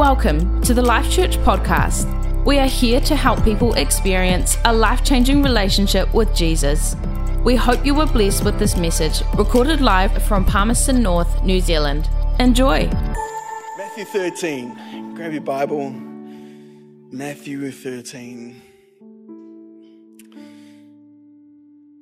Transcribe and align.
Welcome 0.00 0.62
to 0.62 0.72
the 0.72 0.80
Life 0.80 1.10
Church 1.10 1.36
podcast. 1.40 2.06
We 2.46 2.58
are 2.58 2.66
here 2.66 3.02
to 3.02 3.14
help 3.14 3.44
people 3.44 3.74
experience 3.74 4.56
a 4.64 4.72
life 4.72 5.04
changing 5.04 5.42
relationship 5.42 6.14
with 6.14 6.34
Jesus. 6.34 6.96
We 7.44 7.54
hope 7.54 7.84
you 7.84 7.94
were 7.94 8.06
blessed 8.06 8.42
with 8.42 8.58
this 8.58 8.78
message, 8.78 9.20
recorded 9.36 9.82
live 9.82 10.22
from 10.22 10.46
Palmerston 10.46 11.02
North, 11.02 11.44
New 11.44 11.60
Zealand. 11.60 12.08
Enjoy. 12.38 12.86
Matthew 13.76 14.06
13. 14.06 15.12
Grab 15.16 15.32
your 15.32 15.42
Bible. 15.42 15.90
Matthew 15.90 17.70
13. 17.70 18.62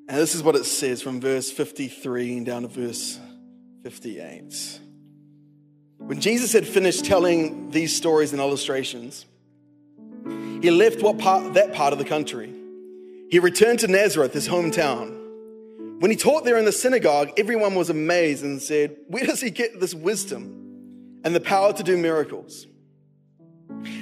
And 0.07 0.17
this 0.17 0.37
is 0.37 0.43
what 0.45 0.55
it 0.55 0.67
says 0.67 1.03
from 1.03 1.21
verse 1.21 1.51
53 1.51 2.45
down 2.45 2.62
to 2.62 2.69
verse 2.69 3.19
58. 3.83 4.83
When 6.09 6.22
Jesus 6.22 6.54
had 6.54 6.66
finished 6.66 7.04
telling 7.04 7.70
these 7.70 7.95
stories 7.95 8.32
and 8.32 8.41
illustrations, 8.41 9.27
he 10.62 10.70
left 10.70 11.02
what 11.02 11.19
part, 11.19 11.52
that 11.52 11.74
part 11.74 11.92
of 11.92 11.98
the 11.98 12.06
country. 12.06 12.50
He 13.30 13.38
returned 13.38 13.80
to 13.80 13.88
Nazareth, 13.88 14.33
his 14.33 14.48
hometown. 14.48 15.10
When 16.00 16.10
he 16.10 16.16
taught 16.16 16.47
there 16.47 16.56
in 16.56 16.64
the 16.64 16.73
synagogue, 16.73 17.33
everyone 17.36 17.74
was 17.74 17.91
amazed 17.91 18.42
and 18.42 18.62
said, 18.62 18.97
Where 19.09 19.27
does 19.27 19.42
he 19.42 19.50
get 19.50 19.80
this 19.80 19.92
wisdom 19.92 21.20
and 21.24 21.34
the 21.34 21.41
power 21.41 21.74
to 21.74 21.83
do 21.83 21.98
miracles? 21.98 22.66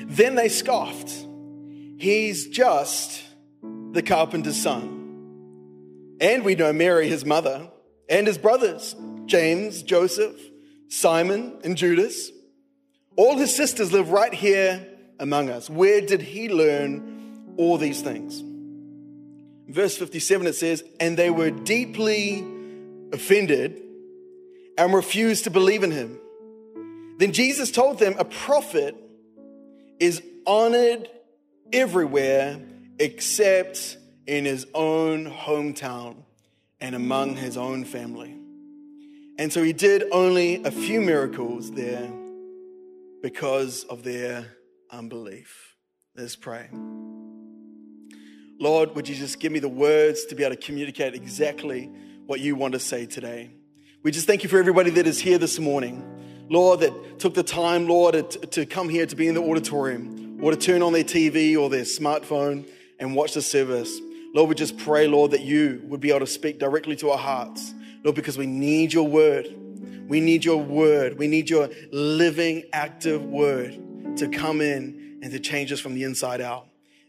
Then 0.06 0.36
they 0.36 0.48
scoffed. 0.48 1.10
He's 1.98 2.46
just 2.46 3.20
the 3.90 4.02
carpenter's 4.02 4.62
son. 4.62 6.18
And 6.20 6.44
we 6.44 6.54
know 6.54 6.72
Mary, 6.72 7.08
his 7.08 7.26
mother, 7.26 7.68
and 8.08 8.28
his 8.28 8.38
brothers, 8.38 8.94
James, 9.24 9.82
Joseph, 9.82 10.40
Simon 10.88 11.58
and 11.64 11.76
Judas. 11.76 12.30
All 13.16 13.36
his 13.38 13.54
sisters 13.54 13.92
live 13.92 14.10
right 14.10 14.32
here 14.32 14.86
among 15.18 15.50
us. 15.50 15.70
Where 15.70 16.00
did 16.00 16.20
he 16.20 16.48
learn 16.48 17.54
all 17.56 17.78
these 17.78 18.02
things? 18.02 18.42
verse 19.68 19.96
57 19.96 20.46
it 20.46 20.54
says, 20.54 20.84
And 21.00 21.16
they 21.16 21.30
were 21.30 21.50
deeply 21.50 22.44
offended 23.12 23.82
and 24.78 24.94
refused 24.94 25.44
to 25.44 25.50
believe 25.50 25.82
in 25.82 25.90
him. 25.90 26.18
Then 27.18 27.32
Jesus 27.32 27.70
told 27.70 27.98
them, 27.98 28.14
A 28.18 28.24
prophet 28.24 28.94
is 29.98 30.22
honored 30.46 31.08
everywhere 31.72 32.60
except 32.98 33.98
in 34.26 34.44
his 34.44 34.66
own 34.74 35.30
hometown 35.30 36.16
and 36.80 36.94
among 36.94 37.36
his 37.36 37.56
own 37.56 37.84
family. 37.84 38.36
And 39.38 39.52
so 39.52 39.62
he 39.62 39.72
did 39.74 40.04
only 40.12 40.62
a 40.64 40.70
few 40.70 41.00
miracles 41.00 41.70
there 41.70 42.10
because 43.22 43.84
of 43.84 44.02
their 44.02 44.56
unbelief. 44.90 45.74
Let's 46.16 46.36
pray. 46.36 46.70
Lord, 48.58 48.94
would 48.94 49.06
you 49.06 49.14
just 49.14 49.38
give 49.38 49.52
me 49.52 49.58
the 49.58 49.68
words 49.68 50.24
to 50.26 50.34
be 50.34 50.42
able 50.42 50.56
to 50.56 50.62
communicate 50.62 51.14
exactly 51.14 51.90
what 52.24 52.40
you 52.40 52.56
want 52.56 52.72
to 52.72 52.80
say 52.80 53.04
today? 53.04 53.50
We 54.02 54.10
just 54.10 54.26
thank 54.26 54.42
you 54.42 54.48
for 54.48 54.58
everybody 54.58 54.88
that 54.90 55.06
is 55.06 55.18
here 55.18 55.36
this 55.36 55.58
morning. 55.58 56.46
Lord, 56.48 56.80
that 56.80 57.18
took 57.18 57.34
the 57.34 57.42
time, 57.42 57.86
Lord, 57.88 58.14
to, 58.14 58.22
to 58.22 58.64
come 58.64 58.88
here 58.88 59.04
to 59.04 59.16
be 59.16 59.28
in 59.28 59.34
the 59.34 59.42
auditorium 59.42 60.38
or 60.40 60.52
to 60.52 60.56
turn 60.56 60.80
on 60.80 60.94
their 60.94 61.04
TV 61.04 61.58
or 61.58 61.68
their 61.68 61.82
smartphone 61.82 62.66
and 62.98 63.14
watch 63.14 63.34
the 63.34 63.42
service. 63.42 64.00
Lord, 64.32 64.48
we 64.48 64.54
just 64.54 64.78
pray, 64.78 65.06
Lord, 65.06 65.32
that 65.32 65.42
you 65.42 65.82
would 65.84 66.00
be 66.00 66.08
able 66.10 66.20
to 66.20 66.26
speak 66.26 66.58
directly 66.58 66.96
to 66.96 67.10
our 67.10 67.18
hearts. 67.18 67.74
Lord, 68.06 68.14
because 68.14 68.38
we 68.38 68.46
need 68.46 68.92
your 68.92 69.08
word. 69.08 69.52
We 70.06 70.20
need 70.20 70.44
your 70.44 70.62
word. 70.62 71.18
We 71.18 71.26
need 71.26 71.50
your 71.50 71.68
living, 71.90 72.62
active 72.72 73.24
word 73.24 74.16
to 74.18 74.28
come 74.28 74.60
in 74.60 75.18
and 75.22 75.32
to 75.32 75.40
change 75.40 75.72
us 75.72 75.80
from 75.80 75.94
the 75.94 76.04
inside 76.04 76.40
out. 76.40 76.68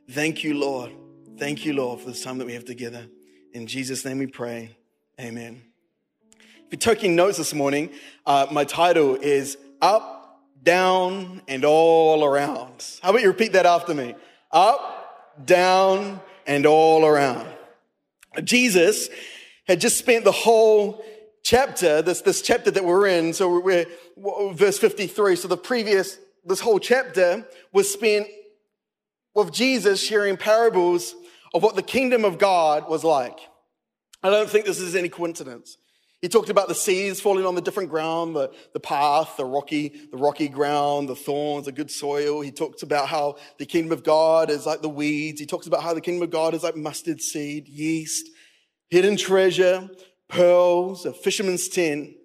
Thank 0.09 0.43
you, 0.43 0.55
Lord. 0.55 0.91
Thank 1.37 1.65
you, 1.65 1.73
Lord, 1.73 1.99
for 1.99 2.07
this 2.07 2.23
time 2.23 2.39
that 2.39 2.47
we 2.47 2.53
have 2.55 2.65
together. 2.65 3.05
In 3.53 3.67
Jesus' 3.67 4.03
name 4.05 4.17
we 4.17 4.25
pray. 4.25 4.75
Amen. 5.21 5.61
If 6.31 6.65
you're 6.71 6.95
taking 6.95 7.15
notes 7.15 7.37
this 7.37 7.53
morning, 7.53 7.91
uh, 8.25 8.47
my 8.51 8.63
title 8.63 9.17
is 9.17 9.55
Up, 9.83 10.41
Down, 10.63 11.43
and 11.47 11.63
All 11.63 12.25
Around. 12.25 12.83
How 13.03 13.11
about 13.11 13.21
you 13.21 13.27
repeat 13.27 13.53
that 13.53 13.67
after 13.67 13.93
me? 13.93 14.15
Up, 14.51 15.45
down, 15.45 16.21
and 16.47 16.65
all 16.65 17.05
around. 17.05 17.47
Jesus 18.43 19.09
had 19.67 19.81
just 19.81 19.97
spent 19.97 20.23
the 20.23 20.31
whole 20.31 21.03
chapter, 21.43 22.01
this, 22.01 22.21
this 22.21 22.41
chapter 22.41 22.71
that 22.71 22.83
we're 22.83 23.07
in, 23.07 23.33
so 23.33 23.59
we're, 23.59 23.85
verse 24.53 24.77
53. 24.77 25.35
So 25.35 25.47
the 25.47 25.57
previous, 25.57 26.17
this 26.45 26.59
whole 26.59 26.79
chapter 26.79 27.47
was 27.71 27.91
spent 27.91 28.27
with 29.35 29.51
Jesus 29.51 30.03
sharing 30.03 30.37
parables 30.37 31.15
of 31.53 31.63
what 31.63 31.75
the 31.75 31.83
kingdom 31.83 32.25
of 32.25 32.37
God 32.37 32.89
was 32.89 33.03
like. 33.03 33.39
I 34.23 34.29
don't 34.29 34.49
think 34.49 34.65
this 34.65 34.79
is 34.79 34.95
any 34.95 35.09
coincidence. 35.09 35.77
He 36.21 36.27
talked 36.29 36.49
about 36.49 36.67
the 36.67 36.75
seeds 36.75 37.21
falling 37.21 37.45
on 37.45 37.53
the 37.53 37.61
different 37.61 37.91
ground, 37.91 38.35
the, 38.35 38.51
the 38.73 38.79
path, 38.79 39.37
the 39.37 39.45
rocky, 39.45 40.07
the 40.11 40.17
rocky 40.17 40.47
ground, 40.47 41.07
the 41.07 41.15
thorns, 41.15 41.65
the 41.65 41.71
good 41.71 41.91
soil. 41.91 42.41
He 42.41 42.51
talks 42.51 42.81
about 42.81 43.07
how 43.07 43.35
the 43.59 43.67
kingdom 43.67 43.91
of 43.91 44.03
God 44.03 44.49
is 44.49 44.65
like 44.65 44.81
the 44.81 44.89
weeds. 44.89 45.39
He 45.39 45.45
talks 45.45 45.67
about 45.67 45.83
how 45.83 45.93
the 45.93 46.01
kingdom 46.01 46.23
of 46.23 46.31
God 46.31 46.55
is 46.55 46.63
like 46.63 46.75
mustard 46.75 47.21
seed, 47.21 47.67
yeast, 47.67 48.31
hidden 48.89 49.17
treasure, 49.17 49.89
pearls, 50.27 51.05
a 51.05 51.13
fisherman's 51.13 51.67
tin. 51.67 52.15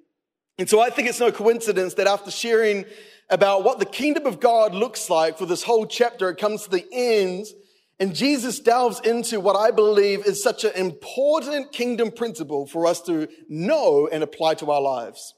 And 0.58 0.68
so 0.68 0.80
I 0.80 0.90
think 0.90 1.08
it's 1.08 1.20
no 1.20 1.32
coincidence 1.32 1.94
that 1.94 2.06
after 2.06 2.30
sharing 2.30 2.84
about 3.30 3.64
what 3.64 3.78
the 3.78 3.86
kingdom 3.86 4.26
of 4.26 4.40
God 4.40 4.74
looks 4.74 5.08
like 5.08 5.38
for 5.38 5.46
this 5.46 5.62
whole 5.62 5.86
chapter, 5.86 6.28
it 6.28 6.36
comes 6.38 6.64
to 6.64 6.70
the 6.70 6.86
end 6.92 7.46
and 8.02 8.16
Jesus 8.16 8.58
delves 8.58 8.98
into 9.00 9.38
what 9.38 9.54
I 9.54 9.70
believe 9.70 10.26
is 10.26 10.42
such 10.42 10.64
an 10.64 10.72
important 10.74 11.70
kingdom 11.70 12.10
principle 12.10 12.66
for 12.66 12.84
us 12.84 13.00
to 13.02 13.28
know 13.48 14.08
and 14.10 14.24
apply 14.24 14.54
to 14.54 14.72
our 14.72 14.80
lives. 14.80 15.34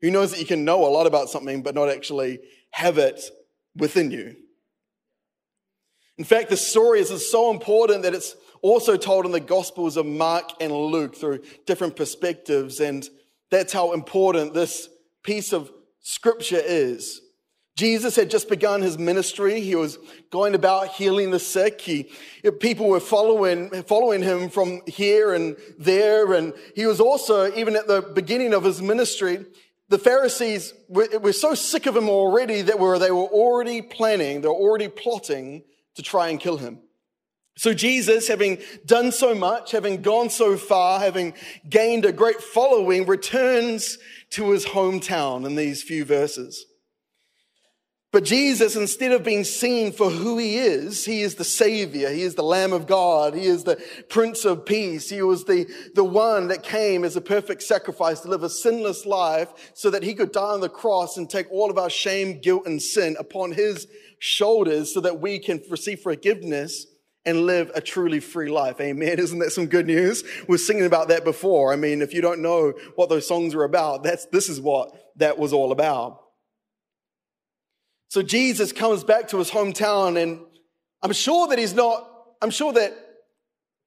Who 0.00 0.10
knows 0.10 0.30
that 0.30 0.40
you 0.40 0.46
can 0.46 0.64
know 0.64 0.86
a 0.86 0.88
lot 0.88 1.06
about 1.06 1.28
something, 1.28 1.62
but 1.62 1.74
not 1.74 1.90
actually 1.90 2.40
have 2.70 2.96
it 2.96 3.20
within 3.74 4.10
you? 4.10 4.34
In 6.16 6.24
fact, 6.24 6.48
the 6.48 6.56
story 6.56 7.00
is 7.00 7.30
so 7.30 7.50
important 7.50 8.02
that 8.04 8.14
it's 8.14 8.34
also 8.66 8.96
told 8.96 9.26
in 9.26 9.32
the 9.32 9.40
Gospels 9.40 9.96
of 9.96 10.06
Mark 10.06 10.50
and 10.60 10.72
Luke 10.72 11.14
through 11.14 11.42
different 11.66 11.96
perspectives. 11.96 12.80
And 12.80 13.08
that's 13.50 13.72
how 13.72 13.92
important 13.92 14.54
this 14.54 14.88
piece 15.22 15.52
of 15.52 15.70
scripture 16.00 16.60
is. 16.62 17.20
Jesus 17.76 18.16
had 18.16 18.30
just 18.30 18.48
begun 18.48 18.80
his 18.80 18.96
ministry. 18.96 19.60
He 19.60 19.74
was 19.74 19.98
going 20.30 20.54
about 20.54 20.88
healing 20.88 21.30
the 21.30 21.38
sick. 21.38 21.78
He, 21.80 22.10
people 22.60 22.88
were 22.88 23.00
following, 23.00 23.70
following 23.82 24.22
him 24.22 24.48
from 24.48 24.80
here 24.86 25.34
and 25.34 25.56
there. 25.78 26.32
And 26.32 26.54
he 26.74 26.86
was 26.86 27.00
also, 27.00 27.54
even 27.54 27.76
at 27.76 27.86
the 27.86 28.00
beginning 28.00 28.54
of 28.54 28.64
his 28.64 28.80
ministry, 28.80 29.44
the 29.90 29.98
Pharisees 29.98 30.72
were, 30.88 31.06
were 31.20 31.34
so 31.34 31.54
sick 31.54 31.84
of 31.84 31.94
him 31.94 32.08
already 32.08 32.62
that 32.62 32.78
were, 32.78 32.98
they 32.98 33.10
were 33.10 33.24
already 33.24 33.82
planning, 33.82 34.40
they 34.40 34.48
were 34.48 34.54
already 34.54 34.88
plotting 34.88 35.62
to 35.96 36.02
try 36.02 36.28
and 36.28 36.40
kill 36.40 36.56
him. 36.56 36.80
So 37.58 37.72
Jesus, 37.72 38.28
having 38.28 38.58
done 38.84 39.12
so 39.12 39.34
much, 39.34 39.70
having 39.70 40.02
gone 40.02 40.28
so 40.28 40.58
far, 40.58 41.00
having 41.00 41.32
gained 41.68 42.04
a 42.04 42.12
great 42.12 42.42
following, 42.42 43.06
returns 43.06 43.96
to 44.30 44.50
his 44.50 44.66
hometown 44.66 45.46
in 45.46 45.54
these 45.54 45.82
few 45.82 46.04
verses. 46.04 46.66
But 48.12 48.24
Jesus, 48.24 48.76
instead 48.76 49.12
of 49.12 49.24
being 49.24 49.44
seen 49.44 49.92
for 49.92 50.10
who 50.10 50.38
he 50.38 50.56
is, 50.56 51.04
he 51.04 51.22
is 51.22 51.34
the 51.34 51.44
savior. 51.44 52.10
He 52.10 52.22
is 52.22 52.34
the 52.34 52.42
lamb 52.42 52.72
of 52.72 52.86
God. 52.86 53.34
He 53.34 53.44
is 53.46 53.64
the 53.64 53.82
prince 54.08 54.44
of 54.44 54.64
peace. 54.64 55.10
He 55.10 55.22
was 55.22 55.44
the, 55.44 55.66
the 55.94 56.04
one 56.04 56.48
that 56.48 56.62
came 56.62 57.04
as 57.04 57.16
a 57.16 57.20
perfect 57.20 57.62
sacrifice 57.62 58.20
to 58.20 58.28
live 58.28 58.42
a 58.42 58.50
sinless 58.50 59.06
life 59.06 59.72
so 59.74 59.90
that 59.90 60.02
he 60.02 60.14
could 60.14 60.32
die 60.32 60.40
on 60.40 60.60
the 60.60 60.68
cross 60.68 61.16
and 61.16 61.28
take 61.28 61.50
all 61.50 61.70
of 61.70 61.78
our 61.78 61.90
shame, 61.90 62.40
guilt, 62.40 62.66
and 62.66 62.80
sin 62.80 63.16
upon 63.18 63.52
his 63.52 63.86
shoulders 64.18 64.94
so 64.94 65.00
that 65.00 65.20
we 65.20 65.38
can 65.38 65.62
receive 65.68 66.00
forgiveness 66.00 66.86
and 67.26 67.44
live 67.44 67.70
a 67.74 67.80
truly 67.80 68.20
free 68.20 68.48
life. 68.48 68.80
Amen. 68.80 69.18
Isn't 69.18 69.40
that 69.40 69.50
some 69.50 69.66
good 69.66 69.86
news? 69.86 70.24
We 70.48 70.54
are 70.54 70.58
singing 70.58 70.86
about 70.86 71.08
that 71.08 71.24
before. 71.24 71.72
I 71.72 71.76
mean, 71.76 72.00
if 72.00 72.14
you 72.14 72.22
don't 72.22 72.40
know 72.40 72.72
what 72.94 73.08
those 73.08 73.26
songs 73.26 73.54
are 73.54 73.64
about, 73.64 74.04
that's, 74.04 74.26
this 74.26 74.48
is 74.48 74.60
what 74.60 74.92
that 75.16 75.36
was 75.36 75.52
all 75.52 75.72
about. 75.72 76.22
So 78.08 78.22
Jesus 78.22 78.72
comes 78.72 79.02
back 79.02 79.28
to 79.28 79.38
his 79.38 79.50
hometown 79.50 80.22
and 80.22 80.40
I'm 81.02 81.12
sure 81.12 81.48
that 81.48 81.58
he's 81.58 81.74
not, 81.74 82.08
I'm 82.40 82.50
sure 82.50 82.72
that 82.72 82.96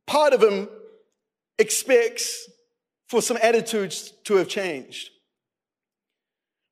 part 0.06 0.34
of 0.34 0.44
him 0.44 0.68
expects 1.58 2.48
for 3.08 3.22
some 3.22 3.38
attitudes 3.42 4.14
to 4.26 4.36
have 4.36 4.50
changed. 4.50 5.10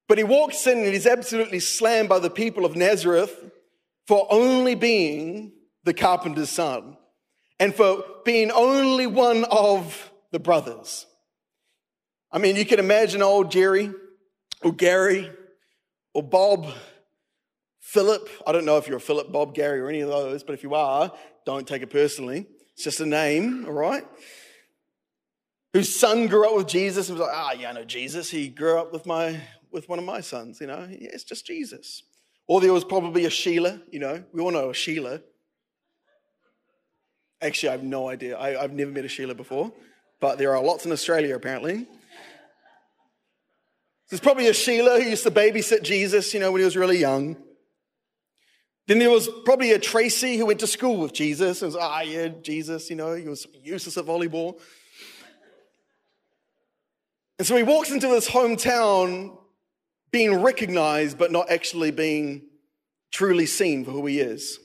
But 0.08 0.18
he 0.18 0.24
walks 0.24 0.68
in 0.68 0.80
and 0.80 0.88
he's 0.88 1.08
absolutely 1.08 1.60
slammed 1.60 2.10
by 2.10 2.20
the 2.20 2.30
people 2.30 2.66
of 2.66 2.76
Nazareth 2.76 3.52
for 4.08 4.28
only 4.30 4.76
being 4.76 5.52
the 5.88 5.94
carpenter's 5.94 6.50
son 6.50 6.98
and 7.60 7.74
for 7.74 8.04
being 8.26 8.52
only 8.52 9.08
one 9.08 9.46
of 9.46 10.12
the 10.32 10.40
brothers. 10.40 11.06
I 12.32 12.38
mean, 12.38 12.56
you 12.56 12.66
can 12.66 12.80
imagine 12.80 13.22
old 13.22 13.50
Jerry 13.52 13.92
or 14.62 14.74
Gary 14.74 15.32
or 16.14 16.22
Bob 16.22 16.68
Philip, 17.80 18.30
I 18.46 18.52
don't 18.52 18.66
know 18.66 18.76
if 18.78 18.86
you're 18.86 18.98
a 18.98 19.02
Philip, 19.02 19.32
Bob, 19.32 19.56
Gary, 19.56 19.80
or 19.80 19.88
any 19.88 20.02
of 20.02 20.10
those, 20.10 20.44
but 20.44 20.52
if 20.52 20.62
you 20.62 20.76
are, 20.76 21.10
don't 21.46 21.66
take 21.66 21.82
it 21.82 21.90
personally. 21.90 22.46
It's 22.74 22.84
just 22.84 23.00
a 23.00 23.06
name, 23.06 23.64
all 23.66 23.72
right? 23.72 24.04
Whose 25.72 25.98
son 25.98 26.28
grew 26.28 26.50
up 26.50 26.58
with 26.58 26.68
Jesus 26.68 27.08
and 27.08 27.18
was 27.18 27.26
like, 27.26 27.36
ah, 27.36 27.54
yeah, 27.54 27.70
I 27.70 27.72
know 27.72 27.86
Jesus. 27.86 28.30
He 28.30 28.50
grew 28.50 28.78
up 28.78 28.92
with 28.92 29.06
my 29.06 29.40
with 29.72 29.88
one 29.88 30.00
of 30.00 30.06
my 30.06 30.20
sons, 30.20 30.60
you 30.60 30.68
know. 30.68 30.86
Yeah, 30.90 31.12
it's 31.14 31.24
just 31.24 31.46
Jesus. 31.46 32.04
Or 32.46 32.60
there 32.60 32.74
was 32.74 32.84
probably 32.84 33.24
a 33.24 33.30
Sheila, 33.30 33.82
you 33.90 34.00
know. 34.00 34.22
We 34.34 34.42
all 34.42 34.52
know 34.52 34.70
a 34.70 34.74
Sheila. 34.74 35.22
Actually, 37.42 37.70
I 37.70 37.72
have 37.74 37.84
no 37.84 38.10
idea. 38.10 38.38
I, 38.38 38.62
have 38.62 38.74
never 38.74 38.92
met 38.92 39.06
a 39.06 39.08
Sheila 39.08 39.36
before, 39.36 39.72
but 40.20 40.38
there 40.38 40.56
are 40.56 40.64
lots 40.64 40.86
in 40.86 40.92
Australia 40.92 41.36
apparently. 41.36 41.86
There's 44.10 44.22
probably 44.22 44.48
a 44.48 44.54
Sheila 44.54 45.02
who 45.02 45.10
used 45.10 45.24
to 45.24 45.32
babysit 45.32 45.84
Jesus, 45.84 46.34
you 46.34 46.40
know, 46.40 46.52
when 46.52 46.62
he 46.62 46.66
was 46.66 46.78
really 46.78 46.98
young. 46.98 47.36
Then 48.88 49.00
there 49.00 49.12
was 49.12 49.30
probably 49.44 49.74
a 49.74 49.80
Tracy 49.80 50.38
who 50.38 50.46
went 50.46 50.62
to 50.62 50.68
school 50.68 50.98
with 50.98 51.12
Jesus 51.12 51.62
and 51.62 51.74
was, 51.74 51.76
ah, 51.80 52.02
yeah, 52.02 52.30
Jesus, 52.42 52.90
you 52.90 52.96
know, 52.96 53.14
he 53.14 53.28
was 53.28 53.46
useless 53.62 53.98
at 53.98 54.06
volleyball. 54.06 54.60
And 57.38 57.46
so 57.46 57.56
he 57.58 57.64
walks 57.64 57.92
into 57.92 58.08
this 58.08 58.30
hometown 58.30 59.38
being 60.12 60.42
recognized, 60.42 61.18
but 61.18 61.32
not 61.32 61.52
actually 61.52 61.92
being 61.92 62.44
truly 63.12 63.46
seen 63.46 63.84
for 63.84 63.92
who 63.92 64.06
he 64.06 64.22
is. 64.22 64.58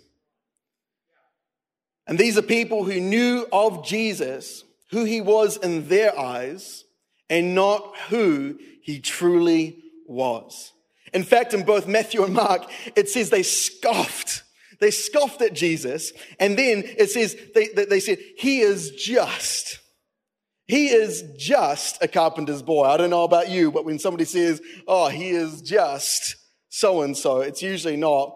And 2.07 2.19
these 2.19 2.37
are 2.37 2.43
people 2.43 2.85
who 2.85 3.01
knew 3.01 3.47
of 3.53 3.85
Jesus, 3.85 4.65
who 4.91 5.05
he 5.05 5.21
was 5.21 5.57
in 5.57 5.89
their 5.89 6.19
eyes, 6.19 6.85
and 7.31 7.55
not 7.55 7.97
who 8.09 8.59
he 8.83 9.01
truly 9.01 9.83
was. 10.07 10.73
In 11.15 11.25
fact, 11.25 11.55
in 11.55 11.65
both 11.65 11.87
Matthew 11.87 12.25
and 12.25 12.35
Mark, 12.35 12.65
it 12.97 13.09
says 13.09 13.31
they 13.31 13.43
scoffed. 13.43 14.43
They 14.81 14.91
scoffed 14.91 15.43
at 15.43 15.55
Jesus. 15.55 16.13
And 16.41 16.59
then 16.59 16.83
it 16.85 17.11
says 17.11 17.37
they, 17.55 17.69
they 17.69 18.01
said, 18.01 18.19
He 18.37 18.61
is 18.61 18.91
just. 18.91 19.79
He 20.67 20.89
is 20.89 21.23
just 21.37 22.03
a 22.03 22.09
carpenter's 22.09 22.63
boy. 22.63 22.85
I 22.85 22.97
don't 22.97 23.11
know 23.11 23.25
about 23.25 23.51
you, 23.51 23.71
but 23.71 23.85
when 23.85 23.99
somebody 23.99 24.25
says, 24.25 24.61
Oh, 24.89 25.09
he 25.09 25.31
is 25.31 25.63
just 25.63 26.37
so 26.69 27.03
and 27.03 27.17
so, 27.17 27.41
it's 27.41 27.63
usually 27.63 27.97
not 27.97 28.35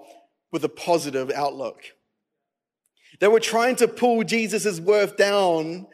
with 0.52 0.62
a 0.64 0.68
positive 0.68 1.30
outlook. 1.30 1.82
They 3.20 3.28
were 3.28 3.40
trying 3.40 3.76
to 3.76 3.88
pull 3.88 4.24
Jesus' 4.24 4.80
worth 4.80 5.16
down 5.16 5.86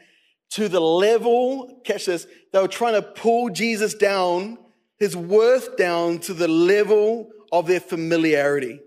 to 0.51 0.67
the 0.69 0.81
level, 0.81 1.81
catch 1.83 2.05
this, 2.05 2.27
they 2.51 2.61
were 2.61 2.67
trying 2.67 2.93
to 2.93 3.01
pull 3.01 3.49
Jesus 3.49 3.93
down 3.93 4.57
his 5.03 5.15
worth 5.17 5.75
down 5.75 6.19
to 6.19 6.33
the 6.33 6.47
level 6.47 7.29
of 7.51 7.67
their 7.67 7.79
familiarity. 7.79 8.79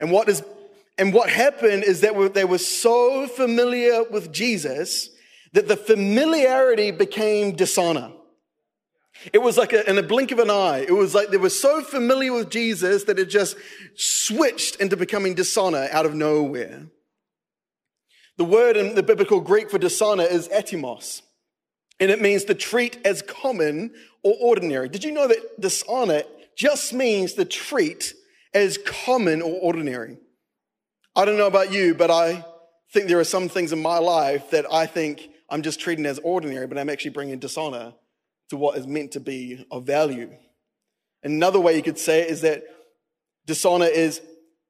And 0.00 0.10
what 0.10 0.28
is 0.28 0.42
and 0.98 1.12
what 1.12 1.28
happened 1.28 1.84
is 1.84 2.00
that 2.00 2.34
they 2.34 2.44
were 2.44 2.58
so 2.58 3.26
familiar 3.26 4.04
with 4.04 4.32
Jesus 4.32 5.10
that 5.52 5.68
the 5.68 5.76
familiarity 5.76 6.90
became 6.90 7.54
dishonor. 7.54 8.12
It 9.32 9.38
was 9.38 9.58
like 9.58 9.72
a, 9.72 9.88
in 9.88 9.98
a 9.98 10.02
blink 10.02 10.32
of 10.32 10.38
an 10.38 10.50
eye. 10.50 10.84
It 10.86 10.92
was 10.92 11.14
like 11.14 11.28
they 11.28 11.36
were 11.36 11.50
so 11.50 11.82
familiar 11.82 12.32
with 12.32 12.50
Jesus 12.50 13.04
that 13.04 13.18
it 13.18 13.26
just 13.26 13.56
switched 13.94 14.76
into 14.76 14.96
becoming 14.96 15.34
dishonor 15.34 15.88
out 15.92 16.06
of 16.06 16.14
nowhere. 16.14 16.86
The 18.38 18.44
word 18.44 18.76
in 18.76 18.94
the 18.94 19.02
biblical 19.02 19.40
Greek 19.40 19.70
for 19.70 19.78
dishonor 19.78 20.24
is 20.24 20.48
atimos, 20.48 21.22
and 21.98 22.10
it 22.10 22.20
means 22.20 22.44
to 22.44 22.54
treat 22.54 22.98
as 23.06 23.22
common 23.22 23.94
or 24.22 24.34
ordinary. 24.40 24.88
Did 24.88 25.04
you 25.04 25.12
know 25.12 25.26
that 25.26 25.60
dishonor 25.60 26.22
just 26.54 26.92
means 26.92 27.32
to 27.34 27.44
treat 27.46 28.14
as 28.52 28.78
common 28.78 29.40
or 29.40 29.58
ordinary? 29.60 30.18
I 31.14 31.24
don't 31.24 31.38
know 31.38 31.46
about 31.46 31.72
you, 31.72 31.94
but 31.94 32.10
I 32.10 32.44
think 32.92 33.08
there 33.08 33.18
are 33.18 33.24
some 33.24 33.48
things 33.48 33.72
in 33.72 33.80
my 33.80 33.98
life 33.98 34.50
that 34.50 34.66
I 34.70 34.84
think 34.84 35.30
I'm 35.48 35.62
just 35.62 35.80
treating 35.80 36.04
as 36.04 36.18
ordinary, 36.18 36.66
but 36.66 36.76
I'm 36.76 36.90
actually 36.90 37.12
bringing 37.12 37.38
dishonor 37.38 37.94
to 38.50 38.56
what 38.56 38.76
is 38.76 38.86
meant 38.86 39.12
to 39.12 39.20
be 39.20 39.64
of 39.70 39.84
value. 39.84 40.30
Another 41.22 41.58
way 41.58 41.74
you 41.74 41.82
could 41.82 41.98
say 41.98 42.20
it 42.20 42.30
is 42.30 42.42
that 42.42 42.64
dishonor 43.46 43.86
is 43.86 44.20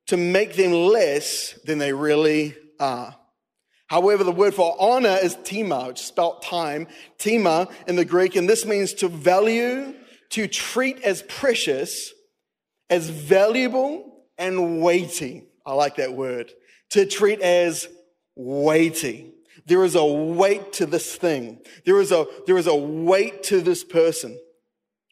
to 0.06 0.16
make 0.16 0.54
them 0.54 0.72
less 0.72 1.58
than 1.64 1.78
they 1.78 1.92
really 1.92 2.54
are. 2.78 3.16
However, 3.88 4.24
the 4.24 4.32
word 4.32 4.54
for 4.54 4.76
honor 4.78 5.16
is 5.22 5.36
tima, 5.36 5.88
which 5.88 6.00
is 6.00 6.06
spelled 6.06 6.42
time, 6.42 6.88
tima 7.18 7.70
in 7.86 7.96
the 7.96 8.04
Greek, 8.04 8.34
and 8.34 8.48
this 8.48 8.66
means 8.66 8.92
to 8.94 9.08
value, 9.08 9.94
to 10.30 10.48
treat 10.48 11.02
as 11.02 11.22
precious, 11.22 12.12
as 12.90 13.08
valuable 13.08 14.24
and 14.38 14.82
weighty. 14.82 15.44
I 15.64 15.74
like 15.74 15.96
that 15.96 16.14
word. 16.14 16.50
To 16.90 17.06
treat 17.06 17.40
as 17.40 17.88
weighty. 18.34 19.32
There 19.66 19.84
is 19.84 19.94
a 19.94 20.04
weight 20.04 20.74
to 20.74 20.86
this 20.86 21.14
thing. 21.16 21.60
There 21.84 22.00
is 22.00 22.12
a, 22.12 22.26
there 22.46 22.56
is 22.56 22.66
a 22.66 22.74
weight 22.74 23.42
to 23.44 23.60
this 23.60 23.82
person. 23.82 24.38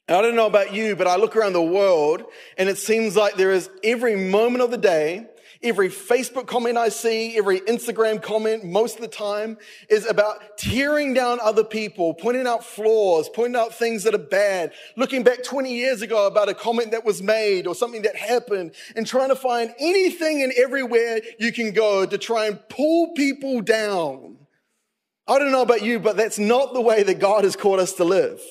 And 0.07 0.17
I 0.17 0.23
don't 0.23 0.37
know 0.37 0.47
about 0.47 0.73
you, 0.73 0.97
but 0.97 1.07
I 1.07 1.17
look 1.17 1.35
around 1.35 1.55
the 1.55 1.63
world 1.63 2.25
and 2.59 2.69
it 2.69 2.79
seems 2.79 3.17
like 3.17 3.37
there 3.37 3.51
is 3.51 3.71
every 3.83 4.17
moment 4.17 4.63
of 4.63 4.71
the 4.71 4.79
day 4.79 5.27
Every 5.65 5.89
Facebook 5.89 6.47
comment 6.47 6.77
I 6.77 6.91
see, 6.91 7.39
every 7.39 7.61
Instagram 7.61 8.23
comment, 8.23 8.65
most 8.65 8.97
of 8.97 9.01
the 9.01 9.09
time 9.09 9.57
is 9.89 10.07
about 10.07 10.59
tearing 10.59 11.15
down 11.15 11.41
other 11.41 11.65
people, 11.65 12.13
pointing 12.13 12.47
out 12.47 12.63
flaws, 12.63 13.31
pointing 13.31 13.57
out 13.57 13.75
things 13.75 14.03
that 14.03 14.15
are 14.15 14.19
bad, 14.19 14.75
looking 14.95 15.23
back 15.23 15.43
20 15.43 15.75
years 15.75 16.03
ago 16.03 16.27
about 16.27 16.51
a 16.51 16.55
comment 16.55 16.91
that 16.91 17.07
was 17.07 17.23
made 17.23 17.67
or 17.67 17.75
something 17.75 18.03
that 18.03 18.15
happened 18.15 18.75
and 18.95 19.07
trying 19.07 19.31
to 19.31 19.37
find 19.37 19.75
anything 19.79 20.43
and 20.43 20.53
everywhere 20.53 21.23
you 21.39 21.51
can 21.51 21.73
go 21.73 22.05
to 22.05 22.19
try 22.19 22.45
and 22.45 22.61
pull 22.69 23.15
people 23.15 23.63
down. 23.63 24.37
I 25.27 25.39
don't 25.39 25.51
know 25.51 25.63
about 25.63 25.83
you, 25.83 25.99
but 25.99 26.19
that's 26.19 26.39
not 26.39 26.75
the 26.75 26.83
way 26.83 27.03
that 27.05 27.19
God 27.19 27.45
has 27.45 27.57
called 27.57 27.81
us 27.81 27.95
to 27.95 28.05
live. 28.05 28.43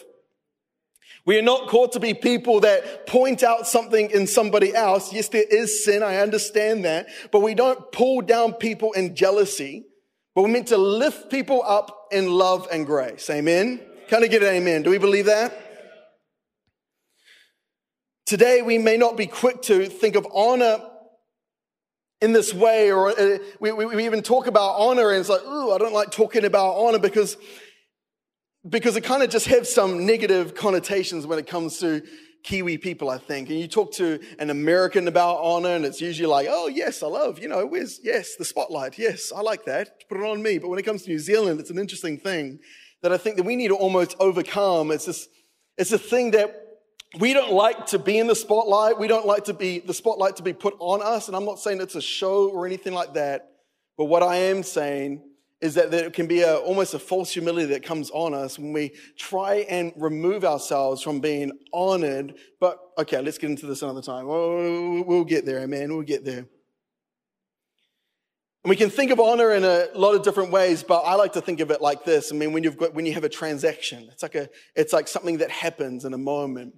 We 1.25 1.40
are 1.40 1.44
not 1.44 1.70
called 1.70 1.94
to 1.94 2.02
be 2.02 2.14
people 2.14 2.60
that 2.62 3.08
point 3.08 3.44
out 3.44 3.66
something 3.66 4.12
in 4.12 4.28
somebody 4.28 4.75
else. 4.75 5.14
Yes, 5.14 5.30
there 5.30 5.46
is 5.50 5.86
sin. 5.86 6.04
I 6.04 6.18
understand 6.18 6.84
that. 6.84 7.08
But 7.31 7.40
we 7.40 7.56
don't 7.56 7.92
pull 7.94 8.22
down 8.22 8.54
people 8.54 8.92
in 8.92 9.16
jealousy, 9.16 9.86
but 10.36 10.42
we're 10.42 10.50
meant 10.50 10.68
to 10.68 10.78
lift 10.78 11.30
people 11.30 11.64
up 11.66 12.08
in 12.12 12.30
love 12.30 12.68
and 12.72 12.86
grace. 12.86 13.30
Amen. 13.30 13.80
Can 14.10 14.24
I 14.24 14.28
get 14.28 14.44
an 14.44 14.50
amen? 14.50 14.84
Do 14.84 14.90
we 14.90 14.98
believe 14.98 15.28
that? 15.28 15.58
Today, 18.26 18.62
we 18.62 18.78
may 18.78 18.98
not 18.98 19.16
be 19.16 19.28
quick 19.28 19.62
to 19.64 19.86
think 19.86 20.16
of 20.16 20.28
honor 20.34 20.80
in 22.21 22.31
this 22.31 22.54
way, 22.54 22.92
or 22.92 23.09
uh, 23.09 23.38
we, 23.59 23.71
we, 23.74 24.06
even 24.06 24.21
talk 24.21 24.47
about 24.47 24.80
honor, 24.80 25.12
and 25.12 25.19
it's 25.19 25.30
like, 25.30 25.44
ooh, 25.44 25.74
I 25.74 25.78
don't 25.78 25.94
like 25.94 26.09
talking 26.09 26.45
about 26.45 26.78
honor 26.78 27.00
because 27.00 27.36
because 28.68 28.96
it 28.96 29.02
kind 29.02 29.24
of 29.24 29.30
just 29.30 29.48
has 29.48 29.74
some 29.74 30.06
negative 30.06 30.56
connotations 30.56 31.28
when 31.28 31.40
it 31.40 31.48
comes 31.48 31.80
to 31.80 32.02
Kiwi 32.44 32.78
people, 32.78 33.10
I 33.10 33.18
think. 33.18 33.50
And 33.50 33.60
you 33.60 33.68
talk 33.68 33.94
to 33.94 34.20
an 34.40 34.50
American 34.50 35.08
about 35.08 35.40
honor, 35.40 35.76
and 35.76 35.86
it's 35.86 36.02
usually 36.02 36.28
like, 36.28 36.48
oh, 36.50 36.68
yes, 36.68 37.02
I 37.02 37.08
love, 37.08 37.40
you 37.40 37.48
know, 37.48 37.66
where's, 37.66 38.00
yes, 38.04 38.36
the 38.36 38.46
spotlight. 38.46 38.98
Yes, 38.98 39.32
I 39.36 39.42
like 39.42 39.66
that. 39.66 40.08
Put 40.10 40.18
it 40.18 40.24
on 40.24 40.42
me. 40.42 40.60
But 40.60 40.70
when 40.70 40.80
it 40.80 40.84
comes 40.84 41.04
to 41.04 41.10
New 41.10 41.20
Zealand, 41.20 41.60
it's 41.60 41.70
an 41.70 41.80
interesting 41.80 42.18
thing 42.18 42.60
that 43.02 43.12
I 43.12 43.18
think 43.18 43.38
that 43.38 43.44
we 43.44 43.56
need 43.56 43.70
to 43.70 43.76
almost 43.76 44.16
overcome. 44.20 44.92
It's 44.92 45.06
this, 45.06 45.28
it's 45.78 45.92
a 45.92 45.98
thing 45.98 46.32
that 46.32 46.60
we 47.20 47.34
don't 47.34 47.54
like 47.54 47.88
to 47.88 48.00
be 48.00 48.18
in 48.18 48.28
the 48.28 48.36
spotlight. 48.36 49.00
We 49.00 49.08
don't 49.08 49.26
like 49.26 49.46
to 49.46 49.54
be, 49.54 49.80
the 49.80 49.94
spotlight 49.94 50.38
to 50.38 50.44
be 50.44 50.54
put 50.54 50.76
on 50.80 51.02
us. 51.02 51.28
And 51.28 51.36
I'm 51.36 51.46
not 51.46 51.60
saying 51.60 51.82
it's 51.82 51.96
a 51.96 52.02
show 52.02 52.50
or 52.50 52.66
anything 52.66 52.94
like 52.94 53.14
that. 53.14 53.50
But 53.98 54.06
what 54.06 54.24
I 54.24 54.36
am 54.36 54.64
saying 54.64 55.22
is 55.64 55.76
that 55.76 55.92
there 55.92 56.10
can 56.10 56.28
be 56.28 56.42
a, 56.42 56.58
almost 56.58 56.94
a 56.94 57.00
false 57.00 57.32
humility 57.32 57.68
that 57.68 57.84
comes 57.84 58.12
on 58.12 58.34
us 58.34 58.60
when 58.60 58.74
we 58.74 58.92
try 59.18 59.66
and 59.70 59.94
remove 59.96 60.44
ourselves 60.44 61.02
from 61.02 61.22
being 61.22 61.54
honored. 61.72 62.36
But 62.60 62.80
okay, 62.98 63.22
let's 63.22 63.38
get 63.38 63.50
into 63.50 63.66
this 63.66 63.82
another 63.82 64.02
time. 64.02 64.28
We'll, 64.28 65.24
get 65.24 65.46
there, 65.46 65.60
amen. 65.60 65.94
We'll 65.94 66.02
get 66.02 66.26
there. 66.26 66.46
And 68.64 68.70
we 68.70 68.76
can 68.76 68.90
think 68.90 69.12
of 69.12 69.22
honor 69.22 69.54
in 69.54 69.64
a 69.64 69.88
lot 69.96 70.16
of 70.16 70.24
different 70.24 70.52
ways, 70.52 70.84
but 70.84 71.00
I 71.04 71.16
like 71.16 71.32
to 71.34 71.42
think 71.42 71.62
of 71.62 71.72
it 71.72 71.82
like 71.82 72.04
this. 72.04 72.34
I 72.34 72.36
mean, 72.36 72.52
when 72.52 72.64
you've 72.64 72.78
got, 72.78 72.94
when 72.94 73.06
you 73.06 73.14
have 73.14 73.24
a 73.24 73.30
transaction, 73.30 74.10
it's 74.12 74.22
like 74.22 74.36
a, 74.36 74.50
it's 74.76 74.92
like 74.92 75.08
something 75.08 75.38
that 75.38 75.50
happens 75.50 76.04
in 76.04 76.14
a 76.14 76.18
moment. 76.18 76.76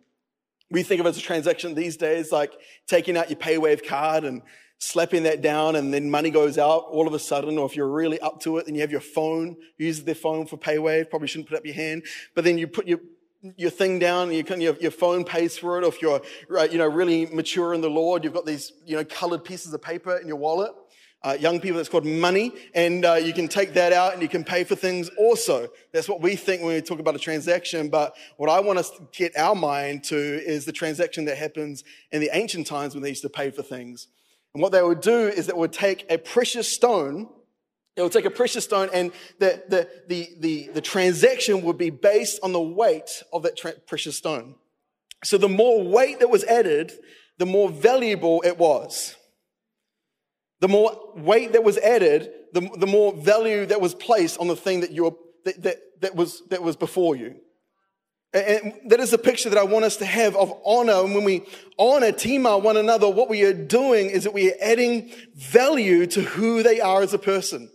We 0.69 0.83
think 0.83 0.99
of 0.99 1.07
it 1.07 1.09
as 1.09 1.17
a 1.17 1.21
transaction 1.21 1.73
these 1.73 1.97
days, 1.97 2.31
like 2.31 2.53
taking 2.85 3.17
out 3.17 3.31
your 3.31 3.39
PayWave 3.39 3.83
card 3.83 4.25
and 4.25 4.43
slapping 4.77 5.23
that 5.23 5.41
down 5.41 5.75
and 5.75 5.93
then 5.93 6.09
money 6.09 6.29
goes 6.29 6.57
out 6.57 6.85
all 6.89 7.07
of 7.07 7.13
a 7.13 7.19
sudden, 7.19 7.57
or 7.57 7.65
if 7.65 7.75
you're 7.75 7.87
really 7.87 8.19
up 8.19 8.39
to 8.41 8.57
it 8.57 8.67
and 8.67 8.75
you 8.75 8.81
have 8.81 8.91
your 8.91 9.01
phone, 9.01 9.55
use 9.77 10.03
their 10.03 10.15
phone 10.15 10.45
for 10.45 10.57
PayWave, 10.57 11.09
probably 11.09 11.27
shouldn't 11.27 11.49
put 11.49 11.57
up 11.57 11.65
your 11.65 11.75
hand, 11.75 12.03
but 12.33 12.43
then 12.43 12.57
you 12.57 12.67
put 12.67 12.87
your 12.87 12.99
your 13.57 13.69
thing 13.69 13.99
down, 13.99 14.29
and 14.29 14.37
you 14.37 14.43
can, 14.43 14.59
your, 14.59 14.75
your 14.77 14.89
phone 14.89 15.23
pays 15.23 15.55
for 15.55 15.77
it. 15.77 15.83
Or 15.83 15.89
if 15.89 16.01
you're, 16.01 16.19
you 16.65 16.79
know, 16.79 16.87
really 16.87 17.27
mature 17.27 17.75
in 17.75 17.81
the 17.81 17.89
Lord, 17.91 18.23
you've 18.23 18.33
got 18.33 18.47
these, 18.47 18.73
you 18.87 18.95
know, 18.95 19.05
colored 19.05 19.43
pieces 19.43 19.71
of 19.71 19.83
paper 19.83 20.17
in 20.17 20.27
your 20.27 20.37
wallet. 20.37 20.71
uh, 21.25 21.35
young 21.39 21.59
people, 21.59 21.77
that's 21.77 21.89
called 21.89 22.05
money. 22.05 22.51
And 22.75 23.03
uh, 23.03 23.15
you 23.15 23.33
can 23.33 23.47
take 23.47 23.73
that 23.73 23.91
out 23.91 24.13
and 24.13 24.21
you 24.21 24.29
can 24.29 24.43
pay 24.43 24.63
for 24.63 24.75
things 24.75 25.09
also. 25.17 25.67
That's 25.91 26.07
what 26.07 26.21
we 26.21 26.35
think 26.35 26.61
when 26.61 26.75
we 26.75 26.81
talk 26.81 26.99
about 26.99 27.15
a 27.15 27.19
transaction. 27.19 27.89
But 27.89 28.15
what 28.37 28.49
I 28.49 28.59
want 28.59 28.77
us 28.77 28.91
to 28.91 29.07
get 29.11 29.35
our 29.35 29.55
mind 29.55 30.03
to 30.05 30.15
is 30.15 30.65
the 30.65 30.71
transaction 30.71 31.25
that 31.25 31.37
happens 31.37 31.83
in 32.11 32.21
the 32.21 32.29
ancient 32.31 32.67
times 32.67 32.93
when 32.93 33.01
they 33.01 33.09
used 33.09 33.23
to 33.23 33.29
pay 33.29 33.49
for 33.49 33.63
things. 33.63 34.07
And 34.55 34.63
what 34.63 34.71
they 34.71 34.81
would 34.81 35.01
do 35.01 35.27
is 35.27 35.45
they 35.45 35.53
would 35.53 35.73
take 35.73 36.07
a 36.09 36.17
precious 36.17 36.67
stone 36.67 37.29
it 37.95 38.01
would 38.01 38.11
take 38.11 38.25
a 38.25 38.29
precious 38.29 38.65
stone 38.65 38.89
and 38.93 39.11
the, 39.39 39.63
the, 39.69 39.89
the, 40.07 40.29
the, 40.39 40.69
the 40.73 40.81
transaction 40.81 41.61
would 41.61 41.77
be 41.77 41.89
based 41.89 42.39
on 42.43 42.51
the 42.51 42.61
weight 42.61 43.23
of 43.31 43.43
that 43.43 43.55
tra- 43.55 43.79
precious 43.87 44.17
stone. 44.17 44.55
So 45.23 45.37
the 45.37 45.49
more 45.49 45.81
weight 45.81 46.19
that 46.19 46.29
was 46.29 46.43
added, 46.43 46.91
the 47.37 47.45
more 47.45 47.69
valuable 47.69 48.43
it 48.45 48.57
was. 48.57 49.15
The 50.59 50.67
more 50.67 51.13
weight 51.15 51.53
that 51.53 51.63
was 51.63 51.77
added, 51.77 52.29
the, 52.53 52.69
the 52.77 52.87
more 52.87 53.13
value 53.13 53.65
that 53.65 53.79
was 53.79 53.95
placed 53.95 54.39
on 54.39 54.47
the 54.47 54.55
thing 54.55 54.81
that, 54.81 54.91
you 54.91 55.05
were, 55.05 55.11
that, 55.45 55.63
that, 55.63 55.77
that, 56.01 56.15
was, 56.15 56.41
that 56.49 56.61
was 56.61 56.75
before 56.75 57.15
you. 57.15 57.35
And 58.35 58.73
that 58.87 58.99
is 58.99 59.13
a 59.13 59.17
picture 59.17 59.49
that 59.49 59.57
I 59.57 59.63
want 59.63 59.85
us 59.85 59.95
to 59.97 60.05
have 60.05 60.35
of 60.35 60.51
honor. 60.65 61.05
And 61.05 61.15
when 61.15 61.23
we 61.23 61.45
honor, 61.79 62.11
tima 62.11 62.61
one 62.61 62.75
another, 62.75 63.09
what 63.09 63.29
we 63.29 63.43
are 63.43 63.53
doing 63.53 64.09
is 64.09 64.25
that 64.25 64.33
we 64.33 64.51
are 64.51 64.55
adding 64.61 65.09
value 65.35 66.05
to 66.07 66.21
who 66.21 66.61
they 66.61 66.81
are 66.81 67.01
as 67.01 67.13
a 67.13 67.17
person. 67.17 67.69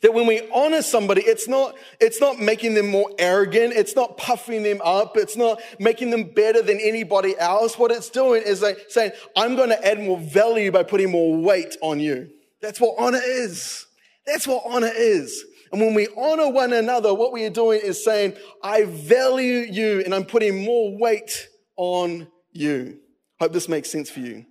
That 0.00 0.14
when 0.14 0.26
we 0.26 0.50
honor 0.52 0.82
somebody, 0.82 1.22
it's 1.22 1.46
not, 1.46 1.76
it's 2.00 2.20
not 2.20 2.40
making 2.40 2.74
them 2.74 2.88
more 2.88 3.08
arrogant. 3.20 3.74
It's 3.74 3.94
not 3.94 4.16
puffing 4.16 4.64
them 4.64 4.80
up. 4.82 5.16
It's 5.16 5.36
not 5.36 5.62
making 5.78 6.10
them 6.10 6.24
better 6.24 6.60
than 6.60 6.80
anybody 6.80 7.38
else. 7.38 7.78
What 7.78 7.92
it's 7.92 8.10
doing 8.10 8.42
is 8.42 8.62
like 8.62 8.78
saying, 8.88 9.12
I'm 9.36 9.54
going 9.54 9.68
to 9.68 9.86
add 9.86 10.00
more 10.00 10.18
value 10.18 10.72
by 10.72 10.82
putting 10.82 11.12
more 11.12 11.36
weight 11.36 11.76
on 11.82 12.00
you. 12.00 12.30
That's 12.60 12.80
what 12.80 12.96
honor 12.98 13.20
is. 13.22 13.86
That's 14.26 14.48
what 14.48 14.64
honor 14.66 14.90
is. 14.92 15.44
And 15.72 15.80
when 15.80 15.94
we 15.94 16.06
honor 16.16 16.50
one 16.50 16.74
another, 16.74 17.14
what 17.14 17.32
we 17.32 17.44
are 17.44 17.50
doing 17.50 17.80
is 17.82 18.04
saying, 18.04 18.36
I 18.62 18.84
value 18.84 19.66
you 19.70 20.02
and 20.04 20.14
I'm 20.14 20.26
putting 20.26 20.64
more 20.64 20.96
weight 20.98 21.48
on 21.76 22.28
you. 22.52 22.98
Hope 23.40 23.52
this 23.52 23.68
makes 23.68 23.90
sense 23.90 24.10
for 24.10 24.20
you. 24.20 24.44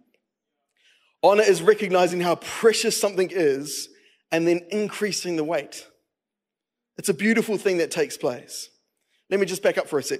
Honor 1.21 1.43
is 1.43 1.61
recognizing 1.61 2.19
how 2.21 2.35
precious 2.35 2.99
something 2.99 3.29
is 3.31 3.87
and 4.31 4.47
then 4.47 4.61
increasing 4.71 5.35
the 5.35 5.43
weight. 5.43 5.85
It's 6.97 7.09
a 7.09 7.13
beautiful 7.13 7.57
thing 7.57 7.77
that 7.77 7.91
takes 7.91 8.17
place. 8.17 8.69
Let 9.29 9.39
me 9.39 9.45
just 9.45 9.61
back 9.61 9.77
up 9.77 9.87
for 9.87 9.99
a 9.99 10.03
sec. 10.03 10.19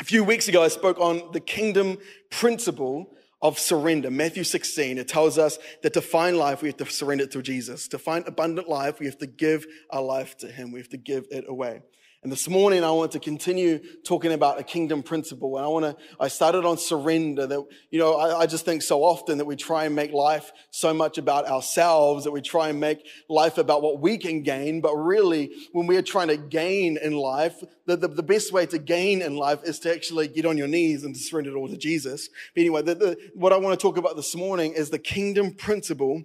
A 0.00 0.04
few 0.04 0.24
weeks 0.24 0.48
ago, 0.48 0.62
I 0.64 0.68
spoke 0.68 0.98
on 0.98 1.30
the 1.32 1.40
kingdom 1.40 1.98
principle 2.30 3.14
of 3.42 3.58
surrender. 3.58 4.10
Matthew 4.10 4.44
16, 4.44 4.98
it 4.98 5.08
tells 5.08 5.36
us 5.36 5.58
that 5.82 5.92
to 5.94 6.00
find 6.00 6.38
life, 6.38 6.62
we 6.62 6.68
have 6.68 6.76
to 6.78 6.86
surrender 6.86 7.24
it 7.24 7.32
to 7.32 7.42
Jesus. 7.42 7.88
To 7.88 7.98
find 7.98 8.26
abundant 8.26 8.68
life, 8.68 9.00
we 9.00 9.06
have 9.06 9.18
to 9.18 9.26
give 9.26 9.66
our 9.90 10.02
life 10.02 10.38
to 10.38 10.46
Him. 10.46 10.70
We 10.70 10.78
have 10.78 10.90
to 10.90 10.96
give 10.96 11.26
it 11.30 11.44
away. 11.48 11.82
And 12.22 12.30
this 12.30 12.48
morning, 12.48 12.84
I 12.84 12.90
want 12.92 13.10
to 13.12 13.18
continue 13.18 13.80
talking 14.04 14.30
about 14.30 14.60
a 14.60 14.62
kingdom 14.62 15.02
principle. 15.02 15.56
And 15.56 15.66
I 15.66 15.68
want 15.68 15.84
to, 15.84 15.96
I 16.20 16.28
started 16.28 16.64
on 16.64 16.78
surrender 16.78 17.48
that, 17.48 17.66
you 17.90 17.98
know, 17.98 18.14
I, 18.14 18.42
I, 18.42 18.46
just 18.46 18.64
think 18.64 18.82
so 18.82 19.02
often 19.02 19.38
that 19.38 19.44
we 19.44 19.56
try 19.56 19.86
and 19.86 19.96
make 19.96 20.12
life 20.12 20.52
so 20.70 20.94
much 20.94 21.18
about 21.18 21.46
ourselves, 21.46 22.22
that 22.22 22.30
we 22.30 22.40
try 22.40 22.68
and 22.68 22.78
make 22.78 23.04
life 23.28 23.58
about 23.58 23.82
what 23.82 24.00
we 24.00 24.18
can 24.18 24.44
gain. 24.44 24.80
But 24.80 24.94
really, 24.94 25.50
when 25.72 25.88
we 25.88 25.96
are 25.96 26.02
trying 26.02 26.28
to 26.28 26.36
gain 26.36 26.96
in 26.96 27.16
life, 27.16 27.60
the, 27.86 27.96
the, 27.96 28.06
the 28.06 28.22
best 28.22 28.52
way 28.52 28.66
to 28.66 28.78
gain 28.78 29.20
in 29.20 29.34
life 29.34 29.64
is 29.64 29.80
to 29.80 29.92
actually 29.92 30.28
get 30.28 30.46
on 30.46 30.56
your 30.56 30.68
knees 30.68 31.02
and 31.02 31.16
surrender 31.16 31.50
it 31.50 31.56
all 31.56 31.68
to 31.68 31.76
Jesus. 31.76 32.28
But 32.54 32.60
anyway, 32.60 32.82
the, 32.82 32.94
the, 32.94 33.16
what 33.34 33.52
I 33.52 33.56
want 33.56 33.76
to 33.76 33.82
talk 33.82 33.96
about 33.96 34.14
this 34.14 34.36
morning 34.36 34.74
is 34.74 34.90
the 34.90 34.98
kingdom 35.00 35.54
principle 35.54 36.22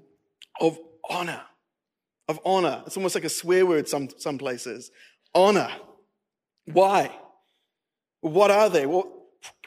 of 0.62 0.78
honor. 1.10 1.42
Of 2.28 2.40
honor. 2.46 2.84
It's 2.86 2.98
almost 2.98 3.16
like 3.16 3.24
a 3.24 3.30
swear 3.30 3.66
word 3.66 3.88
some, 3.88 4.10
some 4.20 4.38
places. 4.38 4.92
Honor. 5.38 5.72
Why? 6.66 7.12
What 8.22 8.50
are 8.50 8.70
they? 8.70 8.86
What, 8.86 9.08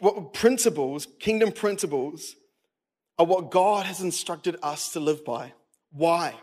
what 0.00 0.34
principles, 0.34 1.06
kingdom 1.20 1.52
principles, 1.52 2.34
are 3.18 3.26
what 3.26 3.50
God 3.50 3.86
has 3.86 4.00
instructed 4.00 4.56
us 4.62 4.92
to 4.92 5.00
live 5.00 5.24
by. 5.24 5.52
Why? 5.92 6.34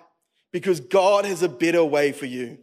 Because 0.51 0.79
God 0.79 1.25
has 1.25 1.43
a 1.43 1.49
better 1.49 1.83
way 1.83 2.11
for 2.13 2.25
you. 2.25 2.57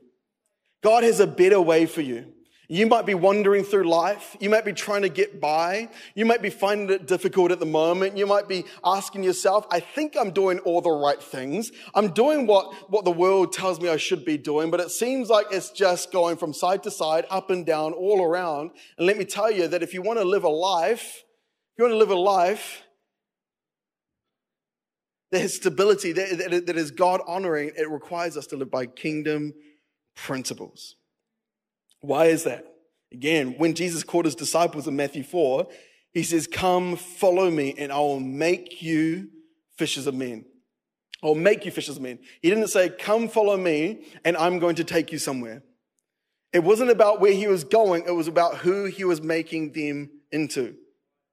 God 0.82 1.04
has 1.04 1.20
a 1.20 1.26
better 1.26 1.60
way 1.60 1.86
for 1.86 2.00
you. 2.00 2.32
You 2.68 2.86
might 2.86 3.04
be 3.04 3.14
wandering 3.14 3.62
through 3.62 3.88
life. 3.88 4.36
You 4.40 4.48
might 4.48 4.64
be 4.64 4.72
trying 4.72 5.02
to 5.02 5.10
get 5.10 5.40
by. 5.40 5.90
You 6.14 6.24
might 6.24 6.40
be 6.40 6.48
finding 6.48 6.88
it 6.90 7.06
difficult 7.06 7.52
at 7.52 7.60
the 7.60 7.66
moment. 7.66 8.16
You 8.16 8.26
might 8.26 8.48
be 8.48 8.64
asking 8.82 9.22
yourself, 9.22 9.66
I 9.70 9.80
think 9.80 10.16
I'm 10.18 10.30
doing 10.30 10.58
all 10.60 10.80
the 10.80 10.90
right 10.90 11.22
things. 11.22 11.70
I'm 11.94 12.12
doing 12.12 12.46
what, 12.46 12.90
what 12.90 13.04
the 13.04 13.10
world 13.10 13.52
tells 13.52 13.80
me 13.80 13.90
I 13.90 13.98
should 13.98 14.24
be 14.24 14.38
doing, 14.38 14.70
but 14.70 14.80
it 14.80 14.90
seems 14.90 15.28
like 15.28 15.46
it's 15.50 15.70
just 15.70 16.10
going 16.10 16.38
from 16.38 16.54
side 16.54 16.82
to 16.84 16.90
side, 16.90 17.26
up 17.28 17.50
and 17.50 17.66
down, 17.66 17.92
all 17.92 18.24
around. 18.24 18.70
And 18.96 19.06
let 19.06 19.18
me 19.18 19.26
tell 19.26 19.50
you 19.50 19.68
that 19.68 19.82
if 19.82 19.92
you 19.92 20.00
want 20.00 20.18
to 20.18 20.24
live 20.24 20.44
a 20.44 20.48
life, 20.48 21.22
if 21.72 21.78
you 21.78 21.84
want 21.84 21.92
to 21.92 21.98
live 21.98 22.10
a 22.10 22.14
life 22.14 22.82
that 25.32 25.40
has 25.40 25.56
stability, 25.56 26.12
that, 26.12 26.38
that, 26.38 26.66
that 26.66 26.76
is 26.76 26.90
God 26.90 27.20
honoring, 27.26 27.72
it 27.76 27.90
requires 27.90 28.38
us 28.38 28.46
to 28.46 28.56
live 28.56 28.70
by 28.70 28.86
kingdom 28.86 29.52
principles. 30.14 30.96
Why 32.04 32.26
is 32.26 32.44
that? 32.44 32.66
Again, 33.12 33.54
when 33.56 33.74
Jesus 33.74 34.04
called 34.04 34.26
his 34.26 34.34
disciples 34.34 34.86
in 34.86 34.94
Matthew 34.94 35.22
4, 35.22 35.66
he 36.12 36.22
says, 36.22 36.46
Come, 36.46 36.96
follow 36.96 37.50
me, 37.50 37.74
and 37.78 37.90
I 37.90 37.98
will 37.98 38.20
make 38.20 38.82
you 38.82 39.30
fishers 39.76 40.06
of 40.06 40.14
men. 40.14 40.44
I'll 41.22 41.34
make 41.34 41.64
you 41.64 41.70
fishers 41.70 41.96
of 41.96 42.02
men. 42.02 42.18
He 42.42 42.50
didn't 42.50 42.68
say, 42.68 42.90
Come, 42.90 43.28
follow 43.28 43.56
me, 43.56 44.04
and 44.24 44.36
I'm 44.36 44.58
going 44.58 44.76
to 44.76 44.84
take 44.84 45.12
you 45.12 45.18
somewhere. 45.18 45.62
It 46.52 46.62
wasn't 46.62 46.90
about 46.90 47.20
where 47.20 47.32
he 47.32 47.46
was 47.46 47.64
going, 47.64 48.04
it 48.06 48.14
was 48.14 48.28
about 48.28 48.58
who 48.58 48.84
he 48.84 49.04
was 49.04 49.22
making 49.22 49.72
them 49.72 50.10
into, 50.30 50.74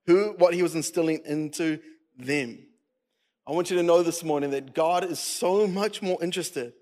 who, 0.07 0.35
what 0.37 0.53
he 0.53 0.63
was 0.63 0.73
instilling 0.73 1.21
into 1.25 1.79
them. 2.17 2.59
I 3.45 3.51
want 3.51 3.69
you 3.69 3.77
to 3.77 3.83
know 3.83 4.03
this 4.03 4.23
morning 4.23 4.51
that 4.51 4.73
God 4.73 5.03
is 5.03 5.19
so 5.19 5.67
much 5.67 6.01
more 6.01 6.23
interested 6.23 6.73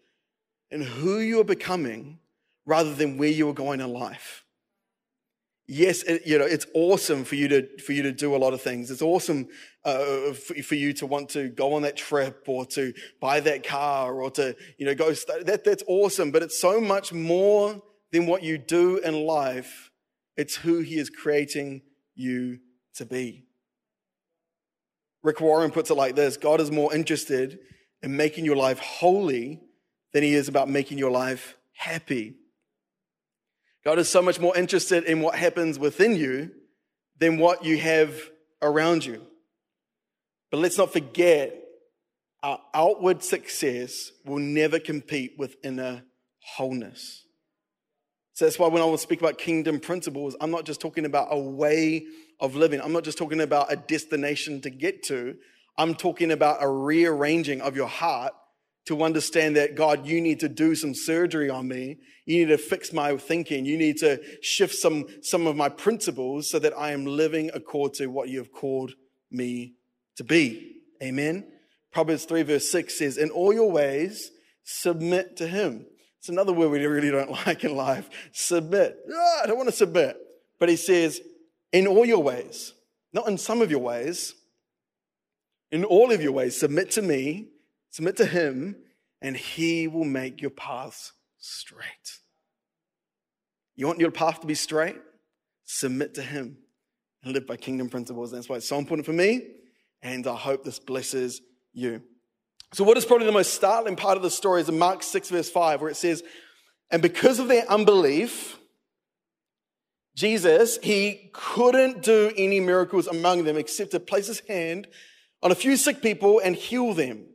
in 0.70 0.84
who 0.84 1.18
you 1.20 1.40
are 1.40 1.46
becoming 1.46 2.20
rather 2.70 2.94
than 2.94 3.18
where 3.18 3.30
you 3.30 3.48
were 3.48 3.54
going 3.54 3.82
in 3.82 3.92
life. 3.92 4.46
Yes, 5.68 6.04
it, 6.04 6.22
you 6.26 6.38
know, 6.38 6.46
it's 6.46 6.68
awesome 6.76 7.24
for 7.24 7.34
you 7.34 7.48
to, 7.48 7.80
for 7.80 7.94
you 7.94 8.04
to 8.04 8.12
do 8.12 8.36
a 8.36 8.38
lot 8.38 8.54
of 8.54 8.62
things. 8.62 8.92
It's 8.92 9.02
awesome 9.02 9.48
uh, 9.84 10.34
for, 10.34 10.54
for, 10.62 10.76
you 10.76 10.94
to 10.94 11.08
want 11.08 11.30
to 11.30 11.50
go 11.50 11.74
on 11.74 11.82
that 11.82 11.98
trip 11.98 12.44
or 12.48 12.68
to 12.68 12.94
buy 13.20 13.40
that 13.40 13.64
car 13.64 14.22
or 14.22 14.30
to, 14.32 14.56
you 14.78 14.86
know, 14.86 14.94
go, 14.94 15.12
that, 15.12 15.64
that's 15.66 15.84
awesome. 15.88 16.30
But 16.30 16.44
it's 16.44 16.62
so 16.62 16.80
much 16.80 17.12
more 17.12 17.82
than 18.12 18.28
what 18.28 18.44
you 18.44 18.60
do 18.60 18.98
in 18.98 19.26
life. 19.26 19.90
It's 20.38 20.56
who 20.56 20.80
he 20.80 20.98
is 20.98 21.10
creating 21.10 21.82
you 22.16 22.60
to 22.96 23.06
be. 23.06 23.46
Rick 25.24 25.42
Warren 25.42 25.72
puts 25.72 25.90
it 25.90 25.96
like 25.96 26.16
this 26.16 26.38
God 26.38 26.62
is 26.62 26.70
more 26.70 26.94
interested 26.94 27.60
in 28.04 28.16
making 28.16 28.46
your 28.46 28.56
life 28.56 28.78
holy 28.78 29.60
than 30.14 30.22
he 30.22 30.36
is 30.36 30.48
about 30.48 30.70
making 30.70 31.00
your 31.00 31.12
life 31.12 31.58
happy. 31.74 32.36
God 33.90 33.98
is 33.98 34.08
so 34.08 34.22
much 34.22 34.40
more 34.40 34.56
interested 34.56 35.06
in 35.06 35.20
what 35.20 35.34
happens 35.34 35.80
within 35.80 36.16
you 36.16 36.52
than 37.18 37.40
what 37.40 37.66
you 37.66 37.80
have 37.80 38.16
around 38.62 39.04
you. 39.04 39.26
But 40.52 40.60
let's 40.60 40.78
not 40.78 40.94
forget, 40.94 41.56
our 42.44 42.60
outward 42.76 43.24
success 43.24 44.12
will 44.24 44.38
never 44.38 44.78
compete 44.78 45.40
with 45.40 45.56
inner 45.64 46.04
wholeness. 46.56 47.26
So 48.34 48.46
that's 48.46 48.60
why 48.60 48.68
when 48.68 48.84
I 48.84 48.86
will 48.86 49.00
speak 49.00 49.22
about 49.22 49.40
kingdom 49.40 49.80
principles, 49.80 50.36
I'm 50.40 50.52
not 50.52 50.66
just 50.66 50.80
talking 50.80 51.06
about 51.06 51.30
a 51.32 51.40
way 51.40 52.06
of 52.40 52.56
living. 52.56 52.82
I'm 52.82 52.94
not 52.94 53.04
just 53.04 53.18
talking 53.18 53.42
about 53.42 53.74
a 53.74 53.76
destination 53.76 54.62
to 54.62 54.70
get 54.70 55.02
to. 55.06 55.36
I'm 55.80 55.96
talking 55.96 56.30
about 56.30 56.62
a 56.62 56.70
rearranging 56.70 57.60
of 57.62 57.76
your 57.76 57.88
heart 57.88 58.34
to 58.90 59.04
understand 59.04 59.56
that 59.56 59.76
God, 59.76 60.08
you 60.08 60.20
need 60.20 60.40
to 60.40 60.50
do 60.50 60.74
some 60.74 60.96
surgery 60.96 61.48
on 61.48 61.68
me. 61.68 61.98
You 62.26 62.40
need 62.40 62.52
to 62.52 62.58
fix 62.58 62.92
my 62.92 63.16
thinking. 63.18 63.64
You 63.64 63.78
need 63.78 63.98
to 63.98 64.20
shift 64.42 64.74
some, 64.74 65.06
some 65.22 65.46
of 65.46 65.56
my 65.56 65.70
principles 65.70 66.50
so 66.50 66.58
that 66.58 66.74
I 66.76 66.92
am 66.92 67.06
living 67.06 67.52
according 67.54 67.94
to 67.98 68.08
what 68.08 68.30
you 68.30 68.40
have 68.40 68.52
called 68.52 68.94
me 69.30 69.76
to 70.16 70.24
be. 70.24 70.78
Amen. 71.04 71.46
Proverbs 71.92 72.26
3 72.26 72.42
verse 72.42 72.68
6 72.72 72.98
says, 72.98 73.18
in 73.18 73.30
all 73.30 73.54
your 73.54 73.70
ways, 73.70 74.32
submit 74.64 75.38
to 75.38 75.46
him. 75.46 75.86
It's 76.18 76.30
another 76.30 76.52
word 76.52 76.72
we 76.72 76.84
really 76.84 77.12
don't 77.12 77.30
like 77.46 77.64
in 77.64 77.76
life. 77.76 78.10
Submit. 78.32 78.98
Oh, 79.08 79.42
I 79.44 79.46
don't 79.46 79.58
want 79.58 79.70
to 79.70 79.76
submit. 79.76 80.18
But 80.60 80.70
he 80.70 80.78
says, 80.78 81.22
in 81.72 81.86
all 81.86 82.08
your 82.08 82.24
ways, 82.24 82.74
not 83.14 83.28
in 83.28 83.38
some 83.38 83.62
of 83.62 83.70
your 83.70 83.82
ways, 83.82 84.34
in 85.72 85.84
all 85.84 86.12
of 86.12 86.24
your 86.24 86.32
ways, 86.32 86.60
submit 86.60 86.90
to 86.94 87.04
me 87.04 87.50
Submit 87.92 88.18
to 88.18 88.26
Him, 88.26 88.76
and 89.22 89.36
He 89.36 89.88
will 89.88 90.06
make 90.06 90.42
your 90.42 90.52
paths 90.52 91.14
straight. 91.38 92.20
You 93.76 93.88
want 93.88 94.00
your 94.00 94.12
path 94.12 94.42
to 94.42 94.48
be 94.48 94.56
straight? 94.56 94.98
Submit 95.66 96.16
to 96.16 96.22
Him 96.22 96.58
and 97.24 97.34
live 97.34 97.48
by 97.48 97.58
kingdom 97.58 97.90
principles. 97.90 98.32
That's 98.32 98.50
why 98.50 98.58
it's 98.58 98.68
so 98.68 98.78
important 98.78 99.06
for 99.06 99.14
me, 99.14 99.42
and 100.02 100.26
I 100.28 100.36
hope 100.36 100.64
this 100.64 100.80
blesses 100.80 101.42
you. 101.74 102.02
So, 102.74 102.84
what 102.84 102.98
is 102.98 103.06
probably 103.06 103.26
the 103.26 103.32
most 103.32 103.54
startling 103.54 103.96
part 103.96 104.18
of 104.18 104.24
the 104.24 104.30
story 104.30 104.62
is 104.62 104.70
in 104.70 104.78
Mark 104.78 105.02
6, 105.02 105.30
verse 105.30 105.50
5, 105.50 105.82
where 105.82 105.90
it 105.90 105.96
says, 105.96 106.24
And 106.92 107.02
because 107.02 107.40
of 107.40 107.48
their 107.48 107.70
unbelief, 107.70 108.60
Jesus, 110.16 110.78
he 110.84 111.32
couldn't 111.34 112.04
do 112.04 112.32
any 112.36 112.60
miracles 112.60 113.08
among 113.08 113.46
them 113.46 113.58
except 113.58 113.92
to 113.92 114.00
place 114.00 114.28
his 114.28 114.42
hand 114.42 114.88
on 115.42 115.52
a 115.52 115.56
few 115.56 115.78
sick 115.78 116.02
people 116.02 116.40
and 116.44 116.56
heal 116.56 116.94
them. 116.94 117.26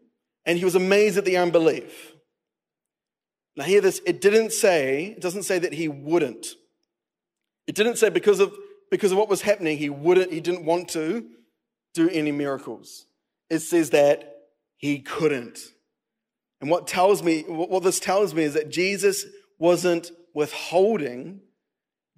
And 0.46 0.58
he 0.58 0.64
was 0.64 0.74
amazed 0.74 1.16
at 1.16 1.24
the 1.24 1.36
unbelief. 1.36 2.12
Now, 3.56 3.64
hear 3.64 3.80
this 3.80 4.00
it 4.06 4.20
didn't 4.20 4.52
say, 4.52 5.14
it 5.16 5.20
doesn't 5.20 5.44
say 5.44 5.58
that 5.58 5.72
he 5.72 5.88
wouldn't. 5.88 6.46
It 7.66 7.74
didn't 7.74 7.96
say 7.96 8.10
because 8.10 8.40
of, 8.40 8.54
because 8.90 9.12
of 9.12 9.18
what 9.18 9.28
was 9.28 9.42
happening, 9.42 9.78
he 9.78 9.90
wouldn't, 9.90 10.32
he 10.32 10.40
didn't 10.40 10.64
want 10.64 10.88
to 10.90 11.26
do 11.94 12.08
any 12.10 12.32
miracles. 12.32 13.06
It 13.48 13.60
says 13.60 13.90
that 13.90 14.34
he 14.76 14.98
couldn't. 14.98 15.60
And 16.60 16.70
what 16.70 16.86
tells 16.86 17.22
me, 17.22 17.42
what 17.42 17.82
this 17.82 18.00
tells 18.00 18.34
me 18.34 18.42
is 18.42 18.54
that 18.54 18.70
Jesus 18.70 19.24
wasn't 19.58 20.10
withholding, 20.34 21.40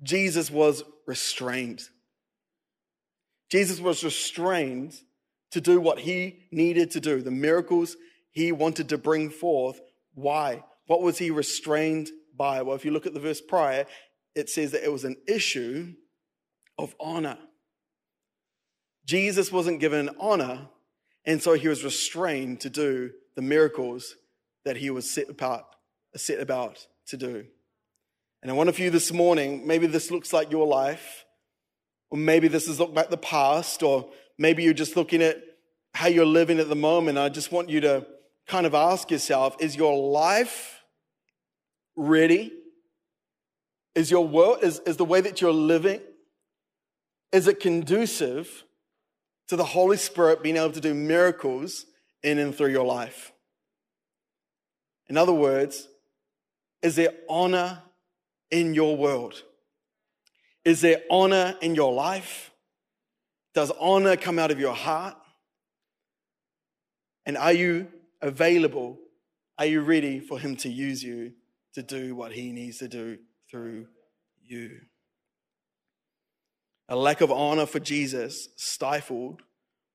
Jesus 0.02 0.50
was 0.50 0.82
restrained. 1.06 1.82
Jesus 3.50 3.80
was 3.80 4.02
restrained 4.02 4.94
to 5.52 5.60
do 5.60 5.80
what 5.80 6.00
he 6.00 6.46
needed 6.50 6.90
to 6.92 7.00
do, 7.00 7.22
the 7.22 7.30
miracles 7.30 7.96
he 8.36 8.52
wanted 8.52 8.90
to 8.90 8.98
bring 8.98 9.30
forth. 9.30 9.80
Why? 10.12 10.62
What 10.88 11.00
was 11.00 11.16
he 11.16 11.30
restrained 11.30 12.10
by? 12.36 12.60
Well, 12.60 12.76
if 12.76 12.84
you 12.84 12.90
look 12.90 13.06
at 13.06 13.14
the 13.14 13.18
verse 13.18 13.40
prior, 13.40 13.86
it 14.34 14.50
says 14.50 14.72
that 14.72 14.84
it 14.84 14.92
was 14.92 15.04
an 15.04 15.16
issue 15.26 15.94
of 16.76 16.94
honor. 17.00 17.38
Jesus 19.06 19.50
wasn't 19.50 19.80
given 19.80 20.10
honor, 20.20 20.68
and 21.24 21.42
so 21.42 21.54
he 21.54 21.66
was 21.66 21.82
restrained 21.82 22.60
to 22.60 22.68
do 22.68 23.12
the 23.36 23.42
miracles 23.42 24.16
that 24.66 24.76
he 24.76 24.90
was 24.90 25.10
set 25.10 25.30
apart, 25.30 25.64
set 26.14 26.38
about 26.38 26.86
to 27.06 27.16
do. 27.16 27.46
And 28.42 28.50
I 28.50 28.54
wonder 28.54 28.68
if 28.70 28.78
you 28.78 28.90
this 28.90 29.14
morning, 29.14 29.66
maybe 29.66 29.86
this 29.86 30.10
looks 30.10 30.34
like 30.34 30.50
your 30.50 30.66
life, 30.66 31.24
or 32.10 32.18
maybe 32.18 32.48
this 32.48 32.68
is 32.68 32.78
looked 32.78 32.94
back 32.94 33.08
the 33.08 33.16
past, 33.16 33.82
or 33.82 34.10
maybe 34.36 34.62
you're 34.62 34.74
just 34.74 34.94
looking 34.94 35.22
at 35.22 35.38
how 35.94 36.08
you're 36.08 36.26
living 36.26 36.58
at 36.58 36.68
the 36.68 36.76
moment. 36.76 37.16
I 37.16 37.30
just 37.30 37.50
want 37.50 37.70
you 37.70 37.80
to 37.80 38.06
kind 38.46 38.66
of 38.66 38.74
ask 38.74 39.10
yourself, 39.10 39.56
is 39.60 39.76
your 39.76 39.96
life 40.10 40.82
ready? 41.96 42.52
Is 43.94 44.10
your 44.10 44.26
world, 44.26 44.58
is, 44.62 44.80
is 44.80 44.96
the 44.96 45.04
way 45.04 45.20
that 45.20 45.40
you're 45.40 45.52
living, 45.52 46.00
is 47.32 47.48
it 47.48 47.60
conducive 47.60 48.64
to 49.48 49.56
the 49.56 49.64
Holy 49.64 49.96
Spirit 49.96 50.42
being 50.42 50.56
able 50.56 50.72
to 50.72 50.80
do 50.80 50.94
miracles 50.94 51.86
in 52.22 52.38
and 52.38 52.54
through 52.54 52.70
your 52.70 52.84
life? 52.84 53.32
In 55.08 55.16
other 55.16 55.32
words, 55.32 55.88
is 56.82 56.96
there 56.96 57.12
honor 57.28 57.82
in 58.50 58.74
your 58.74 58.96
world? 58.96 59.42
Is 60.64 60.80
there 60.80 61.00
honor 61.10 61.54
in 61.62 61.74
your 61.74 61.92
life? 61.92 62.50
Does 63.54 63.72
honor 63.80 64.16
come 64.16 64.38
out 64.38 64.50
of 64.50 64.60
your 64.60 64.74
heart? 64.74 65.16
And 67.24 67.36
are 67.36 67.52
you 67.52 67.88
available? 68.20 68.98
Are 69.58 69.66
you 69.66 69.80
ready 69.80 70.20
for 70.20 70.38
Him 70.38 70.56
to 70.56 70.68
use 70.68 71.02
you 71.02 71.32
to 71.74 71.82
do 71.82 72.14
what 72.14 72.32
He 72.32 72.52
needs 72.52 72.78
to 72.78 72.88
do 72.88 73.18
through 73.50 73.86
you? 74.44 74.80
A 76.88 76.96
lack 76.96 77.20
of 77.20 77.32
honor 77.32 77.66
for 77.66 77.80
Jesus 77.80 78.48
stifled 78.56 79.42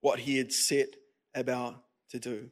what 0.02 0.20
He 0.20 0.38
had 0.38 0.52
set 0.52 0.96
about 1.34 1.82
to 2.10 2.20
do. 2.20 2.50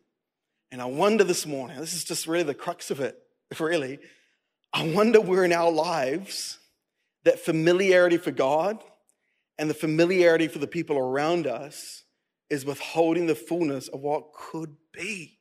And 0.72 0.82
I 0.82 0.86
wonder 0.86 1.24
this 1.24 1.46
morning, 1.46 1.80
this 1.80 1.94
is 1.94 2.04
just 2.04 2.28
really 2.28 2.44
the 2.44 2.54
crux 2.54 2.92
of 2.92 3.00
it, 3.00 3.18
really. 3.60 4.00
I 4.72 4.88
wonder 4.88 5.20
where 5.20 5.44
in 5.44 5.52
our 5.52 5.72
lives 5.72 6.60
that 7.24 7.40
familiarity 7.40 8.18
for 8.18 8.32
God 8.32 8.84
and 9.58 9.70
the 9.70 9.74
familiarity 9.74 10.48
for 10.48 10.60
the 10.60 10.68
people 10.68 10.98
around 10.98 11.48
us 11.48 12.04
is 12.50 12.66
withholding 12.66 13.28
the 13.28 13.36
fullness 13.36 13.88
of 13.88 14.02
what 14.02 14.34
could 14.34 14.76
be. 14.94 15.39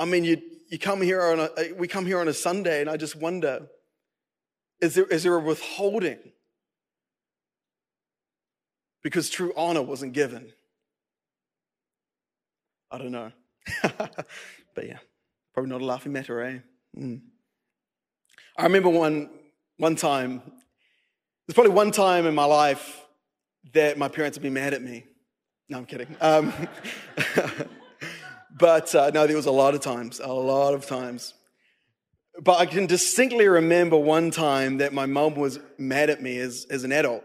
I 0.00 0.06
mean, 0.06 0.24
you, 0.24 0.40
you 0.70 0.78
come 0.78 1.02
here 1.02 1.20
on 1.22 1.40
a, 1.40 1.72
we 1.74 1.86
come 1.86 2.06
here 2.06 2.20
on 2.20 2.28
a 2.28 2.32
Sunday, 2.32 2.80
and 2.80 2.88
I 2.88 2.96
just 2.96 3.16
wonder 3.16 3.68
is 4.80 4.94
there, 4.94 5.04
is 5.04 5.24
there 5.24 5.36
a 5.36 5.40
withholding? 5.40 6.18
Because 9.02 9.28
true 9.28 9.52
honor 9.54 9.82
wasn't 9.82 10.14
given. 10.14 10.52
I 12.90 12.96
don't 12.96 13.12
know. 13.12 13.30
but 13.82 14.86
yeah, 14.86 14.98
probably 15.52 15.70
not 15.70 15.82
a 15.82 15.84
laughing 15.84 16.12
matter, 16.12 16.40
eh? 16.40 16.58
Mm. 16.98 17.20
I 18.56 18.62
remember 18.62 18.88
one, 18.88 19.28
one 19.76 19.96
time, 19.96 20.40
there's 21.46 21.54
probably 21.54 21.72
one 21.72 21.90
time 21.90 22.24
in 22.26 22.34
my 22.34 22.46
life 22.46 23.02
that 23.74 23.98
my 23.98 24.08
parents 24.08 24.38
have 24.38 24.42
been 24.42 24.54
mad 24.54 24.72
at 24.72 24.80
me. 24.80 25.04
No, 25.68 25.76
I'm 25.76 25.84
kidding. 25.84 26.16
Um, 26.22 26.54
but 28.60 28.94
uh, 28.94 29.10
no, 29.12 29.26
there 29.26 29.36
was 29.36 29.46
a 29.46 29.50
lot 29.50 29.74
of 29.74 29.80
times, 29.80 30.20
a 30.20 30.32
lot 30.32 30.74
of 30.74 30.86
times. 30.86 31.34
But 32.40 32.58
I 32.60 32.66
can 32.66 32.86
distinctly 32.86 33.48
remember 33.48 33.96
one 33.96 34.30
time 34.30 34.78
that 34.78 34.92
my 34.92 35.06
mum 35.06 35.34
was 35.34 35.58
mad 35.78 36.10
at 36.10 36.22
me 36.22 36.38
as, 36.38 36.66
as 36.70 36.84
an 36.84 36.92
adult, 36.92 37.24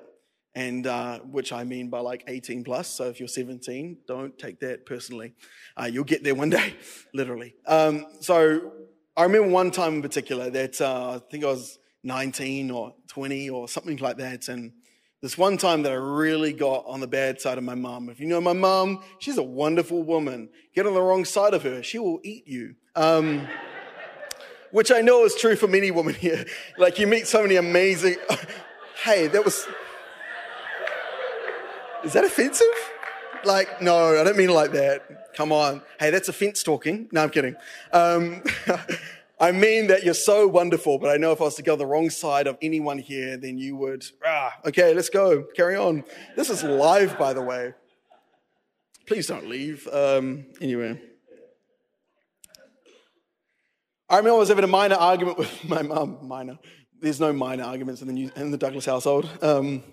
and 0.56 0.88
uh, 0.88 1.20
which 1.20 1.54
I 1.54 1.64
mean 1.64 1.90
by 1.90 2.00
like 2.00 2.24
18 2.28 2.64
plus. 2.64 2.88
So 2.88 3.06
if 3.06 3.20
you're 3.20 3.28
17, 3.28 3.98
don't 4.08 4.38
take 4.40 4.60
that 4.62 4.86
personally. 4.86 5.34
Uh, 5.78 5.86
you'll 5.86 6.06
get 6.06 6.24
there 6.24 6.36
one 6.36 6.50
day, 6.62 6.76
literally. 7.14 7.54
Um, 7.68 8.08
so 8.22 8.72
I 9.16 9.24
remember 9.24 9.50
one 9.50 9.72
time 9.72 9.96
in 9.96 10.02
particular 10.02 10.50
that 10.50 10.82
uh, 10.82 11.16
I 11.16 11.32
think 11.32 11.44
I 11.44 11.48
was 11.48 11.78
19 12.04 12.72
or 12.72 12.96
20 13.10 13.50
or 13.50 13.68
something 13.68 13.98
like 13.98 14.18
that, 14.18 14.48
and 14.48 14.72
this 15.22 15.38
one 15.38 15.58
time 15.58 15.84
that 15.84 15.92
I 15.92 15.96
really 15.96 16.54
got 16.54 16.86
on 16.86 17.00
the 17.00 17.08
bad 17.08 17.42
side 17.42 17.58
of 17.58 17.64
my 17.64 17.76
mom. 17.76 18.10
If 18.10 18.20
you 18.20 18.28
know 18.28 18.40
my 18.42 18.54
mom, 18.54 19.04
she's 19.20 19.38
a 19.38 19.44
wonderful 19.44 20.04
woman. 20.04 20.50
Get 20.74 20.86
on 20.86 20.94
the 20.94 21.02
wrong 21.02 21.26
side 21.26 21.54
of 21.54 21.64
her, 21.64 21.82
she 21.82 21.98
will 22.00 22.20
eat 22.24 22.48
you. 22.48 22.76
Um, 22.96 23.48
which 24.72 24.92
I 24.92 25.02
know 25.02 25.24
is 25.26 25.36
true 25.36 25.56
for 25.56 25.68
many 25.68 25.92
women 25.92 26.14
here. 26.14 26.46
Like 26.78 27.00
you 27.00 27.08
meet 27.08 27.28
so 27.28 27.42
many 27.42 27.56
amazing. 27.56 28.18
hey, 29.04 29.28
that 29.28 29.44
was. 29.44 29.66
Is 32.04 32.14
that 32.14 32.26
offensive? 32.26 32.68
Like, 33.46 33.82
no, 33.82 34.20
I 34.20 34.24
don't 34.24 34.38
mean 34.38 34.50
like 34.50 34.72
that. 34.74 35.34
Come 35.36 35.52
on. 35.52 35.82
Hey, 36.00 36.10
that's 36.10 36.30
offense 36.30 36.64
talking. 36.64 37.08
No, 37.12 37.24
I'm 37.24 37.30
kidding. 37.30 37.56
Um, 37.94 38.44
I 39.40 39.52
mean 39.52 39.88
that 39.88 40.04
you're 40.04 40.14
so 40.14 40.48
wonderful, 40.48 40.98
but 40.98 41.10
I 41.10 41.18
know 41.18 41.34
if 41.34 41.42
I 41.42 41.46
was 41.46 41.56
to 41.56 41.64
go 41.64 41.76
the 41.76 41.86
wrong 41.86 42.10
side 42.10 42.48
of 42.48 42.58
anyone 42.62 42.98
here, 42.98 43.36
then 43.36 43.58
you 43.58 43.76
would, 43.76 44.06
ah, 44.26 44.54
okay, 44.66 44.94
let's 44.94 45.10
go, 45.10 45.44
carry 45.56 45.76
on. 45.76 46.06
This 46.38 46.50
is 46.50 46.64
live, 46.64 47.18
by 47.18 47.34
the 47.34 47.42
way. 47.42 47.74
Please 49.06 49.28
don't 49.28 49.48
leave. 49.48 49.88
Um, 49.92 50.46
anyway. 50.62 51.02
I 54.10 54.18
remember 54.18 54.36
I 54.36 54.40
was 54.40 54.50
having 54.50 54.64
a 54.64 54.68
minor 54.68 54.96
argument 54.96 55.38
with 55.38 55.64
my 55.68 55.82
mum. 55.82 56.20
Minor. 56.22 56.58
There's 57.02 57.20
no 57.20 57.34
minor 57.34 57.66
arguments 57.66 58.02
in 58.02 58.08
the, 58.08 58.14
New, 58.14 58.32
in 58.38 58.52
the 58.52 58.58
Douglas 58.58 58.86
household. 58.86 59.30
Um, 59.42 59.84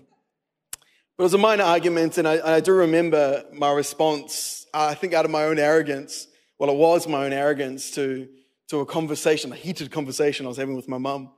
but 1.17 1.25
it 1.25 1.25
was 1.25 1.35
a 1.35 1.39
minor 1.39 1.65
argument, 1.65 2.17
and 2.17 2.29
I, 2.29 2.57
I 2.57 2.61
do 2.61 2.73
remember 2.73 3.45
my 3.53 3.73
response, 3.73 4.67
I 4.73 4.95
think 4.95 5.15
out 5.15 5.25
of 5.25 5.31
my 5.31 5.45
own 5.45 5.59
arrogance, 5.59 6.29
well, 6.59 6.71
it 6.71 6.77
was 6.77 7.09
my 7.09 7.25
own 7.25 7.33
arrogance 7.33 7.91
to 7.93 8.29
to 8.73 8.81
a 8.81 8.87
conversation, 8.87 9.53
a 9.53 9.55
heated 9.55 9.91
conversation 9.91 10.47
I 10.47 10.49
was 10.49 10.57
having 10.57 10.75
with 10.75 10.89
my 10.89 10.97
mum. 10.97 11.31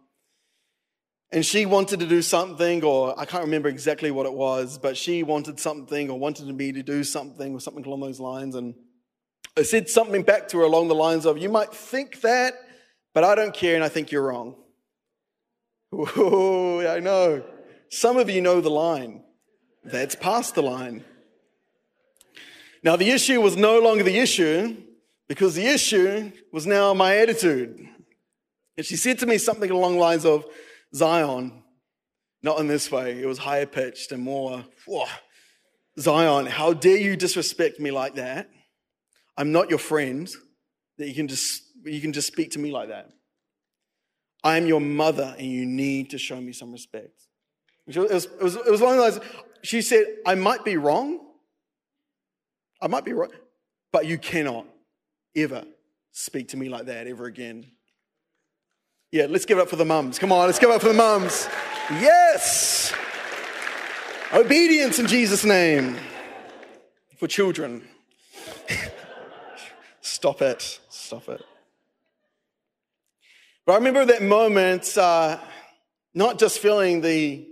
And 1.32 1.44
she 1.44 1.66
wanted 1.66 1.98
to 1.98 2.06
do 2.06 2.22
something, 2.22 2.84
or 2.84 3.18
I 3.18 3.24
can't 3.24 3.42
remember 3.42 3.68
exactly 3.68 4.12
what 4.12 4.24
it 4.24 4.32
was, 4.32 4.78
but 4.78 4.96
she 4.96 5.24
wanted 5.24 5.58
something 5.58 6.10
or 6.10 6.16
wanted 6.16 6.46
me 6.46 6.70
to 6.70 6.84
do 6.84 7.02
something 7.02 7.52
or 7.52 7.58
something 7.58 7.84
along 7.84 8.02
those 8.02 8.20
lines. 8.20 8.54
And 8.54 8.76
I 9.56 9.62
said 9.62 9.88
something 9.88 10.22
back 10.22 10.46
to 10.50 10.58
her 10.58 10.62
along 10.62 10.86
the 10.86 10.94
lines 10.94 11.26
of, 11.26 11.36
You 11.36 11.48
might 11.48 11.74
think 11.74 12.20
that, 12.20 12.54
but 13.14 13.24
I 13.24 13.34
don't 13.34 13.52
care 13.52 13.74
and 13.74 13.82
I 13.82 13.88
think 13.88 14.12
you're 14.12 14.28
wrong. 14.28 14.54
Oh, 15.92 16.86
I 16.86 17.00
know. 17.00 17.42
Some 17.88 18.16
of 18.16 18.30
you 18.30 18.42
know 18.42 18.60
the 18.60 18.70
line. 18.70 19.24
That's 19.82 20.14
past 20.14 20.54
the 20.54 20.62
line. 20.62 21.02
Now, 22.84 22.94
the 22.94 23.10
issue 23.10 23.40
was 23.40 23.56
no 23.56 23.80
longer 23.80 24.04
the 24.04 24.20
issue 24.20 24.76
because 25.28 25.54
the 25.54 25.66
issue 25.66 26.30
was 26.52 26.66
now 26.66 26.94
my 26.94 27.16
attitude. 27.16 27.78
And 28.76 28.84
she 28.84 28.96
said 28.96 29.18
to 29.20 29.26
me 29.26 29.38
something 29.38 29.70
along 29.70 29.94
the 29.94 30.00
lines 30.00 30.24
of, 30.24 30.44
Zion, 30.94 31.62
not 32.42 32.58
in 32.60 32.66
this 32.66 32.90
way, 32.90 33.20
it 33.20 33.26
was 33.26 33.38
higher 33.38 33.66
pitched 33.66 34.12
and 34.12 34.22
more, 34.22 34.64
whoa, 34.86 35.06
Zion, 35.98 36.46
how 36.46 36.72
dare 36.72 36.98
you 36.98 37.16
disrespect 37.16 37.80
me 37.80 37.90
like 37.90 38.16
that? 38.16 38.50
I'm 39.36 39.52
not 39.52 39.70
your 39.70 39.78
friend 39.78 40.28
that 40.98 41.08
you 41.08 41.14
can 41.14 41.28
just, 41.28 41.62
you 41.84 42.00
can 42.00 42.12
just 42.12 42.28
speak 42.28 42.52
to 42.52 42.58
me 42.58 42.70
like 42.70 42.88
that. 42.88 43.10
I 44.42 44.58
am 44.58 44.66
your 44.66 44.80
mother 44.80 45.34
and 45.38 45.46
you 45.46 45.64
need 45.64 46.10
to 46.10 46.18
show 46.18 46.40
me 46.40 46.52
some 46.52 46.70
respect. 46.70 47.22
It 47.86 47.96
was, 47.96 48.26
it 48.26 48.42
was, 48.42 48.56
it 48.56 48.70
was 48.70 48.80
along 48.80 48.98
those, 48.98 49.20
she 49.62 49.80
said, 49.82 50.04
I 50.26 50.34
might 50.34 50.64
be 50.64 50.76
wrong. 50.76 51.20
I 52.80 52.88
might 52.88 53.04
be 53.04 53.12
wrong, 53.12 53.30
but 53.92 54.06
you 54.06 54.18
cannot 54.18 54.66
ever 55.36 55.64
speak 56.12 56.48
to 56.48 56.56
me 56.56 56.68
like 56.68 56.86
that 56.86 57.06
ever 57.06 57.26
again. 57.26 57.66
Yeah, 59.10 59.26
let's 59.28 59.44
give 59.44 59.58
it 59.58 59.62
up 59.62 59.68
for 59.68 59.76
the 59.76 59.84
mums. 59.84 60.18
Come 60.18 60.32
on, 60.32 60.46
let's 60.46 60.58
give 60.58 60.70
it 60.70 60.74
up 60.74 60.82
for 60.82 60.88
the 60.88 60.94
mums. 60.94 61.48
Yes! 61.90 62.92
Obedience 64.32 64.98
in 64.98 65.06
Jesus' 65.06 65.44
name 65.44 65.96
for 67.16 67.28
children. 67.28 67.86
Stop 70.00 70.42
it. 70.42 70.80
Stop 70.88 71.28
it. 71.28 71.42
But 73.66 73.72
I 73.72 73.76
remember 73.76 74.04
that 74.04 74.22
moment, 74.22 74.98
uh, 74.98 75.38
not 76.12 76.38
just 76.38 76.58
feeling 76.58 77.00
the, 77.00 77.48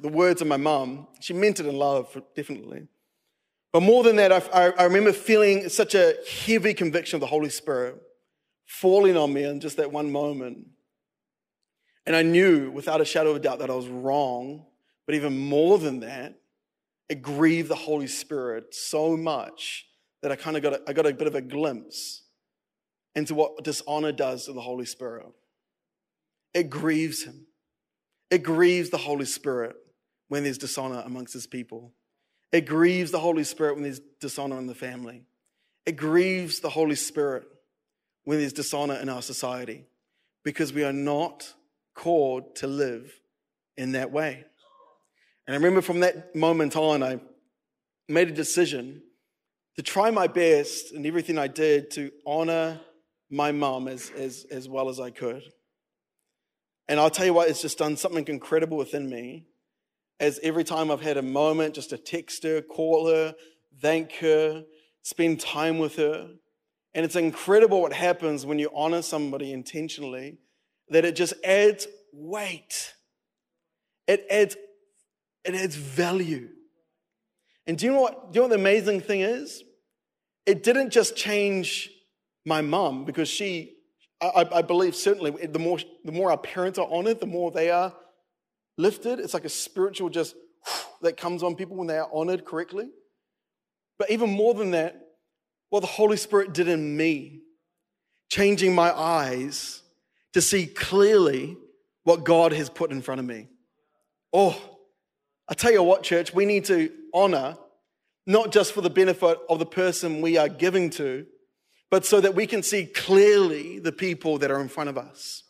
the 0.00 0.08
words 0.08 0.40
of 0.40 0.48
my 0.48 0.56
mum, 0.56 1.06
she 1.20 1.32
meant 1.32 1.60
it 1.60 1.66
in 1.66 1.76
love, 1.76 2.20
definitely. 2.34 2.88
But 3.72 3.82
more 3.82 4.02
than 4.02 4.16
that, 4.16 4.32
I, 4.32 4.68
I 4.70 4.84
remember 4.84 5.12
feeling 5.12 5.68
such 5.68 5.94
a 5.94 6.14
heavy 6.44 6.74
conviction 6.74 7.16
of 7.16 7.20
the 7.20 7.26
Holy 7.26 7.48
Spirit 7.48 7.96
falling 8.66 9.16
on 9.16 9.32
me 9.32 9.44
in 9.44 9.60
just 9.60 9.78
that 9.78 9.90
one 9.90 10.12
moment. 10.12 10.66
And 12.06 12.14
I 12.14 12.22
knew 12.22 12.70
without 12.70 13.00
a 13.00 13.04
shadow 13.04 13.30
of 13.30 13.36
a 13.36 13.40
doubt 13.40 13.60
that 13.60 13.70
I 13.70 13.74
was 13.74 13.88
wrong. 13.88 14.66
But 15.06 15.14
even 15.14 15.38
more 15.38 15.78
than 15.78 16.00
that, 16.00 16.34
it 17.08 17.22
grieved 17.22 17.68
the 17.68 17.74
Holy 17.74 18.06
Spirit 18.06 18.74
so 18.74 19.16
much 19.16 19.86
that 20.22 20.30
I 20.30 20.36
kind 20.36 20.56
of 20.56 20.62
got 20.62 20.74
a, 20.74 20.80
I 20.86 20.92
got 20.92 21.06
a 21.06 21.14
bit 21.14 21.26
of 21.26 21.34
a 21.34 21.40
glimpse 21.40 22.22
into 23.14 23.34
what 23.34 23.64
dishonor 23.64 24.12
does 24.12 24.46
to 24.46 24.52
the 24.52 24.60
Holy 24.60 24.86
Spirit. 24.86 25.26
It 26.54 26.70
grieves 26.70 27.24
him. 27.24 27.46
It 28.30 28.42
grieves 28.42 28.90
the 28.90 28.98
Holy 28.98 29.24
Spirit 29.24 29.76
when 30.28 30.44
there's 30.44 30.58
dishonor 30.58 31.02
amongst 31.04 31.34
his 31.34 31.46
people. 31.46 31.92
It 32.52 32.66
grieves 32.66 33.10
the 33.10 33.18
Holy 33.18 33.44
Spirit 33.44 33.74
when 33.74 33.82
there's 33.82 34.00
dishonor 34.20 34.58
in 34.58 34.66
the 34.66 34.74
family. 34.74 35.24
It 35.86 35.96
grieves 35.96 36.60
the 36.60 36.68
Holy 36.68 36.94
Spirit 36.94 37.44
when 38.24 38.38
there's 38.38 38.52
dishonor 38.52 38.94
in 38.94 39.08
our 39.08 39.22
society 39.22 39.86
because 40.44 40.72
we 40.72 40.84
are 40.84 40.92
not 40.92 41.54
called 41.94 42.56
to 42.56 42.66
live 42.66 43.12
in 43.76 43.92
that 43.92 44.12
way. 44.12 44.44
And 45.46 45.54
I 45.54 45.56
remember 45.56 45.80
from 45.80 46.00
that 46.00 46.36
moment 46.36 46.76
on, 46.76 47.02
I 47.02 47.20
made 48.08 48.28
a 48.28 48.32
decision 48.32 49.02
to 49.76 49.82
try 49.82 50.10
my 50.10 50.26
best 50.26 50.92
in 50.92 51.06
everything 51.06 51.38
I 51.38 51.48
did 51.48 51.90
to 51.92 52.10
honor 52.26 52.80
my 53.30 53.50
mom 53.50 53.88
as, 53.88 54.10
as, 54.10 54.46
as 54.50 54.68
well 54.68 54.88
as 54.88 55.00
I 55.00 55.10
could. 55.10 55.42
And 56.86 57.00
I'll 57.00 57.10
tell 57.10 57.24
you 57.24 57.32
what, 57.32 57.48
it's 57.48 57.62
just 57.62 57.78
done 57.78 57.96
something 57.96 58.26
incredible 58.28 58.76
within 58.76 59.08
me. 59.08 59.46
As 60.22 60.38
every 60.44 60.62
time 60.62 60.92
I've 60.92 61.02
had 61.02 61.16
a 61.16 61.22
moment 61.22 61.74
just 61.74 61.90
to 61.90 61.98
text 61.98 62.44
her, 62.44 62.62
call 62.62 63.08
her, 63.08 63.34
thank 63.80 64.12
her, 64.18 64.64
spend 65.02 65.40
time 65.40 65.80
with 65.80 65.96
her. 65.96 66.30
And 66.94 67.04
it's 67.04 67.16
incredible 67.16 67.82
what 67.82 67.92
happens 67.92 68.46
when 68.46 68.60
you 68.60 68.70
honor 68.72 69.02
somebody 69.02 69.52
intentionally, 69.52 70.38
that 70.90 71.04
it 71.04 71.16
just 71.16 71.34
adds 71.42 71.88
weight. 72.12 72.94
It 74.06 74.24
adds, 74.30 74.56
it 75.44 75.56
adds 75.56 75.74
value. 75.74 76.50
And 77.66 77.76
do 77.76 77.86
you 77.86 77.92
know 77.92 78.02
what, 78.02 78.32
do 78.32 78.36
you 78.36 78.42
know 78.42 78.48
what 78.48 78.56
the 78.56 78.60
amazing 78.60 79.00
thing 79.00 79.22
is? 79.22 79.64
It 80.46 80.62
didn't 80.62 80.90
just 80.90 81.16
change 81.16 81.90
my 82.46 82.60
mum, 82.60 83.04
because 83.04 83.28
she, 83.28 83.74
I, 84.20 84.46
I, 84.52 84.62
believe 84.62 84.94
certainly, 84.94 85.32
the 85.46 85.58
more, 85.58 85.78
the 86.04 86.12
more 86.12 86.30
our 86.30 86.38
parents 86.38 86.78
are 86.78 86.88
honored, 86.88 87.18
the 87.18 87.26
more 87.26 87.50
they 87.50 87.70
are 87.70 87.92
lifted. 88.78 89.20
It's 89.20 89.34
like 89.34 89.44
a 89.44 89.50
spiritual 89.50 90.08
just 90.08 90.34
that 91.02 91.16
comes 91.16 91.42
on 91.42 91.56
people 91.56 91.76
when 91.76 91.86
they 91.86 91.98
are 91.98 92.08
honored 92.12 92.44
correctly. 92.44 92.88
But 93.98 94.10
even 94.10 94.30
more 94.30 94.54
than 94.54 94.72
that, 94.72 95.00
what 95.70 95.80
the 95.80 95.86
Holy 95.86 96.16
Spirit 96.16 96.52
did 96.52 96.68
in 96.68 96.96
me, 96.96 97.40
changing 98.30 98.74
my 98.74 98.92
eyes 98.92 99.82
to 100.32 100.40
see 100.40 100.66
clearly 100.66 101.56
what 102.04 102.24
God 102.24 102.52
has 102.52 102.68
put 102.68 102.90
in 102.90 103.00
front 103.00 103.20
of 103.20 103.26
me. 103.26 103.48
Oh, 104.32 104.60
I 105.48 105.54
tell 105.54 105.72
you 105.72 105.82
what, 105.82 106.02
church, 106.02 106.34
we 106.34 106.46
need 106.46 106.64
to 106.66 106.90
honor 107.14 107.56
not 108.26 108.52
just 108.52 108.72
for 108.72 108.80
the 108.80 108.90
benefit 108.90 109.38
of 109.48 109.58
the 109.58 109.66
person 109.66 110.20
we 110.20 110.36
are 110.36 110.48
giving 110.48 110.90
to, 110.90 111.26
but 111.90 112.06
so 112.06 112.20
that 112.20 112.34
we 112.34 112.46
can 112.46 112.62
see 112.62 112.86
clearly 112.86 113.78
the 113.78 113.92
people 113.92 114.38
that 114.38 114.50
are 114.50 114.60
in 114.60 114.68
front 114.68 114.88
of 114.88 114.96
us. 114.96 115.42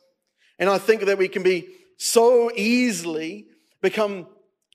And 0.59 0.69
I 0.69 0.79
think 0.79 1.03
that 1.03 1.19
we 1.19 1.29
can 1.29 1.43
be 1.43 1.69
so 1.97 2.51
easily 2.55 3.47
become 3.81 4.27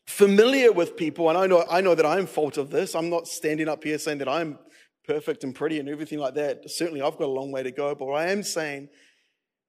familiar 0.06 0.72
with 0.72 0.98
people. 0.98 1.30
And 1.30 1.38
I 1.38 1.48
know, 1.48 1.66
I 1.70 1.82
know 1.82 1.96
that 1.96 2.06
I'm 2.06 2.26
fault 2.26 2.58
of 2.58 2.70
this. 2.70 2.96
I'm 2.96 3.10
not 3.10 3.28
standing 3.28 3.68
up 3.68 3.84
here 3.84 3.98
saying 3.98 4.20
that 4.20 4.30
I'm 4.30 4.58
perfect 5.06 5.44
and 5.44 5.54
pretty 5.54 5.80
and 5.80 5.90
everything 5.90 6.20
like 6.20 6.36
that. 6.36 6.70
Certainly, 6.70 7.02
I've 7.02 7.18
got 7.18 7.26
a 7.26 7.28
long 7.28 7.52
way 7.52 7.64
to 7.64 7.72
go. 7.72 7.94
But 7.96 8.06
what 8.08 8.22
I 8.22 8.32
am 8.32 8.44
saying 8.44 8.90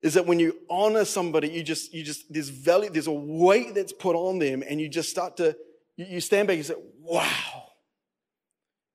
is 0.03 0.15
that 0.15 0.27
when 0.27 0.39
you 0.39 0.57
honor 0.71 1.05
somebody, 1.05 1.49
you 1.49 1.63
just, 1.63 1.93
you 1.93 2.05
just, 2.05 2.33
there's 2.33 2.51
value, 2.51 2.91
there's 2.91 3.09
a 3.09 3.13
weight 3.13 3.75
that's 3.75 3.93
put 3.93 4.15
on 4.15 4.39
them, 4.39 4.63
and 4.67 4.81
you 4.81 4.89
just 4.89 5.11
start 5.11 5.37
to, 5.39 5.57
you 5.97 6.21
stand 6.21 6.47
back 6.47 6.57
and 6.57 6.67
say, 6.67 6.75
wow, 7.01 7.65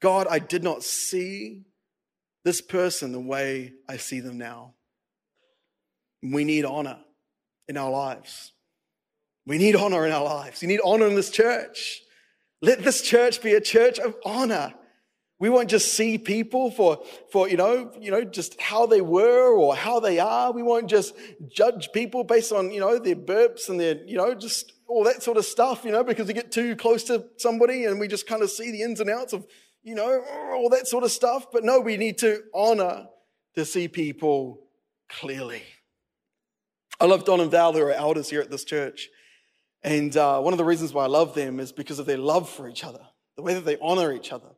God, 0.01 0.27
I 0.29 0.39
did 0.39 0.63
not 0.63 0.83
see 0.83 1.63
this 2.45 2.61
person 2.61 3.11
the 3.11 3.19
way 3.19 3.73
I 3.87 3.97
see 3.97 4.21
them 4.21 4.37
now. 4.37 4.75
We 6.21 6.45
need 6.45 6.63
honor 6.63 6.99
in 7.67 7.77
our 7.77 7.89
lives. 7.89 8.51
We 9.45 9.57
need 9.57 9.75
honor 9.75 10.05
in 10.05 10.11
our 10.11 10.23
lives. 10.23 10.61
You 10.61 10.67
need 10.67 10.81
honor 10.83 11.07
in 11.07 11.15
this 11.15 11.29
church. 11.29 12.01
Let 12.61 12.83
this 12.83 13.01
church 13.01 13.41
be 13.41 13.53
a 13.53 13.61
church 13.61 13.99
of 13.99 14.15
honor. 14.25 14.73
We 15.39 15.49
won't 15.49 15.69
just 15.69 15.93
see 15.95 16.17
people 16.17 16.71
for, 16.71 17.03
for 17.31 17.49
you 17.49 17.57
know, 17.57 17.91
you 17.99 18.11
know, 18.11 18.23
just 18.23 18.59
how 18.61 18.85
they 18.85 19.01
were 19.01 19.53
or 19.53 19.75
how 19.75 19.99
they 19.99 20.19
are. 20.19 20.53
We 20.53 20.63
won't 20.63 20.89
just 20.89 21.13
judge 21.49 21.91
people 21.91 22.23
based 22.23 22.53
on, 22.53 22.71
you 22.71 22.79
know, 22.79 22.97
their 22.99 23.17
burps 23.17 23.67
and 23.67 23.79
their, 23.79 23.97
you 24.05 24.15
know, 24.15 24.33
just 24.33 24.71
all 24.87 25.03
that 25.03 25.21
sort 25.21 25.37
of 25.37 25.43
stuff, 25.43 25.83
you 25.83 25.91
know, 25.91 26.03
because 26.03 26.27
we 26.27 26.33
get 26.33 26.51
too 26.51 26.77
close 26.77 27.03
to 27.05 27.25
somebody 27.37 27.85
and 27.85 27.99
we 27.99 28.07
just 28.07 28.27
kind 28.27 28.41
of 28.41 28.49
see 28.49 28.71
the 28.71 28.81
ins 28.81 29.01
and 29.01 29.09
outs 29.09 29.33
of 29.33 29.45
you 29.83 29.95
know, 29.95 30.23
all 30.53 30.69
that 30.69 30.87
sort 30.87 31.03
of 31.03 31.11
stuff. 31.11 31.47
But 31.51 31.63
no, 31.63 31.79
we 31.79 31.97
need 31.97 32.17
to 32.19 32.43
honor 32.53 33.07
to 33.55 33.65
see 33.65 33.87
people 33.87 34.61
clearly. 35.09 35.61
I 36.99 37.05
love 37.05 37.25
Don 37.25 37.39
and 37.39 37.51
Val, 37.51 37.73
who 37.73 37.81
are 37.81 37.91
elders 37.91 38.29
here 38.29 38.41
at 38.41 38.51
this 38.51 38.63
church. 38.63 39.09
And 39.83 40.15
uh, 40.15 40.39
one 40.39 40.53
of 40.53 40.57
the 40.57 40.65
reasons 40.65 40.93
why 40.93 41.03
I 41.03 41.07
love 41.07 41.35
them 41.35 41.59
is 41.59 41.71
because 41.71 41.99
of 41.99 42.05
their 42.05 42.17
love 42.17 42.49
for 42.49 42.69
each 42.69 42.83
other, 42.83 43.01
the 43.35 43.41
way 43.41 43.53
that 43.53 43.65
they 43.65 43.77
honor 43.81 44.13
each 44.13 44.31
other. 44.31 44.49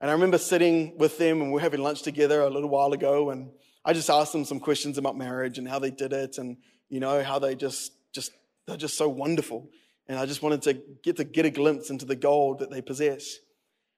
And 0.00 0.10
I 0.10 0.12
remember 0.12 0.38
sitting 0.38 0.98
with 0.98 1.18
them 1.18 1.40
and 1.40 1.50
we 1.50 1.54
were 1.54 1.60
having 1.60 1.82
lunch 1.82 2.02
together 2.02 2.40
a 2.40 2.50
little 2.50 2.68
while 2.68 2.92
ago, 2.92 3.30
and 3.30 3.50
I 3.84 3.92
just 3.92 4.10
asked 4.10 4.32
them 4.32 4.44
some 4.44 4.60
questions 4.60 4.98
about 4.98 5.16
marriage 5.16 5.58
and 5.58 5.68
how 5.68 5.78
they 5.78 5.90
did 5.90 6.12
it, 6.12 6.38
and 6.38 6.56
you 6.88 7.00
know 7.00 7.22
how 7.22 7.38
they 7.38 7.54
just 7.54 7.92
just 8.12 8.32
they're 8.66 8.76
just 8.76 8.98
so 8.98 9.08
wonderful. 9.08 9.70
And 10.08 10.18
I 10.18 10.26
just 10.26 10.42
wanted 10.42 10.62
to 10.62 10.74
get 11.02 11.16
to 11.16 11.24
get 11.24 11.46
a 11.46 11.50
glimpse 11.50 11.90
into 11.90 12.04
the 12.04 12.16
gold 12.16 12.58
that 12.58 12.70
they 12.70 12.82
possess. 12.82 13.38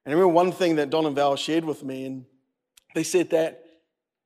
And 0.04 0.12
I 0.12 0.16
remember 0.16 0.34
one 0.34 0.52
thing 0.52 0.76
that 0.76 0.90
Don 0.90 1.06
and 1.06 1.16
Val 1.16 1.36
shared 1.36 1.64
with 1.64 1.82
me, 1.82 2.04
and 2.04 2.24
they 2.94 3.02
said 3.02 3.30
that, 3.30 3.64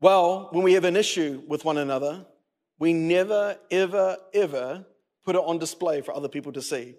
well, 0.01 0.49
when 0.53 0.63
we 0.63 0.75
have 0.75 0.85
an 0.85 0.97
issue 0.97 1.43
with 1.49 1.65
one 1.65 1.79
another, 1.79 2.27
we 2.83 2.93
never, 2.93 3.57
ever, 3.71 4.17
ever 4.35 4.85
put 5.25 5.37
it 5.37 5.43
on 5.45 5.57
display 5.57 6.01
for 6.01 6.13
other 6.17 6.27
people 6.27 6.51
to 6.51 6.61
see. 6.61 6.97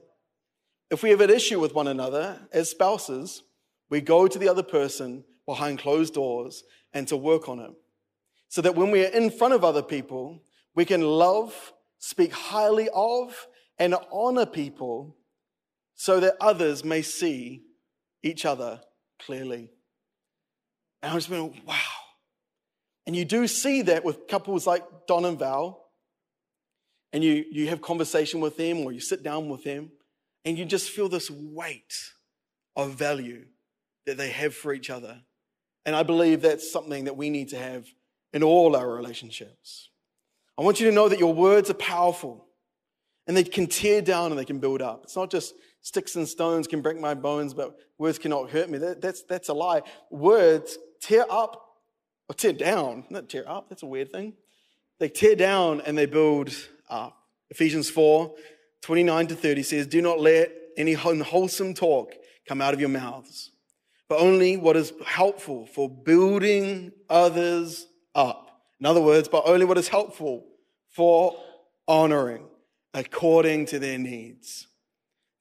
If 0.90 1.04
we 1.04 1.10
have 1.10 1.20
an 1.20 1.30
issue 1.30 1.60
with 1.60 1.76
one 1.76 1.90
another 1.90 2.40
as 2.54 2.70
spouses, 2.70 3.44
we 3.90 4.00
go 4.00 4.26
to 4.26 4.40
the 4.40 4.48
other 4.48 4.64
person 4.64 5.26
behind 5.46 5.80
closed 5.80 6.14
doors 6.14 6.64
and 6.94 7.06
to 7.10 7.18
work 7.18 7.50
on 7.50 7.60
it. 7.60 7.72
So 8.48 8.62
that 8.62 8.76
when 8.76 8.92
we 8.92 9.04
are 9.04 9.10
in 9.10 9.30
front 9.30 9.56
of 9.56 9.66
other 9.66 9.84
people, 9.84 10.42
we 10.74 10.86
can 10.86 11.02
love, 11.02 11.74
speak 12.00 12.32
highly 12.32 12.88
of, 12.96 13.46
and 13.78 13.94
honor 14.10 14.46
people 14.46 15.18
so 15.96 16.22
that 16.22 16.38
others 16.40 16.86
may 16.86 17.02
see 17.02 17.62
each 18.24 18.46
other 18.46 18.80
clearly. 19.20 19.70
And 21.02 21.12
I 21.12 21.16
was 21.16 21.28
going, 21.28 21.62
wow. 21.68 21.76
And 23.06 23.16
you 23.16 23.26
do 23.26 23.48
see 23.48 23.82
that 23.84 24.04
with 24.04 24.28
couples 24.28 24.66
like 24.66 24.84
Don 25.08 25.26
and 25.26 25.38
Val, 25.38 25.84
and 27.12 27.24
you, 27.24 27.46
you 27.52 27.68
have 27.70 27.82
conversation 27.82 28.40
with 28.40 28.58
them 28.58 28.80
or 28.80 28.92
you 28.92 29.00
sit 29.00 29.24
down 29.24 29.50
with 29.50 29.64
them, 29.64 29.92
and 30.46 30.58
you 30.58 30.66
just 30.66 30.90
feel 30.90 31.10
this 31.10 31.30
weight 31.30 31.94
of 32.76 32.92
value 32.92 33.46
that 34.06 34.18
they 34.18 34.30
have 34.30 34.56
for 34.56 34.74
each 34.74 34.90
other. 34.90 35.22
And 35.86 35.96
I 35.96 36.04
believe 36.04 36.42
that's 36.42 36.72
something 36.72 37.06
that 37.06 37.18
we 37.18 37.30
need 37.30 37.50
to 37.50 37.58
have 37.58 37.86
in 38.32 38.44
all 38.44 38.76
our 38.76 38.90
relationships. 38.90 39.90
I 40.58 40.62
want 40.62 40.80
you 40.80 40.88
to 40.90 40.96
know 40.96 41.10
that 41.10 41.20
your 41.20 41.34
words 41.34 41.70
are 41.70 41.76
powerful 41.76 42.48
and 43.28 43.36
they 43.36 43.44
can 43.44 43.68
tear 43.68 44.02
down 44.02 44.32
and 44.32 44.40
they 44.40 44.46
can 44.46 44.60
build 44.60 44.82
up. 44.82 45.02
It's 45.04 45.16
not 45.16 45.30
just 45.32 45.54
sticks 45.82 46.16
and 46.16 46.28
stones 46.28 46.68
can 46.68 46.82
break 46.82 47.00
my 47.00 47.14
bones, 47.14 47.54
but 47.54 47.76
words 47.98 48.20
cannot 48.20 48.50
hurt 48.50 48.70
me. 48.70 48.78
That, 48.78 49.02
that's, 49.02 49.24
that's 49.24 49.50
a 49.50 49.54
lie. 49.54 49.82
Words 50.10 50.78
tear 51.02 51.26
up 51.30 51.63
or 52.30 52.36
tear 52.36 52.54
down. 52.54 53.06
Not 53.10 53.30
tear 53.30 53.48
up, 53.48 53.70
that's 53.70 53.84
a 53.84 53.88
weird 53.88 54.12
thing. 54.12 54.34
They 55.00 55.10
tear 55.10 55.36
down 55.36 55.82
and 55.82 55.98
they 55.98 56.06
build 56.06 56.54
up. 56.90 57.18
Ephesians 57.50 57.90
4 57.90 58.34
29 58.82 59.28
to 59.28 59.36
30 59.36 59.64
says, 59.64 59.88
Do 59.88 60.02
not 60.02 60.20
let 60.20 60.52
any 60.76 60.94
unwholesome 60.94 61.74
talk 61.74 62.14
come 62.48 62.62
out 62.62 62.74
of 62.74 62.80
your 62.80 62.90
mouths, 62.90 63.52
but 64.10 64.20
only 64.20 64.58
what 64.58 64.76
is 64.76 64.92
helpful 65.06 65.66
for 65.66 65.90
building 65.90 66.92
others 67.10 67.88
up. 68.14 68.50
In 68.80 68.86
other 68.86 69.02
words, 69.02 69.30
but 69.30 69.44
only 69.46 69.66
what 69.66 69.78
is 69.78 69.88
helpful 69.88 70.46
for 70.90 71.36
honoring 71.88 72.46
according 72.94 73.66
to 73.68 73.80
their 73.80 73.98
needs, 73.98 74.68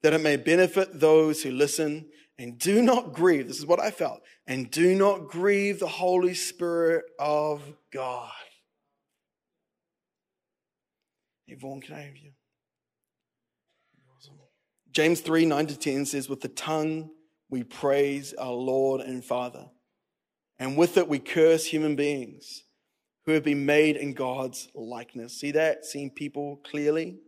that 0.02 0.12
it 0.12 0.20
may 0.20 0.36
benefit 0.36 1.00
those 1.00 1.42
who 1.42 1.50
listen 1.50 2.06
and 2.38 2.58
do 2.58 2.82
not 2.82 3.12
grieve. 3.12 3.46
This 3.46 3.58
is 3.58 3.66
what 3.66 3.80
I 3.80 3.90
felt. 3.90 4.20
And 4.46 4.70
do 4.70 4.94
not 4.94 5.28
grieve 5.28 5.78
the 5.78 5.86
Holy 5.86 6.34
Spirit 6.34 7.04
of 7.18 7.62
God. 7.92 8.30
Yvonne, 11.46 11.80
can 11.80 11.94
I 11.94 12.00
have 12.02 12.16
you? 12.16 12.32
James 14.92 15.20
3 15.20 15.46
9 15.46 15.66
to 15.68 15.78
10 15.78 16.06
says, 16.06 16.28
With 16.28 16.40
the 16.40 16.48
tongue 16.48 17.10
we 17.48 17.62
praise 17.62 18.34
our 18.34 18.52
Lord 18.52 19.00
and 19.00 19.24
Father, 19.24 19.66
and 20.58 20.76
with 20.76 20.96
it 20.98 21.08
we 21.08 21.18
curse 21.18 21.64
human 21.64 21.96
beings 21.96 22.62
who 23.24 23.32
have 23.32 23.44
been 23.44 23.64
made 23.64 23.96
in 23.96 24.12
God's 24.12 24.68
likeness. 24.74 25.38
See 25.38 25.52
that? 25.52 25.84
Seeing 25.84 26.10
people 26.10 26.60
clearly? 26.64 27.18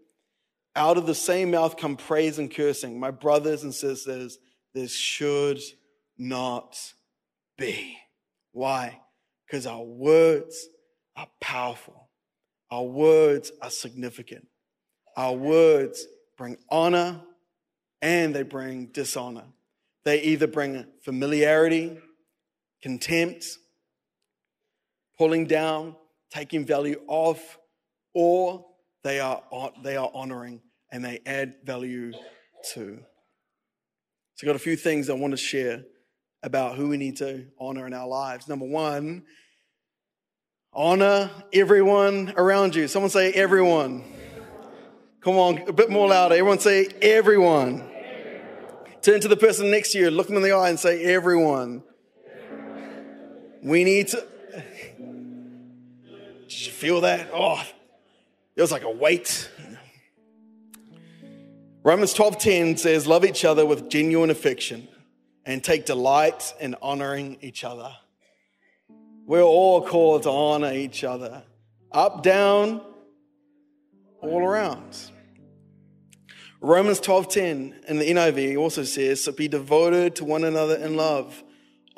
Out 0.77 0.99
of 0.99 1.07
the 1.07 1.15
same 1.15 1.53
mouth 1.53 1.77
come 1.77 1.97
praise 1.97 2.39
and 2.39 2.55
cursing. 2.55 2.99
My 2.99 3.11
brothers 3.11 3.63
and 3.63 3.75
sisters, 3.75 4.39
this 4.75 4.95
should 4.95 5.61
not 6.19 6.77
be. 7.57 7.97
Why? 8.53 9.01
Because 9.47 9.67
our 9.67 9.83
words 9.83 10.69
are 11.17 11.29
powerful. 11.41 12.09
Our 12.71 12.85
words 12.85 13.53
are 13.63 13.71
significant. 13.71 14.49
Our 15.17 15.35
words 15.35 16.07
bring 16.37 16.57
honor 16.69 17.21
and 18.03 18.35
they 18.35 18.43
bring 18.43 18.87
dishonor. 18.87 19.45
They 20.05 20.21
either 20.23 20.47
bring 20.47 20.87
familiarity, 21.03 21.99
contempt, 22.83 23.47
pulling 25.17 25.47
down, 25.47 25.97
taking 26.31 26.67
value 26.67 27.01
off, 27.07 27.59
or 28.13 28.67
they 29.03 29.21
are, 29.21 29.43
they 29.83 29.97
are 29.97 30.11
honoring 30.13 30.61
and 30.91 31.05
they 31.05 31.21
add 31.27 31.57
value 31.65 32.13
to. 32.73 32.99
So, 34.35 34.45
I've 34.45 34.49
got 34.49 34.57
a 34.57 34.61
few 34.61 34.77
things 34.77 35.09
I 35.09 35.15
want 35.15 35.33
to 35.33 35.37
share 35.37 35.85
about 36.43 36.77
who 36.77 36.89
we 36.89 36.97
need 36.97 37.17
to 37.19 37.47
honor 37.59 37.87
in 37.87 37.95
our 37.95 38.09
lives. 38.09 38.49
Number 38.49 38.67
one, 38.67 39.25
honor 40.73 41.31
everyone 41.53 42.35
around 42.37 42.75
you. 42.75 42.89
Someone 42.89 43.11
say, 43.11 43.33
everyone. 43.33 44.05
Come 45.21 45.37
on, 45.37 45.59
a 45.69 45.73
bit 45.73 45.89
more 45.89 46.09
louder. 46.09 46.35
Everyone 46.35 46.59
say, 46.59 46.87
everyone. 47.01 47.91
Turn 49.05 49.21
to 49.21 49.29
the 49.29 49.37
person 49.37 49.71
next 49.71 49.93
to 49.93 49.99
you, 49.99 50.11
look 50.11 50.29
them 50.29 50.37
in 50.37 50.43
the 50.43 50.53
eye, 50.53 50.71
and 50.71 50.81
say, 50.81 51.05
Everyone. 51.05 51.83
We 53.63 53.85
need 53.85 54.09
to. 54.09 54.27
Did 56.49 56.67
you 56.67 56.73
feel 56.73 57.03
that? 57.03 57.29
Oh, 57.33 57.63
it 58.57 58.63
was 58.63 58.73
like 58.73 58.83
a 58.83 58.91
weight. 58.91 59.51
Romans 61.85 62.15
12:10 62.15 62.79
says, 62.79 63.07
Love 63.07 63.27
each 63.27 63.45
other 63.45 63.67
with 63.67 63.91
genuine 63.91 64.31
affection 64.31 64.89
and 65.45 65.63
take 65.63 65.85
delight 65.85 66.55
in 66.59 66.75
honoring 66.81 67.37
each 67.43 67.63
other. 67.63 67.95
We're 69.27 69.43
all 69.43 69.83
called 69.83 70.23
to 70.23 70.31
honor 70.31 70.73
each 70.73 71.05
other, 71.05 71.43
up, 71.93 72.23
down, 72.23 72.81
all 74.23 74.43
around. 74.43 74.97
Romans 76.63 77.01
12:10 77.01 77.85
in 77.87 77.99
the 77.99 78.07
NIV 78.07 78.59
also 78.59 78.85
says, 78.85 79.23
"So 79.23 79.33
be 79.33 79.47
devoted 79.47 80.17
to 80.17 80.25
one 80.25 80.45
another 80.45 80.77
in 80.77 80.97
love. 80.97 81.45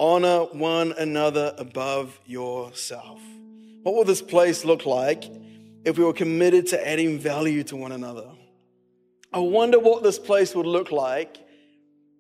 Honor 0.01 0.47
one 0.47 0.95
another 0.99 1.55
above 1.59 2.19
yourself." 2.27 3.21
What 3.85 3.95
will 3.95 4.05
this 4.05 4.21
place 4.21 4.65
look 4.65 4.85
like 4.85 5.31
if 5.85 5.97
we 5.97 6.03
were 6.03 6.13
committed 6.13 6.67
to 6.69 6.89
adding 6.89 7.21
value 7.21 7.63
to 7.63 7.77
one 7.77 7.93
another? 7.93 8.36
I 9.33 9.39
wonder 9.41 9.79
what 9.79 10.03
this 10.03 10.19
place 10.19 10.55
would 10.55 10.67
look 10.67 10.91
like 10.91 11.39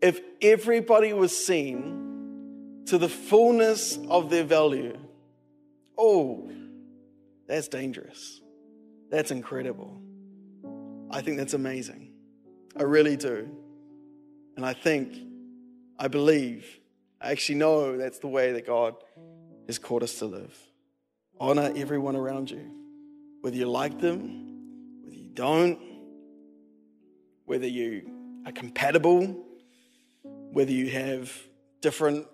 if 0.00 0.20
everybody 0.42 1.12
was 1.12 1.46
seen 1.46 2.82
to 2.86 2.98
the 2.98 3.08
fullness 3.08 3.98
of 4.08 4.30
their 4.30 4.44
value. 4.44 4.96
Oh, 5.98 6.50
that's 7.46 7.68
dangerous. 7.68 8.40
That's 9.10 9.30
incredible. 9.30 10.00
I 11.10 11.20
think 11.20 11.38
that's 11.38 11.54
amazing. 11.54 12.12
I 12.76 12.82
really 12.82 13.16
do. 13.16 13.48
And 14.56 14.64
I 14.64 14.72
think, 14.72 15.16
I 15.98 16.08
believe, 16.08 16.80
I 17.20 17.30
actually 17.30 17.56
know 17.56 17.96
that's 17.96 18.18
the 18.18 18.28
way 18.28 18.52
that 18.52 18.66
God 18.66 18.94
has 19.66 19.78
called 19.78 20.02
us 20.02 20.18
to 20.18 20.26
live. 20.26 20.56
Honor 21.38 21.72
everyone 21.76 22.16
around 22.16 22.50
you, 22.50 22.70
whether 23.40 23.56
you 23.56 23.66
like 23.66 24.00
them, 24.00 25.02
whether 25.02 25.16
you 25.16 25.28
don't, 25.28 25.78
whether 27.46 27.66
you 27.66 28.10
are 28.44 28.52
compatible, 28.52 29.44
whether 30.22 30.72
you 30.72 30.90
have 30.90 31.32
different 31.80 32.26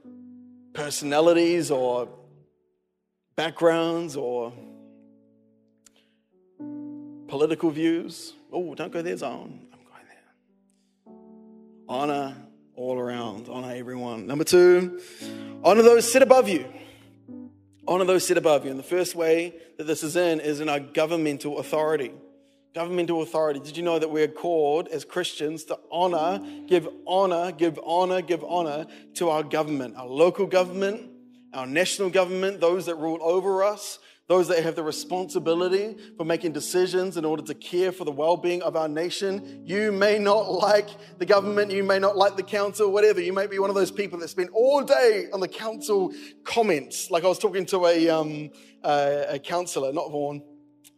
personalities 0.72 1.70
or 1.70 2.08
backgrounds 3.36 4.16
or 4.16 4.52
political 7.28 7.70
views. 7.70 8.32
Oh, 8.52 8.74
don't 8.74 8.92
go 8.92 9.02
there, 9.02 9.16
Zone 9.16 9.66
I'm 9.72 9.78
going 9.78 10.06
there. 10.08 11.14
honor 11.88 12.36
all 12.74 12.98
around, 12.98 13.48
honor 13.48 13.74
everyone. 13.74 14.26
Number 14.26 14.44
two, 14.44 15.00
honor 15.62 15.82
those 15.82 16.10
sit 16.10 16.22
above 16.22 16.48
you. 16.48 16.66
Honor 17.86 18.04
those 18.04 18.26
sit 18.26 18.38
above 18.38 18.64
you. 18.64 18.70
And 18.70 18.78
the 18.78 18.84
first 18.84 19.14
way 19.14 19.54
that 19.76 19.84
this 19.84 20.02
is 20.02 20.16
in 20.16 20.40
is 20.40 20.60
in 20.60 20.68
our 20.68 20.80
governmental 20.80 21.58
authority. 21.58 22.12
Governmental 22.74 23.20
authority. 23.20 23.60
Did 23.60 23.76
you 23.76 23.82
know 23.82 23.98
that 23.98 24.10
we're 24.10 24.28
called 24.28 24.88
as 24.88 25.04
Christians 25.04 25.64
to 25.64 25.78
honor, 25.90 26.40
give 26.66 26.88
honor, 27.06 27.52
give 27.52 27.78
honor, 27.84 28.22
give 28.22 28.42
honor 28.42 28.86
to 29.14 29.28
our 29.28 29.42
government, 29.42 29.94
our 29.96 30.06
local 30.06 30.46
government, 30.46 31.10
our 31.52 31.66
national 31.66 32.08
government, 32.08 32.62
those 32.62 32.86
that 32.86 32.94
rule 32.94 33.18
over 33.20 33.62
us, 33.62 33.98
those 34.26 34.48
that 34.48 34.62
have 34.64 34.74
the 34.74 34.82
responsibility 34.82 35.98
for 36.16 36.24
making 36.24 36.52
decisions 36.52 37.18
in 37.18 37.26
order 37.26 37.42
to 37.42 37.54
care 37.54 37.92
for 37.92 38.06
the 38.06 38.10
well 38.10 38.38
being 38.38 38.62
of 38.62 38.74
our 38.74 38.88
nation. 38.88 39.64
You 39.66 39.92
may 39.92 40.18
not 40.18 40.50
like 40.50 40.88
the 41.18 41.26
government, 41.26 41.72
you 41.72 41.84
may 41.84 41.98
not 41.98 42.16
like 42.16 42.38
the 42.38 42.42
council, 42.42 42.90
whatever. 42.90 43.20
You 43.20 43.34
may 43.34 43.48
be 43.48 43.58
one 43.58 43.68
of 43.68 43.76
those 43.76 43.90
people 43.90 44.18
that 44.20 44.28
spend 44.28 44.48
all 44.54 44.82
day 44.82 45.26
on 45.34 45.40
the 45.40 45.48
council 45.48 46.14
comments. 46.42 47.10
Like 47.10 47.24
I 47.24 47.28
was 47.28 47.38
talking 47.38 47.66
to 47.66 47.84
a, 47.84 48.08
um, 48.08 48.50
uh, 48.82 49.24
a 49.28 49.38
counselor, 49.38 49.92
not 49.92 50.10
Vaughan. 50.10 50.42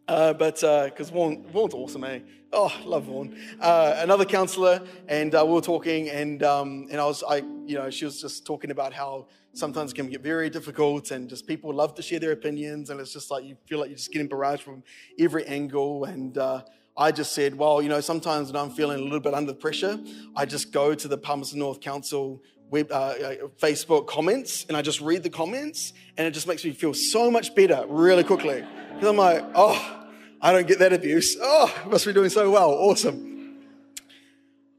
Uh, 0.06 0.34
but 0.34 0.56
because 0.56 1.10
uh, 1.10 1.14
Vaughan, 1.14 1.46
Vaughan's 1.50 1.74
awesome, 1.74 2.04
eh? 2.04 2.20
Oh, 2.52 2.72
love 2.84 3.04
Vaughan. 3.04 3.36
Uh, 3.60 3.96
another 3.98 4.24
counselor, 4.24 4.82
and 5.08 5.34
uh, 5.34 5.42
we 5.46 5.54
were 5.54 5.60
talking, 5.60 6.10
and 6.10 6.42
um, 6.42 6.86
and 6.90 7.00
I 7.00 7.06
was, 7.06 7.22
I, 7.22 7.36
you 7.66 7.76
know, 7.76 7.88
she 7.90 8.04
was 8.04 8.20
just 8.20 8.44
talking 8.44 8.70
about 8.70 8.92
how 8.92 9.26
sometimes 9.54 9.92
it 9.92 9.94
can 9.94 10.08
get 10.08 10.20
very 10.20 10.50
difficult 10.50 11.10
and 11.12 11.28
just 11.28 11.46
people 11.46 11.72
love 11.72 11.94
to 11.94 12.02
share 12.02 12.18
their 12.18 12.32
opinions 12.32 12.90
and 12.90 13.00
it's 13.00 13.12
just 13.12 13.30
like 13.30 13.44
you 13.44 13.56
feel 13.66 13.78
like 13.78 13.88
you're 13.88 13.96
just 13.96 14.12
getting 14.12 14.28
barraged 14.28 14.60
from 14.60 14.82
every 15.18 15.46
angle 15.46 16.04
and 16.04 16.38
uh, 16.38 16.60
i 16.96 17.12
just 17.12 17.32
said 17.32 17.54
well 17.54 17.80
you 17.80 17.88
know 17.88 18.00
sometimes 18.00 18.52
when 18.52 18.60
i'm 18.60 18.70
feeling 18.70 18.98
a 18.98 19.02
little 19.02 19.20
bit 19.20 19.32
under 19.32 19.54
pressure 19.54 19.98
i 20.34 20.44
just 20.44 20.72
go 20.72 20.92
to 20.92 21.06
the 21.06 21.16
palmerston 21.16 21.60
north 21.60 21.80
council 21.80 22.42
uh, 22.82 22.94
uh, 22.94 23.34
facebook 23.60 24.06
comments 24.06 24.64
and 24.68 24.76
i 24.76 24.82
just 24.82 25.00
read 25.00 25.22
the 25.22 25.30
comments 25.30 25.92
and 26.16 26.26
it 26.26 26.32
just 26.32 26.46
makes 26.46 26.64
me 26.64 26.72
feel 26.72 26.94
so 26.94 27.30
much 27.30 27.54
better 27.54 27.84
really 27.88 28.24
quickly 28.24 28.64
because 28.92 29.08
i'm 29.08 29.16
like 29.16 29.44
oh 29.54 30.06
i 30.40 30.52
don't 30.52 30.66
get 30.66 30.78
that 30.78 30.92
abuse 30.92 31.36
oh 31.40 31.72
must 31.86 32.06
be 32.06 32.12
doing 32.12 32.30
so 32.30 32.50
well 32.50 32.70
awesome 32.70 33.58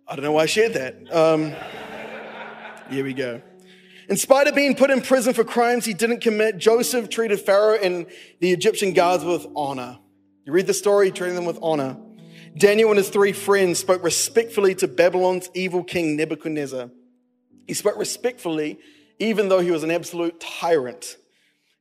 i 0.07 0.15
don't 0.15 0.23
know 0.23 0.31
why 0.33 0.43
i 0.43 0.45
shared 0.45 0.73
that 0.73 1.13
um, 1.13 1.53
here 2.89 3.03
we 3.03 3.13
go 3.13 3.41
in 4.07 4.17
spite 4.17 4.47
of 4.47 4.53
being 4.53 4.75
put 4.75 4.91
in 4.91 5.01
prison 5.01 5.33
for 5.33 5.43
crimes 5.43 5.83
he 5.83 5.93
didn't 5.93 6.19
commit, 6.19 6.59
Joseph 6.59 7.09
treated 7.09 7.39
Pharaoh 7.39 7.77
and 7.81 8.05
the 8.39 8.51
Egyptian 8.51 8.93
guards 8.93 9.25
with 9.25 9.47
honor. 9.55 9.97
You 10.45 10.53
read 10.53 10.67
the 10.67 10.75
story, 10.75 11.09
treating 11.09 11.35
them 11.35 11.45
with 11.45 11.57
honor. 11.59 11.97
Daniel 12.55 12.89
and 12.89 12.97
his 12.97 13.09
three 13.09 13.33
friends 13.33 13.79
spoke 13.79 14.03
respectfully 14.03 14.75
to 14.75 14.87
Babylon's 14.87 15.49
evil 15.55 15.83
king 15.83 16.15
Nebuchadnezzar. 16.15 16.91
He 17.67 17.73
spoke 17.73 17.97
respectfully, 17.97 18.79
even 19.19 19.49
though 19.49 19.59
he 19.59 19.71
was 19.71 19.83
an 19.83 19.91
absolute 19.91 20.39
tyrant. 20.39 21.17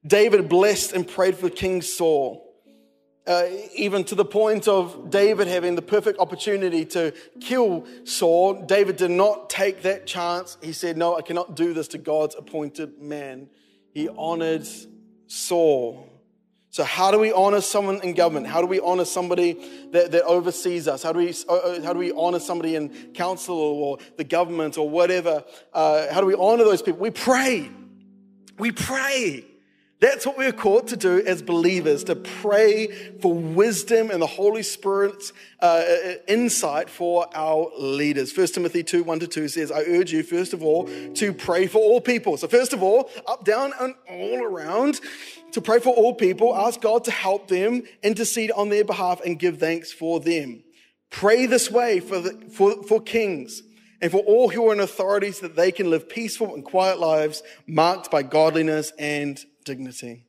David 0.07 0.49
blessed 0.49 0.93
and 0.93 1.07
prayed 1.07 1.37
for 1.37 1.49
King 1.51 1.83
Saul 1.83 2.45
uh, 3.27 3.47
even 3.75 4.05
to 4.05 4.15
the 4.15 4.25
point 4.25 4.69
of 4.69 5.09
David 5.11 5.49
having 5.49 5.77
the 5.77 5.83
perfect 5.83 6.19
opportunity 6.19 6.85
to 6.85 7.13
kill 7.41 7.87
Saul, 8.05 8.55
David 8.67 8.97
did 8.97 9.11
not 9.11 9.49
take 9.49 9.83
that 9.83 10.07
chance. 10.07 10.59
He 10.63 10.73
said, 10.73 10.97
No, 10.97 11.17
I 11.17 11.23
cannot 11.23 11.57
do 11.57 11.73
this 11.73 11.89
to 11.89 11.99
God's 11.99 12.35
appointed 12.35 13.01
man. 13.01 13.49
He 13.95 14.09
honored 14.09 14.67
Saul. 15.27 16.07
So, 16.75 16.83
how 16.83 17.13
do 17.13 17.21
we 17.21 17.33
honor 17.33 17.61
someone 17.61 18.01
in 18.03 18.15
government? 18.15 18.49
How 18.49 18.61
do 18.61 18.67
we 18.67 18.81
honor 18.81 19.05
somebody 19.05 19.53
that, 19.93 20.11
that 20.11 20.25
oversees 20.25 20.89
us? 20.89 21.05
How 21.05 21.13
do, 21.13 21.21
we, 21.21 21.33
uh, 21.49 21.55
uh, 21.55 21.83
how 21.83 21.93
do 21.93 22.01
we 22.01 22.11
honor 22.11 22.41
somebody 22.41 22.75
in 22.75 22.89
council 23.15 23.57
or 23.57 23.99
the 24.17 24.25
government 24.25 24.77
or 24.77 24.91
whatever? 24.91 25.45
Uh, 25.73 26.13
how 26.13 26.21
do 26.21 26.27
we 26.27 26.35
honor 26.35 26.65
those 26.65 26.83
people? 26.83 26.99
We 26.99 27.13
pray. 27.13 27.71
We 28.59 28.73
pray. 28.73 29.45
That's 30.05 30.27
what 30.27 30.37
we're 30.37 30.53
called 30.53 30.89
to 30.89 30.99
do 30.99 31.23
as 31.25 31.41
believers 31.41 32.05
to 32.05 32.15
pray 32.15 32.89
for 33.23 33.33
wisdom 33.33 34.11
and 34.11 34.21
the 34.21 34.27
Holy 34.27 34.63
Spirit's 34.63 35.33
uh, 35.61 35.83
insight 36.29 36.91
for 36.91 37.27
our 37.35 37.71
leaders. 37.79 38.37
1 38.37 38.49
Timothy 38.49 38.83
2 38.83 39.03
1 39.03 39.21
to 39.21 39.27
2 39.27 39.49
says, 39.49 39.73
I 39.73 39.81
urge 39.85 40.13
you, 40.13 40.23
first 40.23 40.53
of 40.53 40.63
all, 40.63 40.91
to 41.15 41.33
pray 41.33 41.67
for 41.67 41.79
all 41.79 42.03
people. 42.03 42.37
So, 42.37 42.49
first 42.49 42.75
of 42.75 42.83
all, 42.83 43.09
up, 43.27 43.47
down, 43.47 43.73
and 43.81 43.95
all 44.11 44.45
around, 44.45 45.01
to 45.53 45.63
pray 45.63 45.81
for 45.81 45.95
all 45.95 46.13
people, 46.13 46.55
ask 46.55 46.83
God 46.83 47.05
to 47.05 47.11
help 47.11 47.49
them, 47.49 47.85
intercede 48.03 48.51
on 48.51 48.69
their 48.69 48.85
behalf, 48.85 49.23
and 49.25 49.39
give 49.39 49.59
thanks 49.59 49.91
for 49.91 50.21
them. 50.21 50.65
Pray 51.09 51.47
this 51.47 51.71
way 51.71 52.01
for, 52.01 52.21
the, 52.21 52.47
for, 52.51 52.83
for 52.83 53.01
kings 53.01 53.63
and 54.03 54.11
for 54.11 54.21
all 54.25 54.51
who 54.51 54.69
are 54.69 54.75
in 54.75 54.81
authority 54.81 55.33
so 55.33 55.47
that 55.47 55.57
they 55.57 55.73
can 55.73 55.89
live 55.89 56.11
peaceful 56.11 56.55
and 56.55 56.63
quiet 56.63 56.99
lives 56.99 57.43
marked 57.67 58.11
by 58.11 58.23
godliness 58.23 58.93
and 58.99 59.43
dignity. 59.65 60.25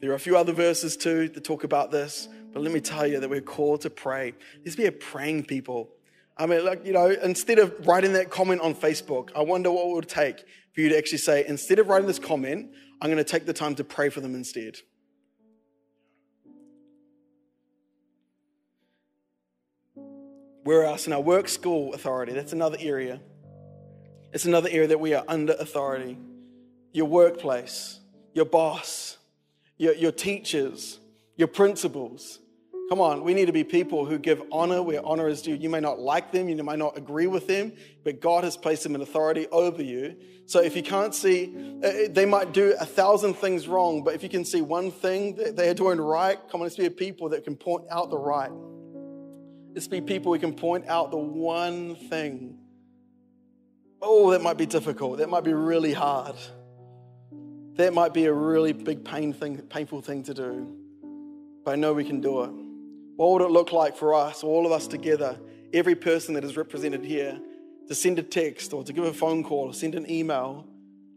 There 0.00 0.10
are 0.10 0.14
a 0.14 0.20
few 0.20 0.36
other 0.36 0.52
verses 0.52 0.96
too 0.96 1.28
that 1.28 1.44
talk 1.44 1.64
about 1.64 1.90
this, 1.90 2.28
but 2.52 2.62
let 2.62 2.72
me 2.72 2.80
tell 2.80 3.06
you 3.06 3.20
that 3.20 3.28
we're 3.28 3.40
called 3.40 3.82
to 3.82 3.90
pray. 3.90 4.34
Let's 4.64 4.76
be 4.76 4.86
a 4.86 4.92
praying 4.92 5.44
people. 5.44 5.90
I 6.38 6.46
mean, 6.46 6.64
like, 6.64 6.86
you 6.86 6.92
know, 6.92 7.10
instead 7.10 7.58
of 7.58 7.86
writing 7.86 8.14
that 8.14 8.30
comment 8.30 8.62
on 8.62 8.74
Facebook, 8.74 9.28
I 9.36 9.42
wonder 9.42 9.70
what 9.70 9.86
it 9.86 9.94
would 9.94 10.08
take 10.08 10.38
for 10.72 10.80
you 10.80 10.88
to 10.88 10.96
actually 10.96 11.18
say, 11.18 11.44
instead 11.46 11.78
of 11.78 11.88
writing 11.88 12.06
this 12.06 12.18
comment, 12.18 12.70
I'm 13.02 13.10
going 13.10 13.22
to 13.22 13.30
take 13.30 13.44
the 13.44 13.52
time 13.52 13.74
to 13.74 13.84
pray 13.84 14.08
for 14.08 14.20
them 14.20 14.34
instead. 14.34 14.78
Where 20.64 20.84
else? 20.84 21.06
In 21.06 21.12
our 21.12 21.20
work 21.20 21.48
school 21.48 21.92
authority, 21.92 22.32
that's 22.32 22.52
another 22.52 22.78
area. 22.80 23.20
It's 24.32 24.44
another 24.46 24.68
area 24.70 24.88
that 24.88 25.00
we 25.00 25.12
are 25.12 25.24
under 25.28 25.54
authority 25.54 26.16
your 26.92 27.06
workplace, 27.06 28.00
your 28.34 28.44
boss, 28.44 29.18
your, 29.76 29.94
your 29.94 30.12
teachers, 30.12 30.98
your 31.36 31.48
principals. 31.48 32.38
Come 32.90 33.00
on, 33.00 33.22
we 33.22 33.34
need 33.34 33.46
to 33.46 33.52
be 33.52 33.62
people 33.62 34.04
who 34.04 34.18
give 34.18 34.42
honor 34.50 34.82
where 34.82 35.04
honor 35.06 35.28
is 35.28 35.42
due. 35.42 35.54
You 35.54 35.70
may 35.70 35.78
not 35.78 36.00
like 36.00 36.32
them, 36.32 36.48
you 36.48 36.60
might 36.64 36.78
not 36.78 36.98
agree 36.98 37.28
with 37.28 37.46
them, 37.46 37.72
but 38.02 38.20
God 38.20 38.42
has 38.42 38.56
placed 38.56 38.82
them 38.82 38.96
in 38.96 39.00
authority 39.00 39.46
over 39.52 39.80
you. 39.80 40.16
So 40.46 40.60
if 40.60 40.74
you 40.74 40.82
can't 40.82 41.14
see, 41.14 41.54
uh, 41.84 42.08
they 42.10 42.26
might 42.26 42.52
do 42.52 42.74
a 42.80 42.84
thousand 42.84 43.34
things 43.34 43.68
wrong, 43.68 44.02
but 44.02 44.14
if 44.14 44.24
you 44.24 44.28
can 44.28 44.44
see 44.44 44.60
one 44.60 44.90
thing 44.90 45.36
that 45.36 45.54
they 45.54 45.68
are 45.68 45.74
doing 45.74 46.00
right, 46.00 46.36
come 46.50 46.60
on, 46.60 46.64
let's 46.64 46.76
be 46.76 46.86
a 46.86 46.90
people 46.90 47.28
that 47.28 47.44
can 47.44 47.56
point 47.56 47.84
out 47.90 48.10
the 48.10 48.18
right. 48.18 48.50
Let's 49.72 49.86
be 49.86 50.00
people 50.00 50.32
who 50.32 50.40
can 50.40 50.52
point 50.52 50.88
out 50.88 51.12
the 51.12 51.16
one 51.16 51.94
thing. 51.94 52.58
Oh, 54.02 54.32
that 54.32 54.42
might 54.42 54.58
be 54.58 54.66
difficult. 54.66 55.18
That 55.18 55.28
might 55.28 55.44
be 55.44 55.52
really 55.52 55.92
hard. 55.92 56.34
That 57.76 57.94
might 57.94 58.12
be 58.12 58.26
a 58.26 58.32
really 58.32 58.72
big 58.72 59.04
pain 59.04 59.32
thing, 59.32 59.56
painful 59.62 60.02
thing 60.02 60.22
to 60.24 60.34
do, 60.34 60.76
but 61.64 61.72
I 61.72 61.76
know 61.76 61.94
we 61.94 62.04
can 62.04 62.20
do 62.20 62.42
it. 62.42 62.50
What 63.16 63.32
would 63.32 63.42
it 63.42 63.50
look 63.50 63.72
like 63.72 63.96
for 63.96 64.14
us, 64.14 64.42
all 64.42 64.66
of 64.66 64.72
us 64.72 64.86
together, 64.86 65.38
every 65.72 65.94
person 65.94 66.34
that 66.34 66.44
is 66.44 66.56
represented 66.56 67.04
here, 67.04 67.38
to 67.88 67.94
send 67.94 68.18
a 68.18 68.22
text 68.22 68.72
or 68.72 68.82
to 68.84 68.92
give 68.92 69.04
a 69.04 69.12
phone 69.12 69.44
call 69.44 69.68
or 69.68 69.74
send 69.74 69.94
an 69.94 70.10
email? 70.10 70.66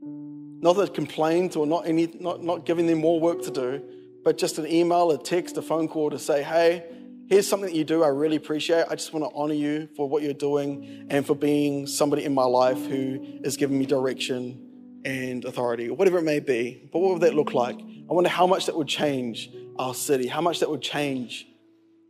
Not 0.01 0.77
a 0.77 0.87
complaint 0.87 1.57
or 1.57 1.65
not, 1.65 1.87
any, 1.87 2.07
not, 2.19 2.43
not 2.43 2.65
giving 2.65 2.87
them 2.87 2.99
more 2.99 3.19
work 3.19 3.41
to 3.43 3.51
do, 3.51 3.83
but 4.23 4.37
just 4.37 4.57
an 4.57 4.67
email, 4.67 5.11
a 5.11 5.17
text, 5.17 5.57
a 5.57 5.61
phone 5.61 5.87
call 5.87 6.09
to 6.11 6.19
say, 6.19 6.43
hey, 6.43 6.85
here's 7.27 7.47
something 7.47 7.69
that 7.69 7.75
you 7.75 7.83
do 7.83 8.03
I 8.03 8.07
really 8.07 8.37
appreciate. 8.37 8.85
I 8.89 8.95
just 8.95 9.11
want 9.11 9.25
to 9.25 9.35
honor 9.35 9.53
you 9.53 9.89
for 9.97 10.07
what 10.07 10.23
you're 10.23 10.33
doing 10.33 11.07
and 11.09 11.25
for 11.25 11.35
being 11.35 11.87
somebody 11.87 12.23
in 12.23 12.33
my 12.33 12.45
life 12.45 12.85
who 12.85 13.19
is 13.43 13.57
giving 13.57 13.77
me 13.77 13.85
direction 13.85 14.62
and 15.05 15.45
authority, 15.45 15.89
or 15.89 15.95
whatever 15.95 16.17
it 16.17 16.23
may 16.23 16.39
be. 16.39 16.89
But 16.91 16.99
what 16.99 17.13
would 17.13 17.21
that 17.21 17.35
look 17.35 17.53
like? 17.53 17.75
I 17.79 18.13
wonder 18.13 18.29
how 18.29 18.47
much 18.47 18.65
that 18.67 18.75
would 18.75 18.87
change 18.87 19.49
our 19.77 19.93
city, 19.93 20.27
how 20.27 20.41
much 20.41 20.59
that 20.59 20.69
would 20.69 20.81
change 20.81 21.47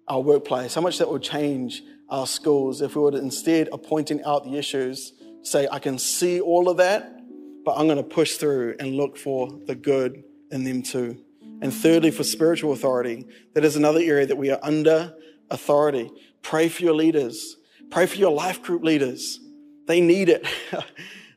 our 0.07 0.21
workplace, 0.21 0.75
how 0.75 0.81
much 0.81 0.97
that 0.97 1.09
would 1.09 1.23
change 1.23 1.81
our 2.09 2.27
schools 2.27 2.81
if 2.81 2.95
we 2.95 3.01
were 3.01 3.17
instead 3.17 3.69
of 3.69 3.83
pointing 3.83 4.23
out 4.23 4.43
the 4.43 4.57
issues, 4.57 5.13
say, 5.41 5.67
I 5.71 5.79
can 5.79 5.97
see 5.97 6.39
all 6.39 6.69
of 6.69 6.77
that, 6.77 7.19
but 7.65 7.75
I'm 7.77 7.87
going 7.87 7.97
to 7.97 8.03
push 8.03 8.35
through 8.35 8.75
and 8.79 8.95
look 8.95 9.17
for 9.17 9.49
the 9.65 9.75
good 9.75 10.23
in 10.51 10.63
them 10.63 10.83
too. 10.83 11.17
And 11.61 11.73
thirdly, 11.73 12.11
for 12.11 12.23
spiritual 12.23 12.73
authority, 12.73 13.25
that 13.53 13.63
is 13.63 13.75
another 13.75 14.01
area 14.01 14.25
that 14.25 14.35
we 14.35 14.51
are 14.51 14.59
under 14.61 15.15
authority. 15.49 16.11
Pray 16.41 16.67
for 16.67 16.83
your 16.83 16.93
leaders. 16.93 17.55
Pray 17.89 18.05
for 18.05 18.17
your 18.17 18.31
life 18.31 18.61
group 18.61 18.83
leaders. 18.83 19.39
They 19.87 20.01
need 20.01 20.29
it. 20.29 20.45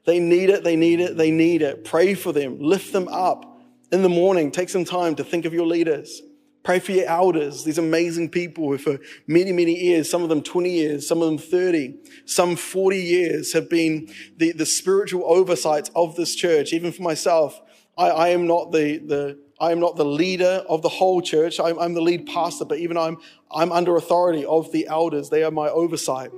They 0.07 0.21
need 0.21 0.51
it, 0.51 0.65
they 0.65 0.77
need 0.77 1.01
it, 1.01 1.17
they 1.17 1.31
need 1.31 1.63
it. 1.63 1.85
Pray 1.85 2.15
for 2.15 2.33
them, 2.33 2.59
lift 2.61 2.93
them 2.93 3.09
up. 3.09 3.53
In 3.93 4.03
the 4.03 4.09
morning, 4.09 4.51
take 4.51 4.69
some 4.69 4.85
time 4.85 5.15
to 5.17 5.25
think 5.25 5.45
of 5.45 5.53
your 5.53 5.67
leaders. 5.67 6.23
Pray 6.63 6.81
for 6.81 6.93
your 6.93 7.07
elders, 7.07 7.63
these 7.63 7.79
amazing 7.79 8.29
people 8.29 8.69
who, 8.69 8.79
for 8.79 8.99
many, 9.29 9.53
many 9.53 9.73
years, 9.73 10.11
some 10.11 10.23
of 10.23 10.29
them 10.29 10.43
20 10.43 10.69
years, 10.69 11.07
some 11.07 11.23
of 11.23 11.27
them 11.27 11.39
30, 11.39 11.95
some 12.25 12.57
40 12.57 12.99
years, 12.99 13.53
have 13.53 13.71
been 13.71 14.09
the, 14.37 14.51
the 14.51 14.67
spiritual 14.67 15.23
oversights 15.27 15.91
of 15.95 16.17
this 16.17 16.35
church. 16.35 16.73
Even 16.73 16.91
for 16.91 17.03
myself, 17.03 17.61
I, 17.97 18.09
I 18.09 18.29
am 18.29 18.49
not 18.49 18.73
the, 18.73 18.99
the, 18.99 19.39
I 19.61 19.71
am 19.71 19.79
not 19.79 19.95
the 19.97 20.05
leader 20.05 20.65
of 20.69 20.83
the 20.83 20.89
whole 20.89 21.21
church. 21.21 21.61
I'm, 21.61 21.79
I'm 21.79 21.95
the 21.95 22.01
lead 22.01 22.27
pastor, 22.27 22.65
but 22.65 22.79
even 22.79 22.97
I'm, 22.97 23.19
I'm 23.51 23.71
under 23.71 23.97
authority 23.97 24.45
of 24.45 24.73
the 24.73 24.89
elders. 24.89 25.31
They 25.31 25.45
are 25.45 25.53
my 25.53 25.69
oversight. 25.69 26.33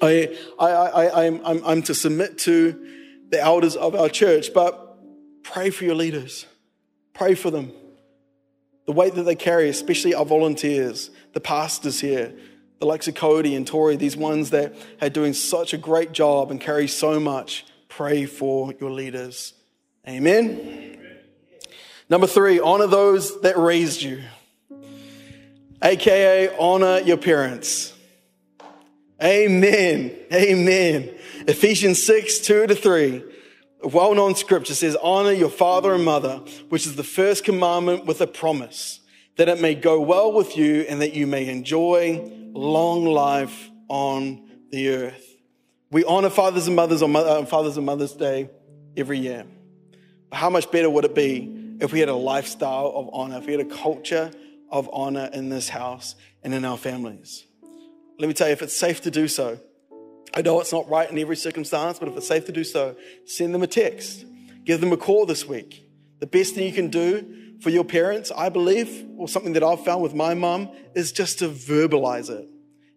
I, 0.00 0.36
I, 0.58 0.68
I, 0.68 1.26
I'm, 1.26 1.40
I'm, 1.44 1.64
I'm 1.64 1.82
to 1.82 1.94
submit 1.94 2.38
to 2.38 2.86
the 3.28 3.40
elders 3.40 3.76
of 3.76 3.94
our 3.94 4.08
church, 4.08 4.52
but 4.52 4.98
pray 5.42 5.70
for 5.70 5.84
your 5.84 5.94
leaders. 5.94 6.46
Pray 7.14 7.34
for 7.34 7.50
them. 7.50 7.72
The 8.86 8.92
weight 8.92 9.14
that 9.14 9.22
they 9.22 9.36
carry, 9.36 9.68
especially 9.68 10.14
our 10.14 10.24
volunteers, 10.24 11.10
the 11.32 11.40
pastors 11.40 12.00
here, 12.00 12.32
the 12.78 12.86
likes 12.86 13.06
of 13.08 13.14
Cody 13.14 13.54
and 13.54 13.66
Tori, 13.66 13.96
these 13.96 14.16
ones 14.16 14.50
that 14.50 14.74
are 15.00 15.10
doing 15.10 15.34
such 15.34 15.74
a 15.74 15.78
great 15.78 16.12
job 16.12 16.50
and 16.50 16.60
carry 16.60 16.88
so 16.88 17.20
much. 17.20 17.66
Pray 17.88 18.24
for 18.24 18.72
your 18.80 18.90
leaders. 18.90 19.52
Amen. 20.08 20.60
Amen. 20.60 20.98
Number 22.08 22.26
three, 22.26 22.58
honor 22.58 22.88
those 22.88 23.40
that 23.42 23.56
raised 23.56 24.02
you, 24.02 24.22
aka 25.82 26.56
honor 26.58 26.98
your 27.00 27.18
parents. 27.18 27.92
Amen. 29.22 30.16
Amen. 30.32 31.14
Ephesians 31.46 32.02
6, 32.04 32.38
2 32.38 32.66
to 32.68 32.74
3. 32.74 33.24
A 33.82 33.88
well 33.88 34.14
known 34.14 34.34
scripture 34.34 34.74
says, 34.74 34.96
Honor 35.02 35.32
your 35.32 35.50
father 35.50 35.94
and 35.94 36.04
mother, 36.04 36.42
which 36.68 36.86
is 36.86 36.96
the 36.96 37.04
first 37.04 37.44
commandment 37.44 38.06
with 38.06 38.20
a 38.20 38.26
promise, 38.26 39.00
that 39.36 39.48
it 39.48 39.60
may 39.60 39.74
go 39.74 40.00
well 40.00 40.32
with 40.32 40.56
you 40.56 40.82
and 40.82 41.00
that 41.02 41.14
you 41.14 41.26
may 41.26 41.48
enjoy 41.48 42.30
long 42.52 43.04
life 43.04 43.70
on 43.88 44.48
the 44.70 44.90
earth. 44.90 45.26
We 45.90 46.04
honor 46.04 46.30
fathers 46.30 46.66
and 46.66 46.76
mothers 46.76 47.02
on 47.02 47.14
uh, 47.14 47.44
Fathers 47.46 47.76
and 47.76 47.84
Mothers 47.84 48.12
Day 48.12 48.48
every 48.96 49.18
year. 49.18 49.44
But 50.30 50.36
how 50.36 50.50
much 50.50 50.70
better 50.70 50.88
would 50.88 51.04
it 51.04 51.14
be 51.14 51.76
if 51.80 51.92
we 51.92 52.00
had 52.00 52.08
a 52.08 52.14
lifestyle 52.14 52.92
of 52.94 53.10
honor, 53.12 53.38
if 53.38 53.46
we 53.46 53.52
had 53.52 53.60
a 53.60 53.76
culture 53.76 54.30
of 54.70 54.88
honor 54.92 55.28
in 55.32 55.48
this 55.48 55.68
house 55.68 56.14
and 56.42 56.54
in 56.54 56.64
our 56.64 56.78
families? 56.78 57.44
Let 58.20 58.26
me 58.28 58.34
tell 58.34 58.48
you, 58.48 58.52
if 58.52 58.60
it's 58.60 58.76
safe 58.76 59.00
to 59.02 59.10
do 59.10 59.26
so, 59.28 59.58
I 60.34 60.42
know 60.42 60.60
it's 60.60 60.72
not 60.72 60.86
right 60.90 61.10
in 61.10 61.18
every 61.18 61.36
circumstance, 61.36 61.98
but 61.98 62.06
if 62.06 62.16
it's 62.18 62.28
safe 62.28 62.44
to 62.44 62.52
do 62.52 62.64
so, 62.64 62.94
send 63.24 63.54
them 63.54 63.62
a 63.62 63.66
text, 63.66 64.26
give 64.66 64.82
them 64.82 64.92
a 64.92 64.98
call 64.98 65.24
this 65.24 65.48
week. 65.48 65.88
The 66.18 66.26
best 66.26 66.54
thing 66.54 66.66
you 66.66 66.72
can 66.74 66.88
do 66.88 67.54
for 67.62 67.70
your 67.70 67.82
parents, 67.82 68.30
I 68.36 68.50
believe, 68.50 69.06
or 69.16 69.26
something 69.26 69.54
that 69.54 69.62
I've 69.62 69.82
found 69.86 70.02
with 70.02 70.12
my 70.12 70.34
mum, 70.34 70.68
is 70.94 71.12
just 71.12 71.38
to 71.38 71.48
verbalize 71.48 72.28
it. 72.28 72.46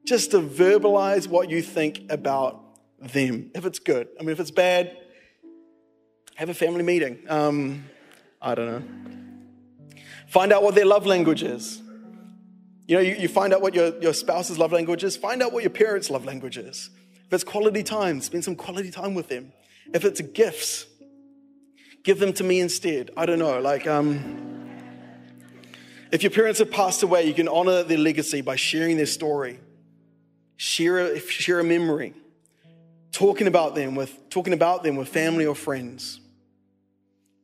Just 0.05 0.31
to 0.31 0.41
verbalize 0.41 1.25
what 1.25 1.49
you 1.49 1.61
think 1.61 2.11
about 2.11 2.61
them, 2.99 3.49
if 3.55 3.65
it's 3.65 3.79
good. 3.79 4.09
I 4.19 4.23
mean, 4.23 4.31
if 4.31 4.41
it's 4.41 4.51
bad, 4.51 4.97
have 6.35 6.49
a 6.49 6.53
family 6.53 6.83
meeting. 6.83 7.19
Um, 7.29 7.85
I 8.41 8.55
don't 8.55 8.65
know. 8.65 9.99
Find 10.27 10.51
out 10.51 10.63
what 10.63 10.75
their 10.75 10.85
love 10.85 11.05
language 11.05 11.43
is. 11.43 11.81
You 12.85 12.95
know, 12.95 13.01
you, 13.01 13.15
you 13.15 13.27
find 13.27 13.53
out 13.53 13.61
what 13.61 13.73
your, 13.73 13.97
your 14.01 14.13
spouse's 14.13 14.57
love 14.57 14.71
language 14.71 15.03
is, 15.03 15.15
find 15.15 15.41
out 15.41 15.53
what 15.53 15.63
your 15.63 15.69
parents' 15.69 16.09
love 16.09 16.25
language 16.25 16.57
is. 16.57 16.89
If 17.27 17.33
it's 17.33 17.43
quality 17.43 17.83
time, 17.83 18.19
spend 18.21 18.43
some 18.43 18.55
quality 18.55 18.91
time 18.91 19.13
with 19.13 19.29
them. 19.29 19.53
If 19.93 20.05
it's 20.05 20.21
gifts, 20.21 20.85
give 22.03 22.19
them 22.19 22.33
to 22.33 22.43
me 22.43 22.59
instead. 22.59 23.11
I 23.15 23.25
don't 23.25 23.39
know, 23.39 23.59
like, 23.59 23.87
um, 23.87 24.69
if 26.11 26.21
your 26.21 26.31
parents 26.31 26.59
have 26.59 26.69
passed 26.69 27.01
away, 27.01 27.25
you 27.25 27.33
can 27.33 27.47
honor 27.47 27.81
their 27.83 27.97
legacy 27.97 28.41
by 28.41 28.55
sharing 28.55 28.97
their 28.97 29.07
story, 29.07 29.59
share 30.57 30.99
a, 30.99 31.19
share 31.19 31.59
a 31.59 31.63
memory, 31.63 32.13
talking 33.11 33.47
about 33.47 33.73
them 33.73 33.95
with 33.95 34.29
talking 34.29 34.53
about 34.53 34.83
them 34.83 34.95
with 34.95 35.07
family 35.07 35.45
or 35.45 35.55
friends. 35.55 36.19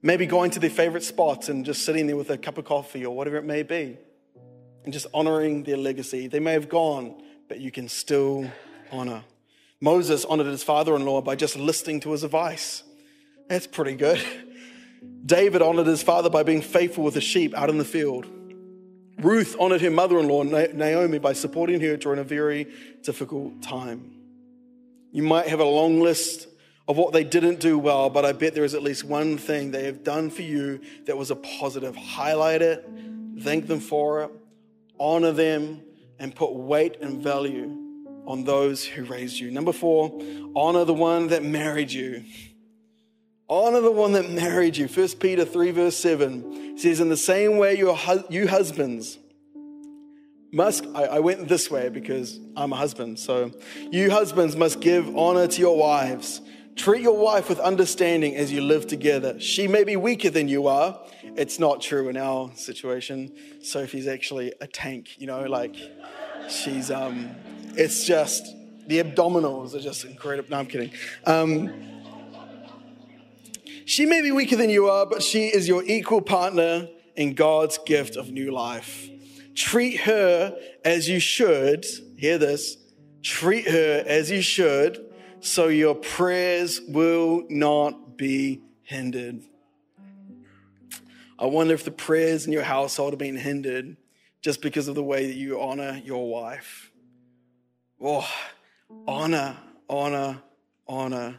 Maybe 0.01 0.27
going 0.27 0.51
to 0.51 0.59
their 0.59 0.69
favorite 0.69 1.03
spots 1.03 1.49
and 1.49 1.65
just 1.65 1.83
sitting 1.83 2.05
there 2.05 2.15
with 2.15 2.29
a 2.29 2.37
cup 2.37 2.57
of 2.57 2.65
coffee 2.65 3.05
or 3.05 3.15
whatever 3.15 3.37
it 3.37 3.43
may 3.43 3.63
be, 3.63 3.97
and 4.83 4.93
just 4.93 5.07
honoring 5.13 5.63
their 5.63 5.77
legacy. 5.77 6.27
They 6.27 6.39
may 6.39 6.53
have 6.53 6.69
gone, 6.69 7.21
but 7.47 7.59
you 7.59 7.71
can 7.71 7.89
still 7.89 8.49
honor. 8.91 9.23
Moses 9.81 10.25
honored 10.25 10.47
his 10.47 10.63
father 10.63 10.95
in 10.95 11.05
law 11.05 11.21
by 11.21 11.35
just 11.35 11.55
listening 11.55 11.99
to 12.01 12.11
his 12.11 12.23
advice. 12.23 12.83
That's 13.47 13.67
pretty 13.67 13.95
good. 13.95 14.21
David 15.25 15.61
honored 15.61 15.87
his 15.87 16.03
father 16.03 16.29
by 16.29 16.43
being 16.43 16.61
faithful 16.61 17.03
with 17.03 17.13
the 17.13 17.21
sheep 17.21 17.53
out 17.55 17.69
in 17.69 17.77
the 17.77 17.85
field. 17.85 18.25
Ruth 19.19 19.55
honored 19.59 19.81
her 19.81 19.91
mother 19.91 20.19
in 20.19 20.27
law, 20.27 20.43
Naomi, 20.43 21.19
by 21.19 21.33
supporting 21.33 21.81
her 21.81 21.97
during 21.97 22.19
a 22.19 22.23
very 22.23 22.67
difficult 23.03 23.61
time. 23.61 24.15
You 25.11 25.23
might 25.23 25.47
have 25.47 25.59
a 25.59 25.65
long 25.65 25.99
list 25.99 26.47
of 26.87 26.97
what 26.97 27.13
they 27.13 27.23
didn't 27.23 27.59
do 27.59 27.77
well, 27.77 28.09
but 28.09 28.25
I 28.25 28.31
bet 28.31 28.53
there 28.53 28.63
is 28.63 28.73
at 28.73 28.81
least 28.81 29.03
one 29.03 29.37
thing 29.37 29.71
they 29.71 29.85
have 29.85 30.03
done 30.03 30.29
for 30.29 30.41
you 30.41 30.81
that 31.05 31.17
was 31.17 31.31
a 31.31 31.35
positive. 31.35 31.95
Highlight 31.95 32.61
it, 32.61 32.87
thank 33.41 33.67
them 33.67 33.79
for 33.79 34.23
it, 34.23 34.31
honor 34.99 35.31
them, 35.31 35.81
and 36.19 36.35
put 36.35 36.53
weight 36.53 36.97
and 37.01 37.21
value 37.21 37.75
on 38.27 38.43
those 38.43 38.85
who 38.85 39.05
raised 39.05 39.39
you. 39.39 39.49
Number 39.49 39.71
four, 39.71 40.21
honor 40.55 40.85
the 40.85 40.93
one 40.93 41.27
that 41.27 41.43
married 41.43 41.91
you. 41.91 42.23
Honor 43.47 43.81
the 43.81 43.91
one 43.91 44.11
that 44.11 44.29
married 44.29 44.77
you. 44.77 44.87
1 44.87 45.07
Peter 45.19 45.45
3, 45.45 45.71
verse 45.71 45.95
7 45.95 46.77
says, 46.77 46.99
In 46.99 47.09
the 47.09 47.17
same 47.17 47.57
way, 47.57 47.77
you, 47.77 47.97
you 48.29 48.47
husbands 48.47 49.17
must, 50.51 50.85
I, 50.93 51.05
I 51.05 51.19
went 51.19 51.47
this 51.47 51.71
way 51.71 51.89
because 51.89 52.39
I'm 52.55 52.73
a 52.73 52.75
husband. 52.75 53.17
So, 53.17 53.51
you 53.89 54.11
husbands 54.11 54.55
must 54.55 54.79
give 54.81 55.15
honor 55.17 55.47
to 55.47 55.59
your 55.59 55.77
wives. 55.77 56.41
Treat 56.75 57.01
your 57.01 57.17
wife 57.17 57.49
with 57.49 57.59
understanding 57.59 58.35
as 58.35 58.51
you 58.51 58.61
live 58.61 58.87
together. 58.87 59.39
She 59.39 59.67
may 59.67 59.83
be 59.83 59.95
weaker 59.95 60.29
than 60.29 60.47
you 60.47 60.67
are. 60.67 60.99
It's 61.35 61.59
not 61.59 61.81
true 61.81 62.09
in 62.09 62.17
our 62.17 62.51
situation. 62.55 63.33
Sophie's 63.61 64.07
actually 64.07 64.53
a 64.61 64.67
tank, 64.67 65.19
you 65.19 65.27
know, 65.27 65.43
like 65.43 65.75
she's, 66.49 66.91
um, 66.91 67.35
it's 67.75 68.05
just, 68.05 68.55
the 68.87 69.01
abdominals 69.03 69.75
are 69.75 69.79
just 69.79 70.05
incredible. 70.05 70.49
No, 70.49 70.57
I'm 70.57 70.65
kidding. 70.65 70.91
Um, 71.25 71.71
she 73.85 74.05
may 74.05 74.21
be 74.21 74.31
weaker 74.31 74.55
than 74.55 74.69
you 74.69 74.87
are, 74.87 75.05
but 75.05 75.23
she 75.23 75.47
is 75.47 75.67
your 75.67 75.83
equal 75.83 76.21
partner 76.21 76.87
in 77.15 77.33
God's 77.33 77.79
gift 77.85 78.15
of 78.15 78.31
new 78.31 78.51
life. 78.51 79.09
Treat 79.55 80.01
her 80.01 80.57
as 80.85 81.09
you 81.09 81.19
should. 81.19 81.85
Hear 82.17 82.37
this. 82.37 82.77
Treat 83.23 83.67
her 83.67 84.03
as 84.05 84.31
you 84.31 84.41
should, 84.41 85.05
so 85.41 85.67
your 85.67 85.95
prayers 85.95 86.79
will 86.87 87.43
not 87.49 88.17
be 88.17 88.61
hindered. 88.83 89.43
I 91.41 91.45
wonder 91.45 91.73
if 91.73 91.85
the 91.85 91.91
prayers 91.91 92.45
in 92.45 92.51
your 92.51 92.63
household 92.63 93.13
have 93.13 93.17
been 93.17 93.37
hindered 93.37 93.95
just 94.41 94.61
because 94.61 94.89
of 94.89 94.95
the 94.95 95.03
way 95.03 95.27
that 95.27 95.35
you 95.35 95.61
honor 95.61 96.01
your 96.03 96.29
wife. 96.29 96.91
Oh, 98.01 98.29
honor, 99.07 99.55
honor, 99.89 100.41
honor, 100.85 101.37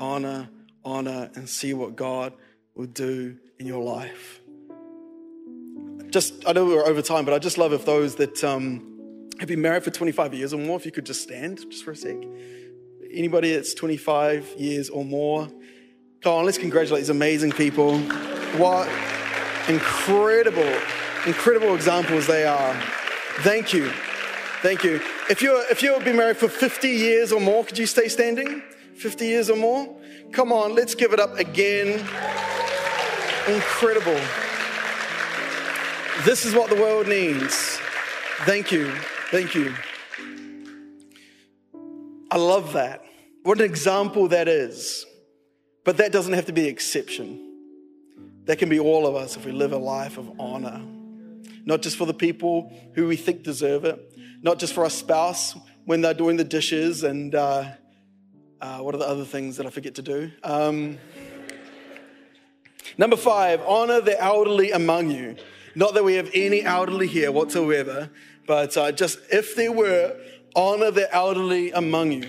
honor, 0.00 0.48
honor 0.84 1.30
and 1.36 1.48
see 1.48 1.74
what 1.74 1.94
God 1.94 2.32
will 2.74 2.86
do 2.86 3.36
in 3.60 3.66
your 3.66 3.84
life. 3.84 4.40
Just, 6.10 6.34
I 6.44 6.52
know 6.52 6.64
we're 6.64 6.84
over 6.84 7.02
time, 7.02 7.24
but 7.24 7.32
I 7.32 7.38
just 7.38 7.56
love 7.56 7.72
if 7.72 7.84
those 7.84 8.16
that 8.16 8.42
um, 8.42 9.28
have 9.38 9.48
been 9.48 9.62
married 9.62 9.84
for 9.84 9.92
25 9.92 10.34
years 10.34 10.54
or 10.54 10.58
more, 10.58 10.76
if 10.76 10.84
you 10.84 10.92
could 10.92 11.06
just 11.06 11.22
stand 11.22 11.58
just 11.70 11.84
for 11.84 11.92
a 11.92 11.96
sec. 11.96 12.16
Anybody 13.12 13.54
that's 13.54 13.74
25 13.74 14.54
years 14.58 14.90
or 14.90 15.04
more, 15.04 15.46
come 16.20 16.32
on, 16.32 16.44
let's 16.44 16.58
congratulate 16.58 17.02
these 17.02 17.10
amazing 17.10 17.52
people. 17.52 17.98
What 18.58 18.88
incredible, 19.68 20.72
incredible 21.26 21.74
examples 21.74 22.26
they 22.26 22.44
are. 22.44 22.74
Thank 23.40 23.72
you. 23.72 23.90
Thank 24.62 24.84
you. 24.84 25.00
If 25.28 25.42
you're 25.42 25.62
if 25.70 25.82
you've 25.82 26.04
been 26.04 26.16
married 26.16 26.36
for 26.36 26.48
50 26.48 26.88
years 26.88 27.32
or 27.32 27.40
more, 27.40 27.64
could 27.64 27.78
you 27.78 27.86
stay 27.86 28.08
standing? 28.08 28.62
50 28.96 29.26
years 29.26 29.50
or 29.50 29.56
more? 29.56 29.94
Come 30.32 30.52
on, 30.52 30.74
let's 30.74 30.94
give 30.94 31.12
it 31.12 31.20
up 31.20 31.38
again. 31.38 32.00
Incredible. 33.48 34.20
This 36.24 36.44
is 36.44 36.54
what 36.54 36.70
the 36.70 36.76
world 36.76 37.06
needs. 37.06 37.78
Thank 38.44 38.72
you. 38.72 38.90
Thank 39.30 39.54
you. 39.54 39.74
I 42.30 42.38
love 42.38 42.72
that. 42.72 43.04
What 43.42 43.58
an 43.58 43.64
example 43.64 44.28
that 44.28 44.48
is. 44.48 45.06
But 45.84 45.98
that 45.98 46.10
doesn't 46.10 46.32
have 46.32 46.46
to 46.46 46.52
be 46.52 46.62
the 46.62 46.68
exception. 46.68 47.45
That 48.46 48.58
can 48.58 48.68
be 48.68 48.78
all 48.78 49.06
of 49.06 49.16
us 49.16 49.36
if 49.36 49.44
we 49.44 49.52
live 49.52 49.72
a 49.72 49.76
life 49.76 50.18
of 50.18 50.40
honor. 50.40 50.80
Not 51.64 51.82
just 51.82 51.96
for 51.96 52.06
the 52.06 52.14
people 52.14 52.72
who 52.94 53.08
we 53.08 53.16
think 53.16 53.42
deserve 53.42 53.84
it, 53.84 54.16
not 54.40 54.58
just 54.58 54.72
for 54.72 54.84
our 54.84 54.90
spouse 54.90 55.56
when 55.84 56.00
they're 56.00 56.14
doing 56.14 56.36
the 56.36 56.44
dishes 56.44 57.02
and 57.02 57.34
uh, 57.34 57.72
uh, 58.60 58.78
what 58.78 58.94
are 58.94 58.98
the 58.98 59.08
other 59.08 59.24
things 59.24 59.56
that 59.56 59.66
I 59.66 59.70
forget 59.70 59.96
to 59.96 60.02
do? 60.02 60.30
Um, 60.44 60.98
number 62.96 63.16
five, 63.16 63.60
honor 63.66 64.00
the 64.00 64.20
elderly 64.20 64.70
among 64.70 65.10
you. 65.10 65.36
Not 65.74 65.94
that 65.94 66.04
we 66.04 66.14
have 66.14 66.30
any 66.32 66.62
elderly 66.62 67.08
here 67.08 67.32
whatsoever, 67.32 68.10
but 68.46 68.76
uh, 68.76 68.92
just 68.92 69.18
if 69.32 69.56
there 69.56 69.72
were, 69.72 70.16
honor 70.54 70.92
the 70.92 71.12
elderly 71.12 71.72
among 71.72 72.12
you. 72.12 72.28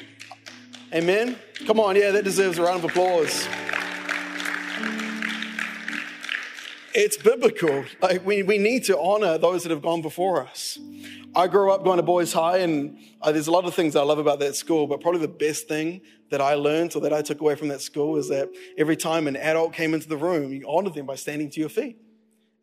Amen? 0.94 1.38
Come 1.68 1.80
on, 1.80 1.96
yeah, 1.96 2.10
that 2.12 2.24
deserves 2.24 2.58
a 2.58 2.64
round 2.64 2.84
of 2.84 2.90
applause. 2.90 3.48
It's 7.00 7.16
biblical. 7.16 7.86
Like 8.02 8.26
we, 8.26 8.42
we 8.42 8.58
need 8.58 8.86
to 8.86 8.98
honor 8.98 9.38
those 9.38 9.62
that 9.62 9.70
have 9.70 9.84
gone 9.84 10.02
before 10.02 10.42
us. 10.42 10.80
I 11.36 11.46
grew 11.46 11.72
up 11.72 11.84
going 11.84 11.98
to 11.98 12.04
Boys 12.04 12.34
High, 12.34 12.58
and 12.58 12.98
uh, 13.22 13.32
there's 13.32 13.46
a 13.46 13.52
lot 13.52 13.66
of 13.66 13.76
things 13.76 13.96
I 13.96 14.02
love 14.02 14.18
about 14.18 14.40
that 14.40 14.56
school, 14.56 14.88
but 14.88 15.00
probably 15.00 15.22
the 15.22 15.28
best 15.28 15.68
thing 15.68 16.02
that 16.32 16.42
I 16.42 16.56
learned 16.56 16.96
or 16.96 17.02
that 17.02 17.14
I 17.14 17.22
took 17.22 17.40
away 17.40 17.54
from 17.54 17.68
that 17.68 17.82
school 17.82 18.18
is 18.18 18.30
that 18.30 18.50
every 18.80 18.96
time 18.96 19.28
an 19.28 19.36
adult 19.36 19.74
came 19.74 19.94
into 19.94 20.10
the 20.10 20.18
room, 20.18 20.52
you 20.52 20.66
honored 20.68 20.96
them 20.96 21.06
by 21.06 21.14
standing 21.14 21.52
to 21.52 21.60
your 21.60 21.70
feet. 21.70 21.98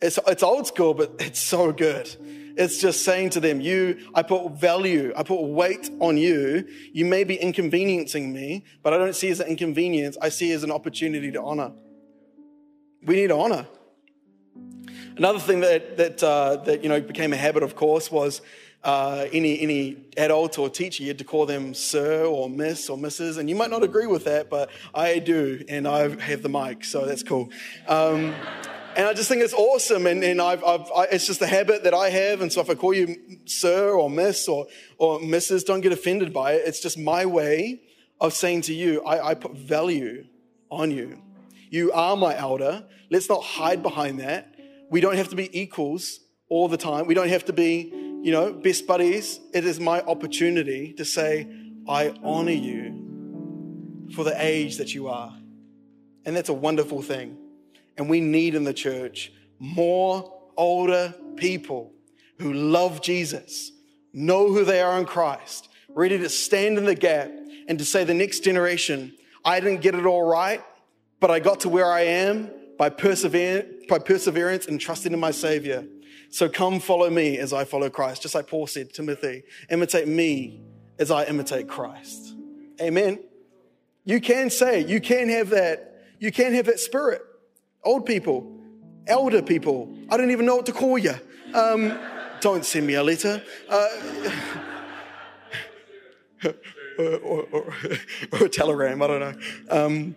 It's, 0.02 0.18
it's 0.26 0.42
old 0.42 0.66
school, 0.66 0.94
but 0.94 1.14
it's 1.20 1.38
so 1.38 1.70
good. 1.70 2.12
It's 2.56 2.80
just 2.80 3.04
saying 3.04 3.30
to 3.30 3.40
them, 3.40 3.60
you, 3.60 4.10
I 4.16 4.24
put 4.24 4.58
value, 4.58 5.12
I 5.16 5.22
put 5.22 5.42
weight 5.42 5.90
on 6.00 6.16
you. 6.16 6.66
You 6.92 7.04
may 7.04 7.22
be 7.22 7.36
inconveniencing 7.36 8.32
me, 8.32 8.64
but 8.82 8.92
I 8.92 8.98
don't 8.98 9.14
see 9.14 9.28
it 9.28 9.32
as 9.32 9.40
an 9.40 9.46
inconvenience. 9.46 10.16
I 10.20 10.30
see 10.30 10.50
it 10.50 10.56
as 10.56 10.64
an 10.64 10.72
opportunity 10.72 11.30
to 11.30 11.40
honor. 11.40 11.70
We 13.04 13.14
need 13.14 13.28
to 13.28 13.36
honor. 13.36 13.68
Another 15.16 15.38
thing 15.38 15.60
that, 15.60 15.96
that, 15.96 16.22
uh, 16.22 16.56
that 16.64 16.82
you 16.82 16.88
know, 16.88 17.00
became 17.00 17.32
a 17.32 17.36
habit, 17.36 17.62
of 17.62 17.76
course, 17.76 18.10
was 18.10 18.42
uh, 18.82 19.26
any, 19.32 19.60
any 19.60 19.96
adult 20.16 20.58
or 20.58 20.68
teacher, 20.68 21.02
you 21.02 21.08
had 21.08 21.18
to 21.18 21.24
call 21.24 21.46
them 21.46 21.72
sir 21.72 22.24
or 22.24 22.50
miss 22.50 22.90
or 22.90 22.98
missus. 22.98 23.36
And 23.36 23.48
you 23.48 23.56
might 23.56 23.70
not 23.70 23.82
agree 23.82 24.06
with 24.06 24.24
that, 24.24 24.50
but 24.50 24.70
I 24.94 25.20
do, 25.20 25.64
and 25.68 25.88
I 25.88 26.08
have 26.20 26.42
the 26.42 26.48
mic, 26.48 26.84
so 26.84 27.06
that's 27.06 27.22
cool. 27.22 27.50
Um, 27.88 28.34
and 28.96 29.08
I 29.08 29.14
just 29.14 29.28
think 29.28 29.42
it's 29.42 29.54
awesome, 29.54 30.06
and, 30.06 30.22
and 30.22 30.40
I've, 30.40 30.62
I've, 30.62 30.90
I, 30.94 31.04
it's 31.04 31.26
just 31.26 31.40
a 31.42 31.46
habit 31.46 31.84
that 31.84 31.94
I 31.94 32.10
have. 32.10 32.40
And 32.42 32.52
so 32.52 32.60
if 32.60 32.68
I 32.68 32.74
call 32.74 32.92
you 32.92 33.16
sir 33.44 33.90
or 33.90 34.10
miss 34.10 34.48
or, 34.48 34.66
or 34.98 35.20
missus, 35.20 35.64
don't 35.64 35.80
get 35.80 35.92
offended 35.92 36.32
by 36.32 36.52
it. 36.52 36.62
It's 36.66 36.80
just 36.80 36.98
my 36.98 37.24
way 37.24 37.80
of 38.20 38.34
saying 38.34 38.62
to 38.62 38.74
you, 38.74 39.02
I, 39.02 39.30
I 39.30 39.34
put 39.34 39.56
value 39.56 40.26
on 40.70 40.90
you. 40.90 41.20
You 41.70 41.90
are 41.92 42.16
my 42.16 42.36
elder. 42.36 42.84
Let's 43.10 43.28
not 43.28 43.42
hide 43.42 43.82
behind 43.82 44.20
that. 44.20 44.53
We 44.94 45.00
don't 45.00 45.16
have 45.16 45.30
to 45.30 45.34
be 45.34 45.50
equals 45.60 46.20
all 46.48 46.68
the 46.68 46.76
time. 46.76 47.08
We 47.08 47.14
don't 47.14 47.28
have 47.28 47.46
to 47.46 47.52
be 47.52 47.92
you 48.22 48.30
know, 48.30 48.52
best 48.52 48.86
buddies, 48.86 49.40
it 49.52 49.64
is 49.64 49.80
my 49.80 50.00
opportunity 50.02 50.92
to 50.92 51.04
say, 51.04 51.48
I 51.88 52.14
honor 52.22 52.52
you 52.52 54.06
for 54.14 54.22
the 54.22 54.36
age 54.38 54.76
that 54.76 54.94
you 54.94 55.08
are. 55.08 55.36
And 56.24 56.36
that's 56.36 56.48
a 56.48 56.54
wonderful 56.54 57.02
thing. 57.02 57.36
And 57.96 58.08
we 58.08 58.20
need 58.20 58.54
in 58.54 58.62
the 58.62 58.72
church 58.72 59.32
more 59.58 60.32
older 60.56 61.12
people 61.34 61.92
who 62.38 62.52
love 62.52 63.02
Jesus, 63.02 63.72
know 64.12 64.52
who 64.52 64.64
they 64.64 64.80
are 64.80 64.96
in 65.00 65.06
Christ, 65.06 65.70
ready 65.88 66.18
to 66.18 66.28
stand 66.28 66.78
in 66.78 66.84
the 66.84 66.94
gap 66.94 67.32
and 67.66 67.80
to 67.80 67.84
say 67.84 68.04
the 68.04 68.14
next 68.14 68.44
generation, 68.44 69.12
I 69.44 69.58
didn't 69.58 69.80
get 69.80 69.96
it 69.96 70.06
all 70.06 70.22
right, 70.22 70.62
but 71.18 71.32
I 71.32 71.40
got 71.40 71.58
to 71.60 71.68
where 71.68 71.90
I 71.90 72.02
am 72.02 72.48
by, 72.78 72.90
persever- 72.90 73.73
by 73.88 73.98
perseverance 73.98 74.66
and 74.66 74.80
trusting 74.80 75.12
in 75.12 75.20
my 75.20 75.30
Savior. 75.30 75.86
So 76.30 76.48
come 76.48 76.80
follow 76.80 77.08
me 77.10 77.38
as 77.38 77.52
I 77.52 77.64
follow 77.64 77.88
Christ. 77.90 78.22
Just 78.22 78.34
like 78.34 78.46
Paul 78.46 78.66
said, 78.66 78.92
Timothy, 78.92 79.44
imitate 79.70 80.08
me 80.08 80.62
as 80.98 81.10
I 81.10 81.24
imitate 81.24 81.68
Christ. 81.68 82.34
Amen. 82.80 83.20
You 84.04 84.20
can 84.20 84.50
say, 84.50 84.84
you 84.84 85.00
can 85.00 85.28
have 85.28 85.50
that, 85.50 86.02
you 86.18 86.30
can 86.32 86.52
have 86.54 86.66
that 86.66 86.80
spirit. 86.80 87.22
Old 87.84 88.04
people, 88.06 88.50
elder 89.06 89.42
people, 89.42 89.96
I 90.10 90.16
don't 90.16 90.30
even 90.30 90.46
know 90.46 90.56
what 90.56 90.66
to 90.66 90.72
call 90.72 90.98
you. 90.98 91.14
Um, 91.54 91.98
don't 92.40 92.64
send 92.64 92.86
me 92.86 92.94
a 92.94 93.02
letter. 93.02 93.42
Uh, 93.68 93.88
or, 96.98 97.16
or, 97.18 97.46
or, 98.32 98.44
a 98.44 98.48
telegram, 98.48 99.02
I 99.02 99.06
don't 99.06 99.20
know. 99.20 99.34
Um, 99.70 100.16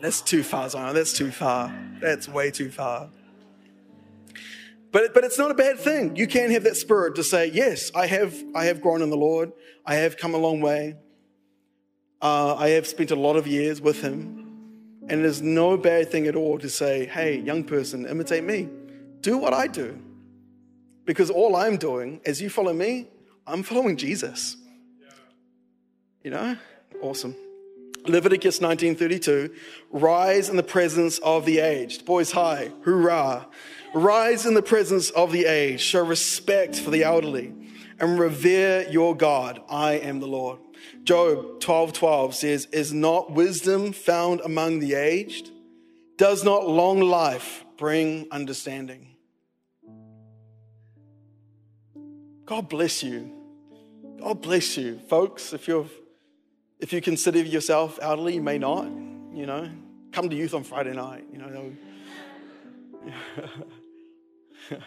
That's 0.00 0.20
too 0.20 0.42
far, 0.42 0.68
Zion. 0.68 0.94
That's 0.94 1.12
too 1.12 1.30
far. 1.30 1.74
That's 2.00 2.28
way 2.28 2.50
too 2.50 2.70
far. 2.70 3.08
But, 4.92 5.14
but 5.14 5.24
it's 5.24 5.38
not 5.38 5.50
a 5.50 5.54
bad 5.54 5.78
thing. 5.78 6.16
You 6.16 6.26
can 6.26 6.50
have 6.50 6.64
that 6.64 6.76
spirit 6.76 7.16
to 7.16 7.24
say, 7.24 7.50
yes, 7.52 7.90
I 7.94 8.06
have, 8.06 8.34
I 8.54 8.66
have 8.66 8.80
grown 8.80 9.02
in 9.02 9.10
the 9.10 9.16
Lord. 9.16 9.52
I 9.84 9.96
have 9.96 10.16
come 10.16 10.34
a 10.34 10.38
long 10.38 10.60
way. 10.60 10.96
Uh, 12.20 12.54
I 12.54 12.70
have 12.70 12.86
spent 12.86 13.10
a 13.10 13.16
lot 13.16 13.36
of 13.36 13.46
years 13.46 13.80
with 13.80 14.00
Him. 14.00 14.44
And 15.08 15.20
it 15.20 15.26
is 15.26 15.40
no 15.40 15.76
bad 15.76 16.10
thing 16.10 16.26
at 16.26 16.34
all 16.34 16.58
to 16.58 16.68
say, 16.68 17.06
hey, 17.06 17.38
young 17.38 17.64
person, 17.64 18.06
imitate 18.06 18.44
me. 18.44 18.68
Do 19.20 19.38
what 19.38 19.54
I 19.54 19.66
do. 19.66 20.02
Because 21.04 21.30
all 21.30 21.56
I'm 21.56 21.76
doing, 21.76 22.20
as 22.26 22.40
you 22.40 22.50
follow 22.50 22.72
me, 22.72 23.08
I'm 23.46 23.62
following 23.62 23.96
Jesus. 23.96 24.56
You 26.24 26.30
know? 26.32 26.56
Awesome. 27.00 27.36
Leviticus 28.08 28.60
19:32, 28.60 29.54
rise 29.90 30.48
in 30.48 30.56
the 30.56 30.62
presence 30.62 31.18
of 31.18 31.44
the 31.44 31.58
aged. 31.58 32.04
Boys 32.04 32.32
high, 32.32 32.70
hoorah. 32.84 33.46
Rise 33.94 34.44
in 34.46 34.54
the 34.54 34.62
presence 34.62 35.10
of 35.10 35.32
the 35.32 35.46
aged, 35.46 35.80
show 35.80 36.04
respect 36.04 36.78
for 36.78 36.90
the 36.90 37.04
elderly, 37.04 37.52
and 37.98 38.18
revere 38.18 38.86
your 38.90 39.16
God. 39.16 39.62
I 39.68 39.92
am 39.92 40.20
the 40.20 40.26
Lord. 40.26 40.58
Job 41.04 41.60
12 41.60 41.92
12 41.92 42.34
says, 42.34 42.66
Is 42.72 42.92
not 42.92 43.32
wisdom 43.32 43.92
found 43.92 44.40
among 44.40 44.80
the 44.80 44.94
aged? 44.94 45.50
Does 46.16 46.44
not 46.44 46.68
long 46.68 47.00
life 47.00 47.64
bring 47.76 48.26
understanding? 48.30 49.16
God 52.44 52.68
bless 52.68 53.02
you. 53.02 53.32
God 54.18 54.40
bless 54.40 54.76
you. 54.76 54.98
Folks, 55.08 55.52
if 55.52 55.68
you're 55.68 55.86
if 56.78 56.92
you 56.92 57.00
consider 57.00 57.40
yourself 57.40 57.98
elderly, 58.02 58.34
you 58.34 58.42
may 58.42 58.58
not, 58.58 58.84
you 58.84 59.46
know. 59.46 59.70
Come 60.12 60.28
to 60.30 60.36
youth 60.36 60.54
on 60.54 60.64
Friday 60.64 60.92
night, 60.94 61.24
you 61.32 61.38
know. 61.38 61.72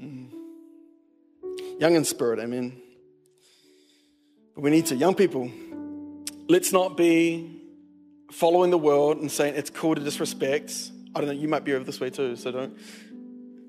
mm. 0.00 0.28
Young 1.80 1.94
in 1.94 2.04
spirit, 2.04 2.38
amen. 2.38 2.80
But 4.54 4.62
we 4.62 4.70
need 4.70 4.86
to, 4.86 4.96
young 4.96 5.14
people, 5.14 5.50
let's 6.48 6.72
not 6.72 6.96
be 6.96 7.62
following 8.30 8.70
the 8.70 8.78
world 8.78 9.18
and 9.18 9.30
saying 9.30 9.54
it's 9.54 9.70
cool 9.70 9.94
to 9.94 10.00
disrespect. 10.00 10.72
I 11.14 11.20
don't 11.20 11.26
know, 11.26 11.32
you 11.32 11.48
might 11.48 11.64
be 11.64 11.74
over 11.74 11.84
this 11.84 12.00
way 12.00 12.10
too, 12.10 12.36
so 12.36 12.52
don't. 12.52 12.78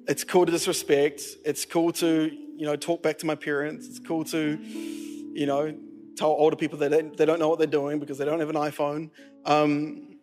It's 0.08 0.24
cool 0.24 0.46
to 0.46 0.52
disrespect. 0.52 1.22
It's 1.46 1.66
cool 1.66 1.92
to, 1.94 2.32
you 2.56 2.66
know, 2.66 2.76
talk 2.76 3.02
back 3.02 3.20
to 3.20 3.26
my 3.26 3.36
parents. 3.36 3.88
It's 3.88 4.00
cool 4.00 4.24
to, 4.26 4.60
you 4.60 5.46
know, 5.46 5.76
tell 6.16 6.30
older 6.30 6.56
people 6.56 6.78
that 6.80 7.18
they, 7.18 7.26
don't 7.26 7.40
know 7.40 7.50
what 7.50 7.58
they're 7.58 7.68
doing 7.68 8.00
because 8.00 8.18
they 8.18 8.26
don't 8.26 8.40
have 8.40 8.50
an 8.50 8.56
iPhone. 8.56 9.10
Um, 9.46 10.18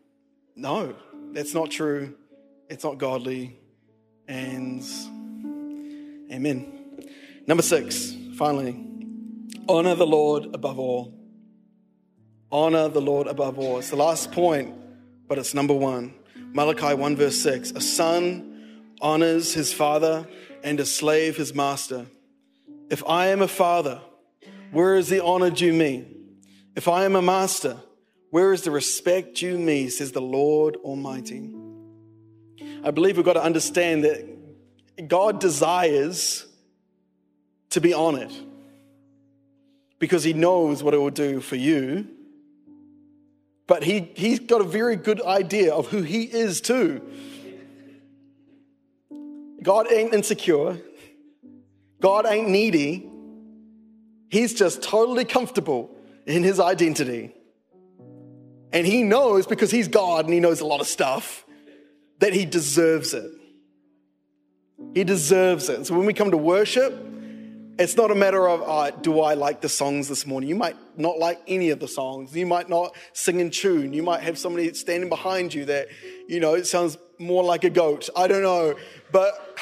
no, 0.55 0.95
that's 1.33 1.55
not 1.55 1.71
true. 1.71 2.15
It's 2.69 2.85
not 2.85 2.99
godly. 2.99 3.59
And 4.27 4.83
amen. 6.31 6.73
Number 7.47 7.63
six, 7.63 8.15
finally, 8.37 8.85
honor 9.69 9.95
the 9.95 10.07
Lord 10.07 10.55
above 10.55 10.79
all. 10.79 11.15
Honor 12.51 12.89
the 12.89 13.01
Lord 13.01 13.27
above 13.27 13.59
all. 13.59 13.79
It's 13.79 13.91
the 13.91 13.97
last 13.97 14.33
point, 14.33 14.75
but 15.27 15.39
it's 15.39 15.55
number 15.55 15.75
one. 15.75 16.15
Malachi 16.53 16.95
1, 16.95 17.17
verse 17.17 17.41
6. 17.41 17.73
A 17.73 17.81
son 17.81 18.85
honors 19.01 19.55
his 19.55 19.73
father, 19.73 20.27
and 20.65 20.81
a 20.81 20.87
slave 20.87 21.37
his 21.37 21.55
master. 21.55 22.07
If 22.91 23.05
I 23.07 23.29
am 23.29 23.43
a 23.43 23.49
father, 23.49 24.01
where 24.73 24.97
is 24.97 25.09
the 25.09 25.25
honor 25.25 25.51
due 25.51 25.73
me? 25.73 26.05
If 26.77 26.89
I 26.89 27.05
am 27.05 27.17
a 27.17 27.23
master, 27.23 27.77
where 28.31 28.53
is 28.53 28.63
the 28.63 28.71
respect 28.71 29.37
due 29.37 29.59
me, 29.59 29.89
says 29.89 30.13
the 30.13 30.21
Lord 30.21 30.77
Almighty. 30.77 31.51
I 32.85 32.91
believe 32.91 33.17
we've 33.17 33.27
got 33.27 33.35
to 33.35 33.43
understand 33.43 34.05
that 34.05 35.09
God 35.09 35.41
desires 35.41 36.47
to 37.71 37.81
be 37.81 37.93
honored 37.93 38.33
because 39.99 40.25
he 40.25 40.33
knows 40.33 40.83
what 40.83 40.95
it 40.95 40.99
will 40.99 41.11
do 41.11 41.41
for 41.41 41.57
you. 41.57 42.09
But 43.67 43.83
he, 43.83 44.11
he's 44.15 44.41
got 44.41 44.61
a 44.61 44.65
very 44.65 44.97
good 44.97 45.21
idea 45.23 45.75
of 45.75 45.89
who 45.89 46.03
he 46.03 46.23
is 46.23 46.61
too. 46.61 47.03
God 49.63 49.91
ain't 49.93 50.15
insecure. 50.15 50.81
God 52.01 52.27
ain't 52.27 52.49
needy. 52.49 53.08
He's 54.31 54.55
just 54.55 54.83
totally 54.83 55.25
comfortable 55.25 55.91
in 56.27 56.43
his 56.43 56.61
identity. 56.61 57.35
And 58.73 58.87
he 58.87 59.03
knows 59.03 59.47
because 59.47 59.71
he's 59.71 59.89
God 59.89 60.27
and 60.27 60.35
he 60.35 60.41
knows 60.41 60.61
a 60.61 60.67
lot 60.67 60.81
of 60.81 60.87
stuff 60.87 61.47
that 62.19 62.33
he 62.33 62.45
deserves 62.45 63.15
it. 63.15 63.31
He 64.95 65.05
deserves 65.05 65.69
it. 65.69 65.87
So 65.87 65.97
when 65.97 66.07
we 66.07 66.13
come 66.13 66.31
to 66.31 66.37
worship, 66.37 66.93
it's 67.79 67.97
not 67.97 68.11
a 68.11 68.15
matter 68.15 68.49
of, 68.49 68.63
uh, 68.63 68.91
do 68.91 69.21
I 69.21 69.35
like 69.35 69.61
the 69.61 69.69
songs 69.69 70.09
this 70.09 70.27
morning? 70.27 70.49
You 70.49 70.57
might 70.57 70.77
not 70.99 71.19
like 71.19 71.41
any 71.47 71.71
of 71.71 71.79
the 71.79 71.89
songs. 71.89 72.37
You 72.37 72.45
might 72.45 72.69
not 72.69 72.95
sing 73.13 73.41
in 73.41 73.51
tune. 73.51 73.93
You 73.93 74.03
might 74.03 74.21
have 74.23 74.37
somebody 74.37 74.73
standing 74.75 75.09
behind 75.09 75.55
you 75.55 75.65
that, 75.67 75.89
you 76.27 76.41
know, 76.41 76.55
it 76.55 76.67
sounds 76.67 76.99
more 77.19 77.45
like 77.45 77.65
a 77.65 77.71
goat. 77.71 78.09
I 78.17 78.27
don't 78.27 78.43
know. 78.43 78.75
But 79.13 79.59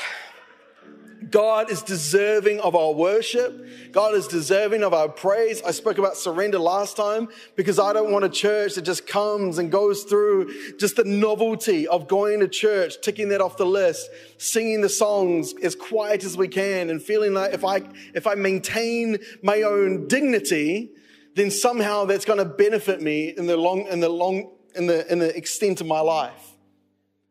God 1.30 1.70
is 1.70 1.82
deserving 1.82 2.60
of 2.60 2.74
our 2.74 2.92
worship. 2.92 3.66
God 3.92 4.14
is 4.14 4.28
deserving 4.28 4.84
of 4.84 4.92
our 4.92 5.08
praise. 5.08 5.62
I 5.62 5.70
spoke 5.70 5.98
about 5.98 6.16
surrender 6.16 6.58
last 6.58 6.96
time 6.96 7.28
because 7.56 7.78
I 7.78 7.92
don't 7.92 8.12
want 8.12 8.24
a 8.24 8.28
church 8.28 8.74
that 8.74 8.82
just 8.82 9.06
comes 9.06 9.58
and 9.58 9.70
goes 9.70 10.04
through 10.04 10.76
just 10.78 10.96
the 10.96 11.04
novelty 11.04 11.88
of 11.88 12.06
going 12.06 12.40
to 12.40 12.48
church, 12.48 13.00
ticking 13.02 13.30
that 13.30 13.40
off 13.40 13.56
the 13.56 13.66
list, 13.66 14.10
singing 14.38 14.82
the 14.82 14.88
songs 14.88 15.54
as 15.62 15.74
quiet 15.74 16.24
as 16.24 16.36
we 16.36 16.48
can 16.48 16.90
and 16.90 17.02
feeling 17.02 17.32
like 17.32 17.54
if 17.54 17.64
I, 17.64 17.82
if 18.14 18.26
I 18.26 18.34
maintain 18.34 19.18
my 19.42 19.62
own 19.62 20.08
dignity, 20.08 20.90
then 21.34 21.50
somehow 21.50 22.04
that's 22.04 22.24
going 22.24 22.38
to 22.38 22.44
benefit 22.44 23.00
me 23.00 23.34
in 23.36 23.46
the 23.46 23.56
long, 23.56 23.86
in 23.86 24.00
the 24.00 24.08
long, 24.08 24.52
in 24.74 24.86
the, 24.86 25.10
in 25.10 25.18
the 25.18 25.36
extent 25.36 25.80
of 25.80 25.86
my 25.86 26.00
life. 26.00 26.55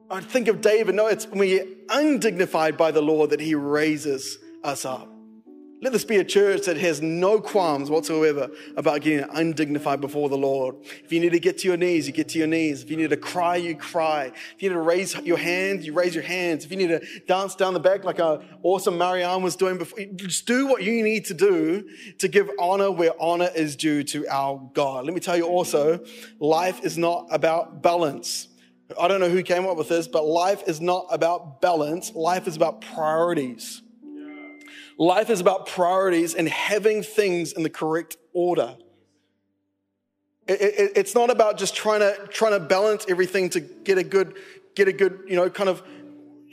I 0.09 0.21
think 0.21 0.47
of 0.47 0.61
David. 0.61 0.95
No, 0.95 1.07
it's 1.07 1.25
when 1.27 1.39
we're 1.39 1.65
undignified 1.89 2.77
by 2.77 2.91
the 2.91 3.01
Lord 3.01 3.31
that 3.31 3.39
he 3.39 3.55
raises 3.55 4.37
us 4.63 4.85
up. 4.85 5.11
Let 5.81 5.91
this 5.91 6.05
be 6.05 6.17
a 6.17 6.23
church 6.23 6.65
that 6.67 6.77
has 6.77 7.01
no 7.01 7.39
qualms 7.39 7.89
whatsoever 7.89 8.49
about 8.77 9.01
getting 9.01 9.27
undignified 9.33 10.01
before 10.01 10.29
the 10.29 10.37
Lord. 10.37 10.77
If 11.03 11.11
you 11.11 11.19
need 11.19 11.33
to 11.33 11.39
get 11.39 11.59
to 11.59 11.67
your 11.67 11.77
knees, 11.77 12.07
you 12.07 12.13
get 12.13 12.29
to 12.29 12.39
your 12.39 12.47
knees. 12.47 12.81
If 12.81 12.89
you 12.89 12.97
need 12.97 13.09
to 13.09 13.17
cry, 13.17 13.57
you 13.57 13.75
cry. 13.75 14.31
If 14.55 14.63
you 14.63 14.69
need 14.69 14.75
to 14.75 14.81
raise 14.81 15.13
your 15.25 15.37
hands, 15.37 15.85
you 15.85 15.93
raise 15.93 16.15
your 16.15 16.23
hands. 16.23 16.65
If 16.65 16.71
you 16.71 16.77
need 16.77 16.87
to 16.87 17.01
dance 17.27 17.55
down 17.55 17.73
the 17.73 17.79
back 17.79 18.03
like 18.03 18.19
our 18.19 18.41
awesome 18.63 18.97
Marianne 18.97 19.43
was 19.43 19.55
doing 19.55 19.77
before, 19.77 19.99
just 20.15 20.47
do 20.47 20.65
what 20.65 20.81
you 20.81 21.03
need 21.03 21.25
to 21.25 21.33
do 21.33 21.87
to 22.19 22.27
give 22.27 22.49
honor 22.57 22.89
where 22.89 23.11
honor 23.19 23.49
is 23.53 23.75
due 23.75 24.03
to 24.05 24.27
our 24.27 24.69
God. 24.73 25.05
Let 25.05 25.13
me 25.13 25.19
tell 25.19 25.37
you 25.37 25.45
also, 25.45 25.99
life 26.39 26.83
is 26.83 26.97
not 26.97 27.27
about 27.31 27.83
balance. 27.83 28.47
I 28.99 29.07
don't 29.07 29.19
know 29.19 29.29
who 29.29 29.41
came 29.41 29.65
up 29.65 29.77
with 29.77 29.89
this, 29.89 30.07
but 30.07 30.25
life 30.25 30.63
is 30.67 30.79
not 30.79 31.07
about 31.09 31.61
balance. 31.61 32.13
Life 32.13 32.47
is 32.47 32.55
about 32.55 32.81
priorities. 32.81 33.81
Life 34.97 35.29
is 35.29 35.41
about 35.41 35.65
priorities 35.67 36.35
and 36.35 36.47
having 36.47 37.03
things 37.03 37.51
in 37.51 37.63
the 37.63 37.69
correct 37.69 38.17
order. 38.33 38.77
It, 40.47 40.61
it, 40.61 40.91
it's 40.95 41.15
not 41.15 41.31
about 41.31 41.57
just 41.57 41.75
trying 41.75 42.01
to 42.01 42.27
trying 42.29 42.51
to 42.53 42.59
balance 42.59 43.05
everything 43.09 43.49
to 43.51 43.59
get 43.59 43.97
a 43.97 44.03
good 44.03 44.35
get 44.75 44.87
a 44.87 44.93
good 44.93 45.23
you 45.27 45.35
know 45.35 45.49
kind 45.49 45.69
of 45.69 45.81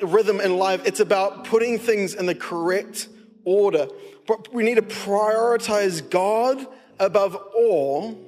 rhythm 0.01 0.41
in 0.41 0.57
life. 0.57 0.83
It's 0.87 1.01
about 1.01 1.45
putting 1.45 1.79
things 1.79 2.15
in 2.15 2.27
the 2.27 2.35
correct 2.35 3.09
order. 3.45 3.89
But 4.27 4.53
we 4.53 4.63
need 4.63 4.77
to 4.77 4.83
prioritize 4.83 6.09
God 6.09 6.67
above 6.99 7.37
all. 7.55 8.19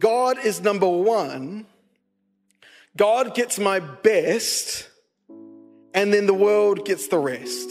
God 0.00 0.38
is 0.44 0.60
number 0.60 0.88
one 0.88 1.66
God 2.98 3.32
gets 3.34 3.60
my 3.60 3.78
best, 3.78 4.88
and 5.94 6.12
then 6.12 6.26
the 6.26 6.34
world 6.34 6.84
gets 6.84 7.06
the 7.06 7.18
rest. 7.18 7.70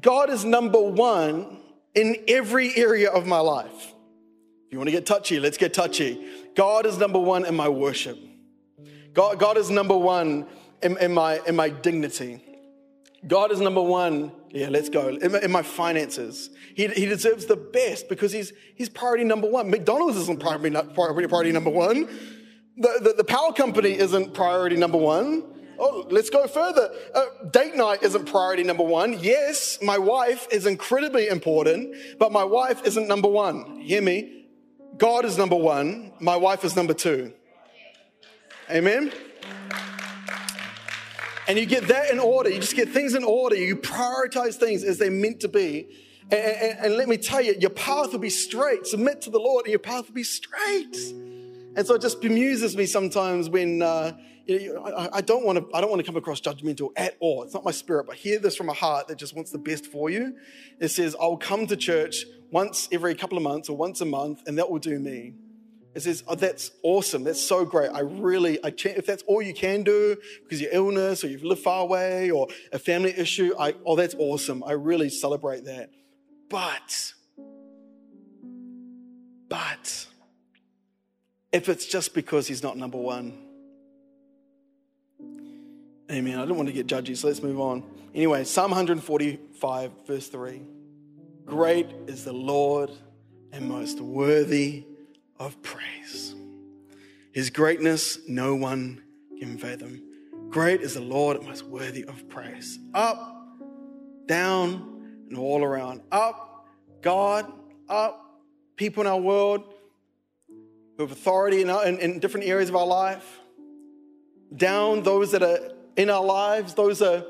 God 0.00 0.28
is 0.30 0.44
number 0.44 0.80
one 0.80 1.60
in 1.94 2.16
every 2.26 2.74
area 2.76 3.10
of 3.10 3.26
my 3.26 3.38
life. 3.38 3.94
If 4.66 4.72
you 4.72 4.78
want 4.78 4.88
to 4.88 4.92
get 4.92 5.06
touchy, 5.06 5.38
let's 5.38 5.56
get 5.56 5.72
touchy. 5.72 6.26
God 6.56 6.84
is 6.84 6.98
number 6.98 7.20
one 7.20 7.44
in 7.44 7.54
my 7.54 7.68
worship. 7.68 8.18
God, 9.12 9.38
God 9.38 9.56
is 9.56 9.70
number 9.70 9.96
one 9.96 10.48
in, 10.82 10.98
in, 10.98 11.14
my, 11.14 11.40
in 11.46 11.54
my 11.54 11.68
dignity. 11.68 12.42
God 13.26 13.52
is 13.52 13.60
number 13.60 13.82
one. 13.82 14.32
Yeah, 14.50 14.68
let's 14.68 14.88
go. 14.88 15.08
In 15.08 15.32
my, 15.32 15.40
in 15.40 15.50
my 15.50 15.62
finances, 15.62 16.50
he, 16.74 16.88
he 16.88 17.06
deserves 17.06 17.46
the 17.46 17.56
best 17.56 18.08
because 18.08 18.32
he's, 18.32 18.52
he's 18.74 18.88
priority 18.88 19.24
number 19.24 19.48
one. 19.48 19.70
McDonald's 19.70 20.16
isn't 20.16 20.40
priority, 20.40 20.70
priority 20.94 21.52
number 21.52 21.70
one. 21.70 22.08
The, 22.76 23.00
the, 23.02 23.14
the, 23.18 23.24
power 23.24 23.52
company 23.52 23.96
isn't 23.96 24.34
priority 24.34 24.76
number 24.76 24.98
one. 24.98 25.44
Oh, 25.78 26.06
let's 26.10 26.30
go 26.30 26.46
further. 26.46 26.90
Uh, 27.14 27.24
date 27.50 27.74
night 27.74 28.02
isn't 28.02 28.26
priority 28.26 28.64
number 28.64 28.84
one. 28.84 29.18
Yes, 29.20 29.78
my 29.82 29.98
wife 29.98 30.46
is 30.50 30.66
incredibly 30.66 31.28
important, 31.28 31.94
but 32.18 32.32
my 32.32 32.44
wife 32.44 32.84
isn't 32.84 33.08
number 33.08 33.28
one. 33.28 33.80
Hear 33.80 34.02
me? 34.02 34.42
God 34.96 35.24
is 35.24 35.38
number 35.38 35.56
one, 35.56 36.12
my 36.20 36.36
wife 36.36 36.64
is 36.64 36.76
number 36.76 36.94
two. 36.94 37.32
Amen? 38.70 39.12
And 41.48 41.58
you 41.58 41.66
get 41.66 41.88
that 41.88 42.10
in 42.10 42.18
order. 42.18 42.50
You 42.50 42.60
just 42.60 42.76
get 42.76 42.88
things 42.88 43.14
in 43.14 43.24
order. 43.24 43.56
You 43.56 43.76
prioritize 43.76 44.56
things 44.56 44.84
as 44.84 44.98
they're 44.98 45.10
meant 45.10 45.40
to 45.40 45.48
be. 45.48 45.88
And, 46.30 46.40
and, 46.40 46.78
and, 46.78 46.96
let 46.96 47.08
me 47.08 47.16
tell 47.16 47.40
you, 47.40 47.54
your 47.58 47.70
path 47.70 48.12
will 48.12 48.20
be 48.20 48.30
straight. 48.30 48.86
Submit 48.86 49.22
to 49.22 49.30
the 49.30 49.40
Lord, 49.40 49.66
and 49.66 49.70
your 49.70 49.80
path 49.80 50.06
will 50.06 50.14
be 50.14 50.22
straight. 50.22 50.96
And 51.74 51.86
so 51.86 51.94
it 51.94 52.00
just 52.00 52.20
bemuses 52.20 52.76
me 52.76 52.86
sometimes 52.86 53.50
when 53.50 53.82
uh, 53.82 54.12
you 54.46 54.74
know, 54.74 54.82
I, 54.84 55.18
I, 55.18 55.20
don't 55.20 55.44
want 55.44 55.58
to. 55.58 55.76
I 55.76 55.80
don't 55.80 55.90
want 55.90 56.00
to 56.00 56.06
come 56.06 56.16
across 56.16 56.40
judgmental 56.40 56.90
at 56.96 57.16
all. 57.20 57.42
It's 57.42 57.54
not 57.54 57.64
my 57.64 57.70
spirit, 57.70 58.06
but 58.06 58.16
hear 58.16 58.38
this 58.38 58.56
from 58.56 58.68
a 58.68 58.72
heart 58.72 59.08
that 59.08 59.18
just 59.18 59.34
wants 59.34 59.50
the 59.50 59.58
best 59.58 59.86
for 59.86 60.10
you. 60.10 60.36
It 60.80 60.88
says, 60.88 61.16
"I'll 61.20 61.36
come 61.36 61.66
to 61.66 61.76
church 61.76 62.24
once 62.50 62.88
every 62.92 63.14
couple 63.14 63.36
of 63.36 63.44
months 63.44 63.68
or 63.68 63.76
once 63.76 64.00
a 64.00 64.04
month, 64.04 64.42
and 64.46 64.58
that 64.58 64.70
will 64.70 64.78
do 64.78 64.98
me." 64.98 65.34
It 65.94 66.00
says, 66.00 66.24
"Oh, 66.26 66.34
that's 66.34 66.70
awesome. 66.82 67.24
That's 67.24 67.40
so 67.40 67.64
great. 67.64 67.90
I 67.90 68.00
really, 68.00 68.58
I 68.64 68.68
if 68.68 69.04
that's 69.04 69.22
all 69.24 69.42
you 69.42 69.52
can 69.52 69.82
do 69.82 70.16
because 70.42 70.60
your 70.60 70.70
illness 70.72 71.22
or 71.22 71.28
you've 71.28 71.44
lived 71.44 71.62
far 71.62 71.82
away 71.82 72.30
or 72.30 72.48
a 72.72 72.78
family 72.78 73.12
issue, 73.16 73.52
I, 73.58 73.74
oh, 73.84 73.96
that's 73.96 74.14
awesome. 74.18 74.64
I 74.64 74.72
really 74.72 75.10
celebrate 75.10 75.64
that." 75.64 75.90
But, 76.48 77.14
but, 79.48 80.06
if 81.50 81.68
it's 81.70 81.86
just 81.86 82.14
because 82.14 82.46
he's 82.46 82.62
not 82.62 82.76
number 82.76 82.98
one, 82.98 83.38
amen. 86.10 86.38
I 86.38 86.44
don't 86.44 86.56
want 86.56 86.68
to 86.68 86.74
get 86.74 86.86
judgy, 86.86 87.16
so 87.16 87.28
let's 87.28 87.42
move 87.42 87.58
on. 87.58 87.82
Anyway, 88.14 88.44
Psalm 88.44 88.70
145, 88.70 89.90
verse 90.06 90.28
3 90.28 90.62
Great 91.46 91.86
is 92.06 92.24
the 92.24 92.32
Lord 92.32 92.90
and 93.52 93.66
most 93.66 94.00
worthy 94.00 94.84
of 95.42 95.60
praise. 95.60 96.34
His 97.32 97.50
greatness, 97.50 98.18
no 98.28 98.54
one 98.54 99.02
can 99.40 99.58
fathom. 99.58 100.00
Great 100.50 100.82
is 100.82 100.94
the 100.94 101.00
Lord 101.00 101.38
and 101.38 101.46
most 101.46 101.64
worthy 101.64 102.04
of 102.04 102.28
praise. 102.28 102.78
Up, 102.94 103.58
down, 104.26 105.24
and 105.28 105.36
all 105.36 105.64
around. 105.64 106.02
Up, 106.12 106.68
God, 107.00 107.52
up, 107.88 108.40
people 108.76 109.00
in 109.00 109.08
our 109.08 109.18
world 109.18 109.64
who 110.96 111.02
have 111.02 111.10
authority 111.10 111.62
in, 111.62 111.70
our, 111.70 111.84
in, 111.86 111.98
in 111.98 112.20
different 112.20 112.46
areas 112.46 112.68
of 112.68 112.76
our 112.76 112.86
life. 112.86 113.40
Down, 114.54 115.02
those 115.02 115.32
that 115.32 115.42
are 115.42 115.72
in 115.96 116.08
our 116.08 116.24
lives, 116.24 116.74
those 116.74 117.02
are 117.02 117.24